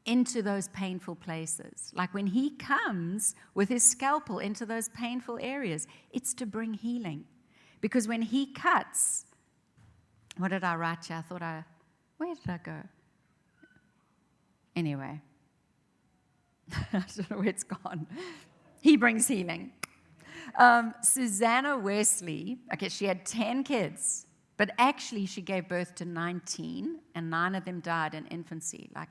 into 0.07 0.43
those 0.43 0.69
painful 0.69 1.15
places. 1.15 1.91
Like 1.95 2.13
when 2.13 2.27
he 2.27 2.51
comes 2.51 3.35
with 3.55 3.69
his 3.69 3.83
scalpel 3.83 4.39
into 4.39 4.67
those 4.67 4.89
painful 4.91 5.39
areas, 5.41 5.87
it's 6.13 6.35
to 6.35 6.47
bring 6.47 6.75
healing. 6.75 7.25
Because 7.81 8.07
when 8.07 8.23
he 8.23 8.53
cuts, 8.53 9.27
what 10.37 10.51
did 10.51 10.65
I 10.65 10.75
write 10.75 11.07
here? 11.07 11.17
I 11.17 11.23
thought 11.23 11.43
I, 11.43 11.65
where 12.19 12.35
did 12.35 12.49
I 12.49 12.59
go? 12.59 12.83
Anyway, 14.77 15.21
I 16.93 17.05
don't 17.17 17.31
know 17.31 17.39
where 17.39 17.49
it's 17.49 17.65
gone. 17.65 18.07
He 18.81 18.97
brings 18.97 19.29
healing. 19.29 19.73
Um, 20.59 20.95
Susanna 21.03 21.79
Wesley, 21.79 22.59
okay, 22.73 22.89
she 22.89 23.07
had 23.07 23.25
10 23.25 23.65
kids, 23.65 24.27
but 24.57 24.71
actually 24.79 25.27
she 25.27 25.41
gave 25.41 25.69
birth 25.69 25.95
to 25.97 26.05
19, 26.05 26.99
and 27.15 27.31
nine 27.31 27.55
of 27.55 27.65
them 27.65 27.81
died 27.81 28.15
in 28.15 28.27
infancy, 28.27 28.91
like 28.95 29.09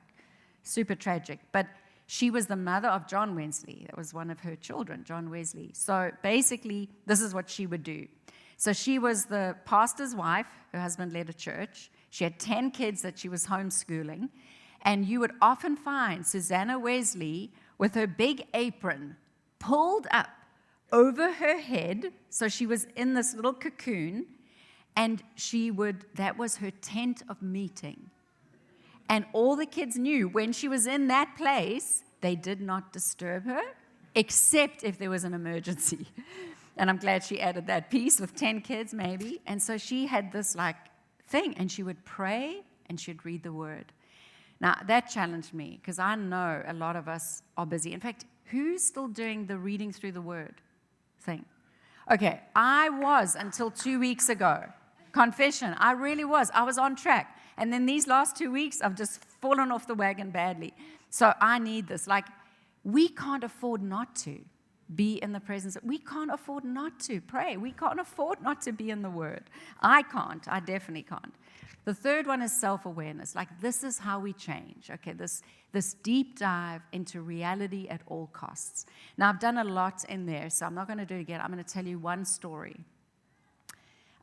super 0.64 0.94
tragic. 0.94 1.38
But 1.52 1.68
she 2.06 2.30
was 2.30 2.46
the 2.46 2.56
mother 2.56 2.88
of 2.88 3.06
John 3.06 3.34
Wesley. 3.34 3.84
That 3.86 3.96
was 3.96 4.12
one 4.12 4.30
of 4.30 4.40
her 4.40 4.56
children, 4.56 5.04
John 5.04 5.30
Wesley. 5.30 5.70
So 5.72 6.10
basically, 6.22 6.90
this 7.06 7.20
is 7.20 7.32
what 7.32 7.48
she 7.48 7.66
would 7.66 7.82
do. 7.82 8.06
So 8.56 8.72
she 8.72 8.98
was 8.98 9.26
the 9.26 9.56
pastor's 9.64 10.14
wife, 10.14 10.46
her 10.72 10.80
husband 10.80 11.12
led 11.12 11.28
a 11.28 11.32
church. 11.32 11.90
She 12.10 12.24
had 12.24 12.38
10 12.38 12.70
kids 12.70 13.02
that 13.02 13.18
she 13.18 13.28
was 13.28 13.46
homeschooling. 13.46 14.28
And 14.82 15.06
you 15.06 15.20
would 15.20 15.32
often 15.40 15.76
find 15.76 16.26
Susanna 16.26 16.78
Wesley 16.78 17.52
with 17.78 17.94
her 17.94 18.06
big 18.06 18.44
apron 18.52 19.16
pulled 19.58 20.06
up 20.10 20.28
over 20.92 21.32
her 21.32 21.58
head. 21.58 22.12
So 22.28 22.48
she 22.48 22.66
was 22.66 22.86
in 22.94 23.14
this 23.14 23.34
little 23.34 23.54
cocoon, 23.54 24.26
and 24.94 25.22
she 25.34 25.70
would, 25.70 26.04
that 26.14 26.38
was 26.38 26.58
her 26.58 26.70
tent 26.70 27.22
of 27.28 27.40
meeting. 27.42 28.10
And 29.08 29.26
all 29.32 29.56
the 29.56 29.66
kids 29.66 29.96
knew 29.96 30.28
when 30.28 30.52
she 30.52 30.68
was 30.68 30.86
in 30.86 31.08
that 31.08 31.36
place, 31.36 32.04
they 32.20 32.34
did 32.34 32.60
not 32.60 32.92
disturb 32.92 33.44
her, 33.44 33.62
except 34.14 34.82
if 34.82 34.98
there 34.98 35.10
was 35.10 35.24
an 35.24 35.34
emergency. 35.34 36.06
And 36.76 36.90
I'm 36.90 36.96
glad 36.96 37.22
she 37.22 37.40
added 37.40 37.68
that 37.68 37.88
piece 37.88 38.18
with 38.18 38.34
10 38.34 38.60
kids, 38.62 38.92
maybe. 38.92 39.40
And 39.46 39.62
so 39.62 39.78
she 39.78 40.06
had 40.06 40.32
this 40.32 40.56
like 40.56 40.74
thing, 41.28 41.54
and 41.56 41.70
she 41.70 41.84
would 41.84 42.04
pray 42.04 42.62
and 42.88 42.98
she'd 42.98 43.24
read 43.24 43.42
the 43.42 43.52
word. 43.52 43.92
Now, 44.60 44.76
that 44.86 45.02
challenged 45.08 45.54
me 45.54 45.78
because 45.80 45.98
I 45.98 46.14
know 46.14 46.62
a 46.66 46.72
lot 46.72 46.96
of 46.96 47.08
us 47.08 47.42
are 47.56 47.66
busy. 47.66 47.92
In 47.92 48.00
fact, 48.00 48.24
who's 48.46 48.82
still 48.82 49.08
doing 49.08 49.46
the 49.46 49.58
reading 49.58 49.92
through 49.92 50.12
the 50.12 50.20
word 50.20 50.54
thing? 51.20 51.44
Okay, 52.10 52.40
I 52.54 52.90
was 52.90 53.34
until 53.34 53.70
two 53.70 53.98
weeks 53.98 54.28
ago. 54.28 54.64
Confession, 55.12 55.74
I 55.78 55.92
really 55.92 56.24
was. 56.24 56.50
I 56.52 56.64
was 56.64 56.76
on 56.76 56.96
track. 56.96 57.38
And 57.56 57.72
then 57.72 57.86
these 57.86 58.06
last 58.06 58.36
two 58.36 58.50
weeks, 58.50 58.80
I've 58.82 58.96
just 58.96 59.24
fallen 59.40 59.70
off 59.70 59.86
the 59.86 59.94
wagon 59.94 60.30
badly. 60.30 60.74
So 61.10 61.32
I 61.40 61.58
need 61.58 61.86
this. 61.86 62.06
Like, 62.06 62.26
we 62.82 63.08
can't 63.08 63.44
afford 63.44 63.82
not 63.82 64.14
to 64.16 64.40
be 64.94 65.14
in 65.22 65.32
the 65.32 65.40
presence. 65.40 65.76
We 65.82 65.98
can't 65.98 66.30
afford 66.30 66.64
not 66.64 67.00
to 67.00 67.20
pray. 67.20 67.56
We 67.56 67.72
can't 67.72 67.98
afford 68.00 68.42
not 68.42 68.60
to 68.62 68.72
be 68.72 68.90
in 68.90 69.02
the 69.02 69.10
Word. 69.10 69.44
I 69.80 70.02
can't. 70.02 70.46
I 70.48 70.60
definitely 70.60 71.04
can't. 71.04 71.34
The 71.84 71.94
third 71.94 72.26
one 72.26 72.40
is 72.42 72.58
self 72.58 72.86
awareness. 72.86 73.34
Like, 73.34 73.60
this 73.60 73.84
is 73.84 73.98
how 73.98 74.18
we 74.18 74.32
change. 74.32 74.90
Okay, 74.90 75.12
this, 75.12 75.42
this 75.72 75.94
deep 75.94 76.38
dive 76.38 76.82
into 76.92 77.20
reality 77.20 77.86
at 77.88 78.00
all 78.06 78.28
costs. 78.32 78.86
Now, 79.18 79.28
I've 79.28 79.40
done 79.40 79.58
a 79.58 79.64
lot 79.64 80.04
in 80.08 80.26
there, 80.26 80.48
so 80.50 80.66
I'm 80.66 80.74
not 80.74 80.86
going 80.86 80.98
to 80.98 81.06
do 81.06 81.16
it 81.16 81.20
again. 81.20 81.40
I'm 81.40 81.50
going 81.50 81.62
to 81.62 81.72
tell 81.72 81.86
you 81.86 81.98
one 81.98 82.24
story. 82.24 82.76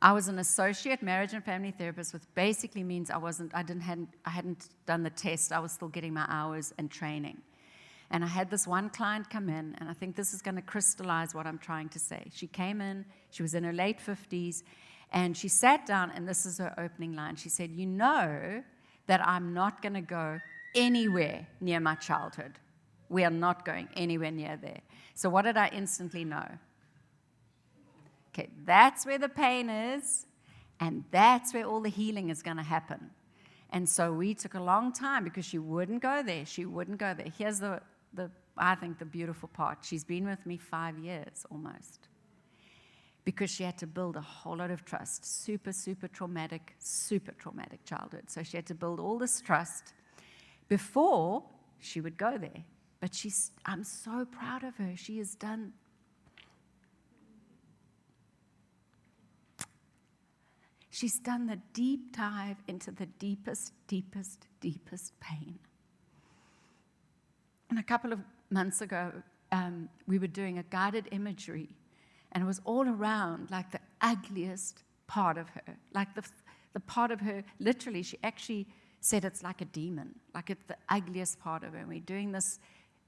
I 0.02 0.10
was 0.12 0.26
an 0.26 0.40
associate 0.40 1.00
marriage 1.00 1.32
and 1.32 1.44
family 1.44 1.70
therapist, 1.70 2.12
which 2.12 2.24
basically 2.34 2.82
means 2.82 3.08
I 3.08 3.18
wasn't, 3.18 3.54
I 3.54 3.62
didn't, 3.62 3.82
hadn't, 3.82 4.08
I 4.24 4.30
hadn't 4.30 4.68
done 4.84 5.04
the 5.04 5.10
test. 5.10 5.52
I 5.52 5.60
was 5.60 5.70
still 5.70 5.86
getting 5.86 6.12
my 6.12 6.26
hours 6.28 6.74
and 6.76 6.90
training. 6.90 7.40
And 8.10 8.24
I 8.24 8.26
had 8.26 8.50
this 8.50 8.66
one 8.66 8.90
client 8.90 9.30
come 9.30 9.48
in, 9.48 9.76
and 9.78 9.88
I 9.88 9.92
think 9.92 10.16
this 10.16 10.34
is 10.34 10.42
going 10.42 10.56
to 10.56 10.62
crystallize 10.62 11.36
what 11.36 11.46
I'm 11.46 11.56
trying 11.56 11.88
to 11.90 12.00
say. 12.00 12.26
She 12.34 12.48
came 12.48 12.80
in, 12.80 13.04
she 13.30 13.42
was 13.42 13.54
in 13.54 13.62
her 13.62 13.72
late 13.72 14.00
50s, 14.04 14.64
and 15.12 15.36
she 15.36 15.46
sat 15.46 15.86
down, 15.86 16.10
and 16.10 16.28
this 16.28 16.46
is 16.46 16.58
her 16.58 16.74
opening 16.78 17.14
line. 17.14 17.36
She 17.36 17.48
said, 17.48 17.70
You 17.70 17.86
know 17.86 18.64
that 19.06 19.24
I'm 19.26 19.54
not 19.54 19.82
going 19.82 19.94
to 19.94 20.00
go 20.00 20.40
anywhere 20.74 21.46
near 21.60 21.78
my 21.78 21.94
childhood. 21.94 22.58
We 23.08 23.22
are 23.22 23.30
not 23.30 23.64
going 23.64 23.88
anywhere 23.94 24.32
near 24.32 24.58
there. 24.60 24.80
So, 25.14 25.30
what 25.30 25.42
did 25.42 25.56
I 25.56 25.68
instantly 25.68 26.24
know? 26.24 26.48
Okay, 28.34 28.48
that's 28.64 29.04
where 29.04 29.18
the 29.18 29.28
pain 29.28 29.68
is, 29.68 30.26
and 30.80 31.04
that's 31.10 31.52
where 31.52 31.64
all 31.64 31.80
the 31.80 31.90
healing 31.90 32.30
is 32.30 32.42
going 32.42 32.56
to 32.56 32.62
happen. 32.62 33.10
And 33.70 33.88
so 33.88 34.12
we 34.12 34.34
took 34.34 34.54
a 34.54 34.62
long 34.62 34.92
time 34.92 35.24
because 35.24 35.44
she 35.44 35.58
wouldn't 35.58 36.02
go 36.02 36.22
there. 36.22 36.44
She 36.44 36.64
wouldn't 36.64 36.98
go 36.98 37.14
there. 37.14 37.28
Here's 37.36 37.58
the, 37.58 37.80
the 38.12 38.30
I 38.56 38.74
think, 38.74 38.98
the 38.98 39.04
beautiful 39.04 39.48
part. 39.48 39.78
She's 39.82 40.04
been 40.04 40.26
with 40.26 40.44
me 40.46 40.58
five 40.58 40.98
years 40.98 41.46
almost 41.50 42.08
because 43.24 43.50
she 43.50 43.62
had 43.64 43.78
to 43.78 43.86
build 43.86 44.16
a 44.16 44.20
whole 44.20 44.56
lot 44.56 44.70
of 44.70 44.84
trust. 44.84 45.24
Super, 45.24 45.72
super 45.72 46.08
traumatic, 46.08 46.74
super 46.78 47.32
traumatic 47.32 47.84
childhood. 47.84 48.24
So 48.28 48.42
she 48.42 48.56
had 48.56 48.66
to 48.66 48.74
build 48.74 48.98
all 48.98 49.18
this 49.18 49.40
trust 49.40 49.94
before 50.68 51.44
she 51.78 52.00
would 52.00 52.18
go 52.18 52.36
there. 52.36 52.64
But 53.00 53.14
she's, 53.14 53.52
I'm 53.64 53.84
so 53.84 54.24
proud 54.24 54.64
of 54.64 54.76
her. 54.76 54.92
She 54.96 55.18
has 55.18 55.34
done 55.34 55.72
She's 60.92 61.18
done 61.18 61.46
the 61.46 61.58
deep 61.72 62.14
dive 62.14 62.58
into 62.68 62.90
the 62.90 63.06
deepest, 63.06 63.72
deepest, 63.86 64.46
deepest 64.60 65.18
pain. 65.20 65.58
And 67.70 67.78
a 67.78 67.82
couple 67.82 68.12
of 68.12 68.20
months 68.50 68.82
ago, 68.82 69.10
um, 69.52 69.88
we 70.06 70.18
were 70.18 70.26
doing 70.26 70.58
a 70.58 70.62
guided 70.64 71.08
imagery, 71.10 71.70
and 72.32 72.44
it 72.44 72.46
was 72.46 72.60
all 72.66 72.86
around 72.86 73.50
like 73.50 73.70
the 73.72 73.80
ugliest 74.02 74.82
part 75.06 75.38
of 75.38 75.48
her, 75.48 75.62
like 75.94 76.14
the, 76.14 76.22
the 76.74 76.80
part 76.80 77.10
of 77.10 77.20
her, 77.20 77.42
literally, 77.58 78.02
she 78.02 78.18
actually 78.22 78.66
said 79.00 79.24
it's 79.24 79.42
like 79.42 79.62
a 79.62 79.66
demon, 79.66 80.14
like 80.34 80.50
it's 80.50 80.64
the 80.68 80.76
ugliest 80.90 81.40
part 81.40 81.64
of 81.64 81.72
her. 81.72 81.78
And 81.78 81.88
we're 81.88 82.00
doing 82.00 82.32
this 82.32 82.58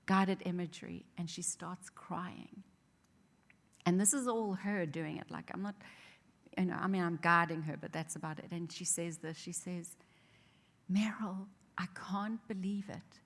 guided 0.06 0.38
imagery, 0.46 1.04
and 1.18 1.28
she 1.28 1.42
starts 1.42 1.90
crying. 1.90 2.62
And 3.84 4.00
this 4.00 4.14
is 4.14 4.26
all 4.26 4.54
her 4.54 4.86
doing 4.86 5.18
it. 5.18 5.30
Like, 5.30 5.50
I'm 5.52 5.62
not, 5.62 5.74
you 6.56 6.64
know, 6.66 6.76
I 6.80 6.86
mean, 6.86 7.02
I'm 7.02 7.18
guarding 7.20 7.62
her, 7.62 7.76
but 7.76 7.92
that's 7.92 8.16
about 8.16 8.38
it. 8.38 8.46
And 8.50 8.70
she 8.70 8.84
says 8.84 9.18
this 9.18 9.36
she 9.36 9.52
says, 9.52 9.96
Meryl, 10.90 11.46
I 11.76 11.86
can't 12.10 12.46
believe 12.46 12.88
it. 12.88 13.20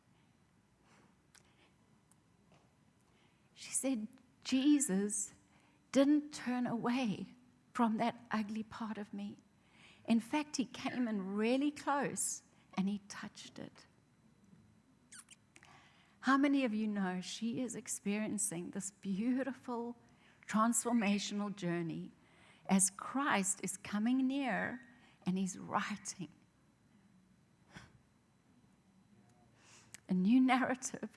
She 3.55 3.73
said, 3.73 4.07
Jesus 4.45 5.33
didn't 5.93 6.33
turn 6.33 6.67
away 6.67 7.27
from 7.73 7.99
that 7.99 8.15
ugly 8.31 8.63
part 8.65 8.99
of 8.99 9.13
me. 9.13 9.37
In 10.07 10.21
fact, 10.21 10.57
he 10.57 10.65
came 10.65 11.07
in 11.09 11.35
really 11.35 11.71
close 11.71 12.43
and 12.77 12.89
he 12.89 13.01
touched 13.09 13.59
it. 13.59 13.85
How 16.21 16.37
many 16.37 16.65
of 16.65 16.73
you 16.73 16.87
know 16.87 17.19
she 17.21 17.61
is 17.61 17.75
experiencing 17.75 18.71
this 18.75 18.93
beautiful 19.01 19.97
transformational 20.49 21.55
journey 21.55 22.11
as 22.69 22.91
Christ 22.91 23.61
is 23.63 23.77
coming 23.79 24.27
near 24.27 24.81
and 25.27 25.39
he's 25.39 25.59
writing 25.59 26.29
a 30.09 30.15
new 30.15 30.41
narrative 30.41 31.09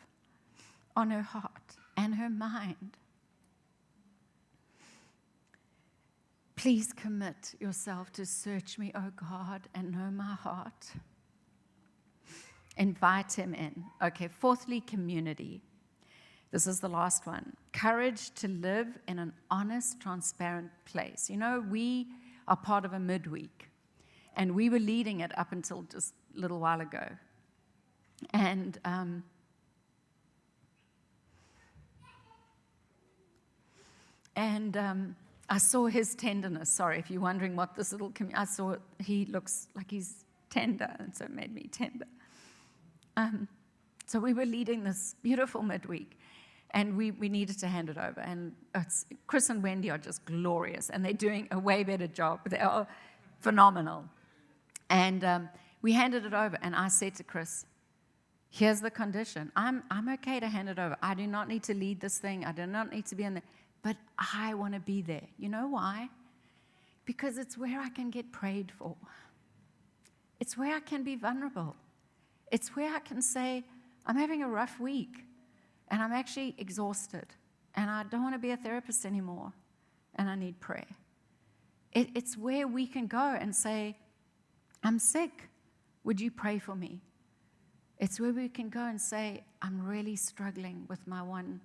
on 0.95 1.09
her 1.11 1.21
heart 1.21 1.77
and 1.95 2.15
her 2.15 2.29
mind. 2.29 2.97
Please 6.55 6.93
commit 6.93 7.55
yourself 7.59 8.11
to 8.13 8.25
search 8.25 8.77
me, 8.77 8.91
O 8.93 9.11
God, 9.15 9.67
and 9.73 9.91
know 9.91 10.11
my 10.11 10.35
heart. 10.35 10.91
Invite 12.77 13.33
him 13.33 13.53
in. 13.53 13.83
Okay, 14.01 14.27
fourthly, 14.27 14.79
community. 14.79 15.63
This 16.51 16.67
is 16.67 16.81
the 16.81 16.89
last 16.89 17.25
one. 17.25 17.55
Courage 17.71 18.31
to 18.35 18.47
live 18.47 18.87
in 19.07 19.19
an 19.19 19.33
honest, 19.49 20.01
transparent 20.01 20.69
place. 20.85 21.29
You 21.29 21.37
know, 21.37 21.63
we 21.69 22.07
are 22.47 22.57
part 22.57 22.83
of 22.83 22.93
a 22.93 22.99
midweek, 22.99 23.69
and 24.35 24.53
we 24.53 24.69
were 24.69 24.79
leading 24.79 25.21
it 25.21 25.37
up 25.37 25.53
until 25.53 25.83
just 25.83 26.13
a 26.35 26.39
little 26.39 26.59
while 26.59 26.81
ago. 26.81 27.07
And 28.33 28.77
um, 28.83 29.23
and 34.35 34.75
um, 34.75 35.15
I 35.49 35.57
saw 35.57 35.87
his 35.87 36.15
tenderness. 36.15 36.69
Sorry, 36.69 36.99
if 36.99 37.09
you're 37.09 37.21
wondering 37.21 37.55
what 37.55 37.75
this 37.75 37.93
little 37.93 38.11
I 38.35 38.45
saw 38.45 38.75
he 38.99 39.25
looks 39.25 39.69
like 39.75 39.89
he's 39.89 40.25
tender, 40.49 40.93
and 40.99 41.15
so 41.15 41.25
it 41.25 41.31
made 41.31 41.55
me 41.55 41.69
tender. 41.71 42.05
Um, 43.15 43.47
so 44.05 44.19
we 44.19 44.33
were 44.33 44.45
leading 44.45 44.83
this 44.83 45.15
beautiful 45.23 45.61
midweek, 45.61 46.17
and 46.71 46.95
we, 46.95 47.11
we 47.11 47.29
needed 47.29 47.59
to 47.59 47.67
hand 47.67 47.89
it 47.89 47.97
over. 47.97 48.21
And 48.21 48.53
Chris 49.27 49.49
and 49.49 49.61
Wendy 49.61 49.89
are 49.89 49.97
just 49.97 50.25
glorious, 50.25 50.89
and 50.89 51.03
they're 51.03 51.13
doing 51.13 51.47
a 51.51 51.59
way 51.59 51.83
better 51.83 52.07
job. 52.07 52.39
They 52.49 52.59
are 52.59 52.87
phenomenal. 53.39 54.05
And 54.89 55.23
um, 55.23 55.49
we 55.81 55.93
handed 55.93 56.25
it 56.25 56.33
over, 56.33 56.57
and 56.61 56.75
I 56.75 56.87
said 56.87 57.15
to 57.15 57.23
Chris, 57.23 57.65
Here's 58.53 58.81
the 58.81 58.91
condition. 58.91 59.49
I'm, 59.55 59.83
I'm 59.89 60.09
okay 60.09 60.41
to 60.41 60.47
hand 60.47 60.67
it 60.67 60.77
over. 60.77 60.97
I 61.01 61.13
do 61.13 61.25
not 61.25 61.47
need 61.47 61.63
to 61.63 61.73
lead 61.73 62.01
this 62.01 62.17
thing. 62.17 62.43
I 62.43 62.51
do 62.51 62.67
not 62.67 62.91
need 62.91 63.05
to 63.05 63.15
be 63.15 63.23
in 63.23 63.35
there, 63.35 63.43
but 63.81 63.95
I 64.17 64.53
want 64.55 64.73
to 64.73 64.81
be 64.81 65.01
there. 65.01 65.23
You 65.37 65.47
know 65.47 65.67
why? 65.67 66.09
Because 67.05 67.37
it's 67.37 67.57
where 67.57 67.79
I 67.79 67.87
can 67.87 68.09
get 68.09 68.33
prayed 68.33 68.69
for. 68.77 68.97
It's 70.41 70.57
where 70.57 70.75
I 70.75 70.81
can 70.81 71.03
be 71.05 71.15
vulnerable. 71.15 71.77
It's 72.51 72.75
where 72.75 72.93
I 72.93 72.99
can 72.99 73.21
say, 73.21 73.63
I'm 74.05 74.17
having 74.17 74.43
a 74.43 74.49
rough 74.49 74.81
week 74.81 75.23
and 75.91 76.01
I'm 76.01 76.13
actually 76.13 76.55
exhausted 76.57 77.25
and 77.75 77.89
I 77.89 78.03
don't 78.03 78.23
want 78.23 78.33
to 78.33 78.39
be 78.39 78.51
a 78.51 78.57
therapist 78.57 79.05
anymore 79.05 79.51
and 80.15 80.29
I 80.29 80.35
need 80.35 80.59
prayer. 80.59 80.87
It, 81.91 82.09
it's 82.15 82.37
where 82.37 82.67
we 82.67 82.87
can 82.87 83.07
go 83.07 83.37
and 83.39 83.55
say, 83.55 83.97
I'm 84.83 84.97
sick. 84.97 85.49
Would 86.03 86.19
you 86.19 86.31
pray 86.31 86.57
for 86.57 86.73
me? 86.73 87.01
It's 87.99 88.19
where 88.19 88.33
we 88.33 88.49
can 88.49 88.69
go 88.69 88.79
and 88.79 88.99
say, 88.99 89.43
I'm 89.61 89.85
really 89.85 90.15
struggling 90.15 90.85
with 90.89 91.05
my 91.05 91.21
one 91.21 91.61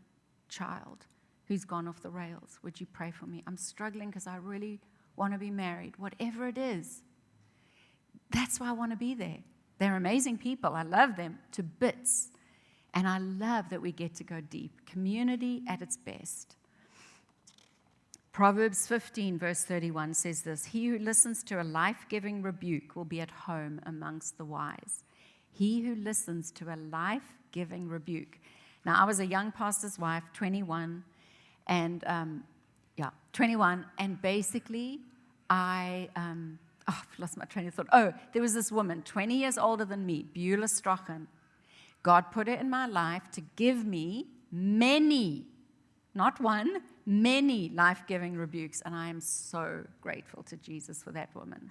child 0.49 1.07
who's 1.47 1.65
gone 1.65 1.89
off 1.89 2.03
the 2.03 2.11
rails. 2.11 2.59
Would 2.63 2.81
you 2.81 2.87
pray 2.93 3.11
for 3.11 3.27
me? 3.27 3.43
I'm 3.47 3.57
struggling 3.57 4.11
because 4.11 4.27
I 4.27 4.37
really 4.37 4.81
want 5.15 5.33
to 5.33 5.39
be 5.39 5.51
married. 5.51 5.97
Whatever 5.97 6.49
it 6.49 6.59
is, 6.59 7.03
that's 8.31 8.61
why 8.61 8.69
I 8.69 8.73
want 8.73 8.91
to 8.93 8.97
be 8.97 9.15
there. 9.15 9.39
They're 9.79 9.97
amazing 9.97 10.39
people. 10.39 10.75
I 10.75 10.83
love 10.83 11.17
them 11.17 11.39
to 11.53 11.63
bits. 11.63 12.29
And 12.97 13.07
I 13.07 13.19
love 13.19 13.69
that 13.69 13.83
we 13.83 13.93
get 13.93 14.15
to 14.17 14.25
go 14.25 14.41
deep. 14.41 14.87
Community 14.87 15.63
at 15.69 15.83
its 15.83 15.99
best. 15.99 16.57
Proverbs 18.33 18.87
15, 18.87 19.39
verse 19.39 19.65
31 19.65 20.15
says 20.15 20.43
this 20.43 20.65
He 20.65 20.87
who 20.87 20.99
listens 20.99 21.45
to 21.45 21.61
a 21.61 21.63
life 21.63 22.07
giving 22.09 22.41
rebuke 22.41 22.97
will 22.97 23.05
be 23.05 23.21
at 23.21 23.31
home 23.31 23.81
amongst 23.85 24.39
the 24.39 24.47
wise. 24.47 25.05
He 25.53 25.83
who 25.83 25.95
listens 25.95 26.51
to 26.53 26.73
a 26.73 26.77
life 26.77 27.35
giving 27.53 27.87
rebuke. 27.87 28.39
Now, 28.87 28.99
I 28.99 29.05
was 29.05 29.21
a 29.21 29.27
young 29.27 29.53
pastor's 29.53 29.99
wife, 29.99 30.25
21, 30.33 31.05
and 31.67 32.03
um, 32.07 32.45
yeah, 32.97 33.11
21, 33.35 33.85
and 33.99 34.21
basically, 34.23 35.01
I. 35.51 36.09
Um, 36.17 36.59
oh, 36.89 36.99
I've 36.99 37.19
lost 37.19 37.37
my 37.37 37.45
train 37.45 37.69
of 37.69 37.75
thought. 37.75 37.89
Oh, 37.93 38.15
there 38.33 38.41
was 38.41 38.55
this 38.55 38.73
woman, 38.73 39.03
20 39.03 39.35
years 39.35 39.59
older 39.59 39.85
than 39.85 40.07
me, 40.07 40.25
Beulah 40.33 40.69
Strachan, 40.69 41.29
God 42.07 42.31
put 42.31 42.47
it 42.47 42.61
in 42.61 42.71
my 42.71 42.87
life 42.87 43.33
to 43.33 43.41
give 43.57 43.85
me 43.85 44.29
many, 44.53 45.49
not 46.15 46.41
one, 46.41 46.77
many 47.05 47.69
life 47.71 48.05
giving 48.07 48.37
rebukes. 48.37 48.81
And 48.87 48.95
I 48.95 49.09
am 49.09 49.21
so 49.21 49.83
grateful 50.01 50.45
to 50.45 50.57
Jesus 50.57 51.03
for 51.03 51.11
that 51.11 51.35
woman. 51.35 51.69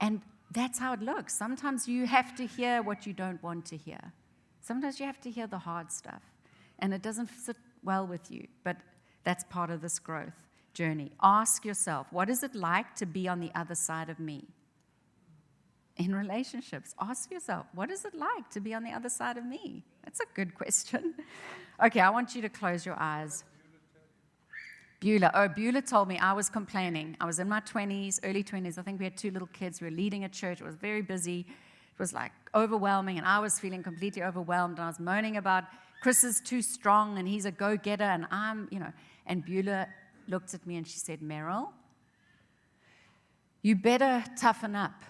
And 0.00 0.22
that's 0.52 0.78
how 0.78 0.94
it 0.94 1.02
looks. 1.02 1.34
Sometimes 1.34 1.86
you 1.86 2.06
have 2.06 2.34
to 2.36 2.46
hear 2.46 2.80
what 2.80 3.06
you 3.06 3.12
don't 3.12 3.42
want 3.42 3.66
to 3.66 3.76
hear. 3.76 4.00
Sometimes 4.62 4.98
you 4.98 5.04
have 5.04 5.20
to 5.20 5.30
hear 5.30 5.46
the 5.46 5.58
hard 5.58 5.92
stuff. 5.92 6.22
And 6.78 6.94
it 6.94 7.02
doesn't 7.02 7.28
sit 7.28 7.58
well 7.84 8.06
with 8.06 8.30
you, 8.30 8.48
but 8.64 8.78
that's 9.24 9.44
part 9.44 9.68
of 9.68 9.82
this 9.82 9.98
growth 9.98 10.38
journey. 10.72 11.12
Ask 11.22 11.62
yourself, 11.62 12.06
what 12.10 12.30
is 12.30 12.42
it 12.42 12.54
like 12.54 12.94
to 12.94 13.04
be 13.04 13.28
on 13.28 13.40
the 13.40 13.50
other 13.54 13.74
side 13.74 14.08
of 14.08 14.18
me? 14.18 14.46
In 15.96 16.14
relationships? 16.14 16.94
Ask 17.00 17.30
yourself, 17.30 17.66
what 17.74 17.90
is 17.90 18.04
it 18.04 18.14
like 18.14 18.50
to 18.50 18.60
be 18.60 18.74
on 18.74 18.84
the 18.84 18.92
other 18.92 19.08
side 19.08 19.36
of 19.36 19.44
me? 19.44 19.84
That's 20.04 20.20
a 20.20 20.26
good 20.34 20.54
question. 20.54 21.14
Okay, 21.78 22.00
I 22.00 22.08
want 22.08 22.34
you 22.34 22.40
to 22.40 22.48
close 22.48 22.86
your 22.86 22.96
eyes. 22.98 23.44
Beulah. 24.98 25.30
Oh, 25.34 25.46
Beulah 25.46 25.82
told 25.82 26.08
me 26.08 26.16
I 26.16 26.32
was 26.32 26.48
complaining. 26.48 27.18
I 27.20 27.26
was 27.26 27.38
in 27.38 27.50
my 27.50 27.60
20s, 27.60 28.18
early 28.24 28.42
20s. 28.42 28.78
I 28.78 28.82
think 28.82 28.98
we 28.98 29.04
had 29.04 29.14
two 29.14 29.30
little 29.30 29.48
kids. 29.48 29.82
We 29.82 29.88
were 29.88 29.94
leading 29.94 30.24
a 30.24 30.28
church. 30.30 30.62
It 30.62 30.64
was 30.64 30.76
very 30.76 31.02
busy. 31.02 31.40
It 31.40 31.98
was 31.98 32.14
like 32.14 32.32
overwhelming, 32.54 33.18
and 33.18 33.26
I 33.26 33.40
was 33.40 33.60
feeling 33.60 33.82
completely 33.82 34.22
overwhelmed. 34.22 34.78
And 34.78 34.84
I 34.84 34.86
was 34.86 34.98
moaning 34.98 35.36
about 35.36 35.64
Chris 36.00 36.24
is 36.24 36.40
too 36.40 36.62
strong 36.62 37.18
and 37.18 37.26
he's 37.26 37.46
a 37.46 37.50
go 37.50 37.76
getter 37.76 38.04
and 38.04 38.26
I'm, 38.30 38.68
you 38.70 38.78
know. 38.78 38.92
And 39.26 39.44
Beulah 39.44 39.88
looked 40.28 40.54
at 40.54 40.66
me 40.66 40.76
and 40.76 40.86
she 40.86 40.98
said, 40.98 41.20
Meryl, 41.20 41.68
you 43.62 43.74
better 43.74 44.24
toughen 44.38 44.76
up 44.76 45.04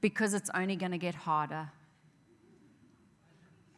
because 0.00 0.34
it's 0.34 0.50
only 0.54 0.76
going 0.76 0.92
to 0.92 0.98
get 0.98 1.14
harder. 1.14 1.70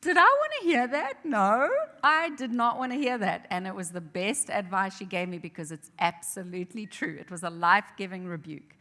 Did 0.00 0.16
I 0.16 0.22
want 0.22 0.52
to 0.60 0.66
hear 0.66 0.88
that? 0.88 1.24
No, 1.24 1.70
I 2.02 2.30
did 2.30 2.50
not 2.50 2.76
want 2.76 2.90
to 2.90 2.98
hear 2.98 3.18
that. 3.18 3.46
And 3.50 3.68
it 3.68 3.74
was 3.74 3.90
the 3.92 4.00
best 4.00 4.50
advice 4.50 4.96
she 4.96 5.04
gave 5.04 5.28
me 5.28 5.38
because 5.38 5.70
it's 5.70 5.92
absolutely 6.00 6.86
true. 6.86 7.16
It 7.20 7.30
was 7.30 7.44
a 7.44 7.50
life 7.50 7.84
giving 7.96 8.26
rebuke. 8.26 8.76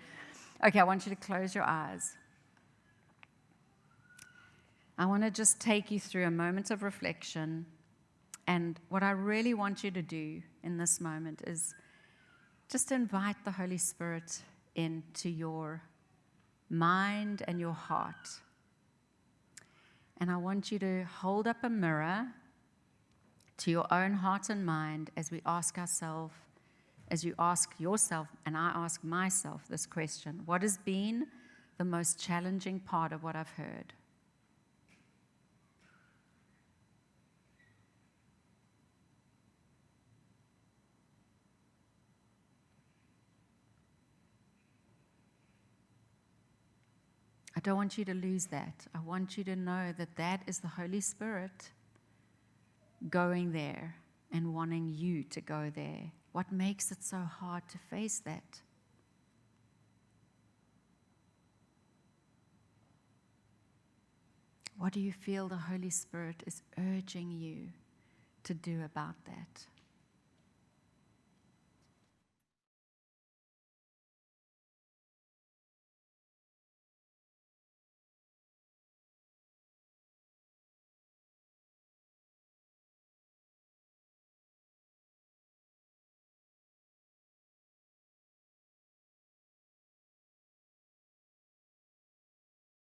Okay, 0.65 0.79
I 0.79 0.83
want 0.83 1.05
you 1.05 1.11
to 1.11 1.15
close 1.15 1.53
your 1.53 1.63
eyes. 1.63 2.15
I 4.97 5.05
want 5.05 5.21
to 5.23 5.29
just 5.29 5.59
take 5.59 5.91
you 5.91 5.99
through 5.99 6.25
a 6.25 6.31
moment 6.31 6.71
of 6.71 6.81
reflection. 6.81 7.67
And 8.47 8.79
what 8.89 9.03
I 9.03 9.11
really 9.11 9.53
want 9.53 9.83
you 9.83 9.91
to 9.91 10.01
do 10.01 10.41
in 10.63 10.77
this 10.77 10.99
moment 10.99 11.43
is 11.45 11.75
just 12.67 12.91
invite 12.91 13.35
the 13.45 13.51
Holy 13.51 13.77
Spirit 13.77 14.41
into 14.75 15.29
your 15.29 15.83
mind 16.71 17.43
and 17.47 17.59
your 17.59 17.73
heart. 17.73 18.29
And 20.19 20.31
I 20.31 20.37
want 20.37 20.71
you 20.71 20.79
to 20.79 21.03
hold 21.03 21.47
up 21.47 21.57
a 21.63 21.69
mirror 21.69 22.27
to 23.57 23.71
your 23.71 23.91
own 23.93 24.13
heart 24.13 24.49
and 24.49 24.65
mind 24.65 25.11
as 25.17 25.29
we 25.29 25.41
ask 25.45 25.77
ourselves, 25.77 26.33
as 27.09 27.23
you 27.23 27.35
ask 27.37 27.71
yourself, 27.77 28.27
and 28.45 28.55
I 28.55 28.71
ask 28.73 29.03
myself 29.03 29.63
this 29.69 29.85
question 29.85 30.41
What 30.45 30.61
has 30.61 30.77
been 30.77 31.27
the 31.77 31.85
most 31.85 32.19
challenging 32.19 32.79
part 32.79 33.11
of 33.11 33.23
what 33.23 33.35
I've 33.35 33.49
heard? 33.49 33.93
I 47.61 47.63
don't 47.63 47.77
want 47.77 47.95
you 47.95 48.05
to 48.05 48.15
lose 48.15 48.47
that. 48.47 48.87
I 48.95 48.99
want 49.01 49.37
you 49.37 49.43
to 49.43 49.55
know 49.55 49.93
that 49.95 50.15
that 50.15 50.41
is 50.47 50.61
the 50.61 50.67
Holy 50.67 50.99
Spirit 50.99 51.69
going 53.07 53.51
there 53.51 53.97
and 54.33 54.55
wanting 54.55 54.91
you 54.97 55.21
to 55.25 55.41
go 55.41 55.71
there. 55.75 56.11
What 56.31 56.51
makes 56.51 56.91
it 56.91 57.03
so 57.03 57.17
hard 57.17 57.61
to 57.69 57.77
face 57.77 58.17
that? 58.25 58.61
What 64.79 64.91
do 64.91 64.99
you 64.99 65.11
feel 65.11 65.47
the 65.47 65.55
Holy 65.55 65.91
Spirit 65.91 66.41
is 66.47 66.63
urging 66.79 67.29
you 67.29 67.67
to 68.45 68.55
do 68.55 68.83
about 68.83 69.23
that? 69.25 69.67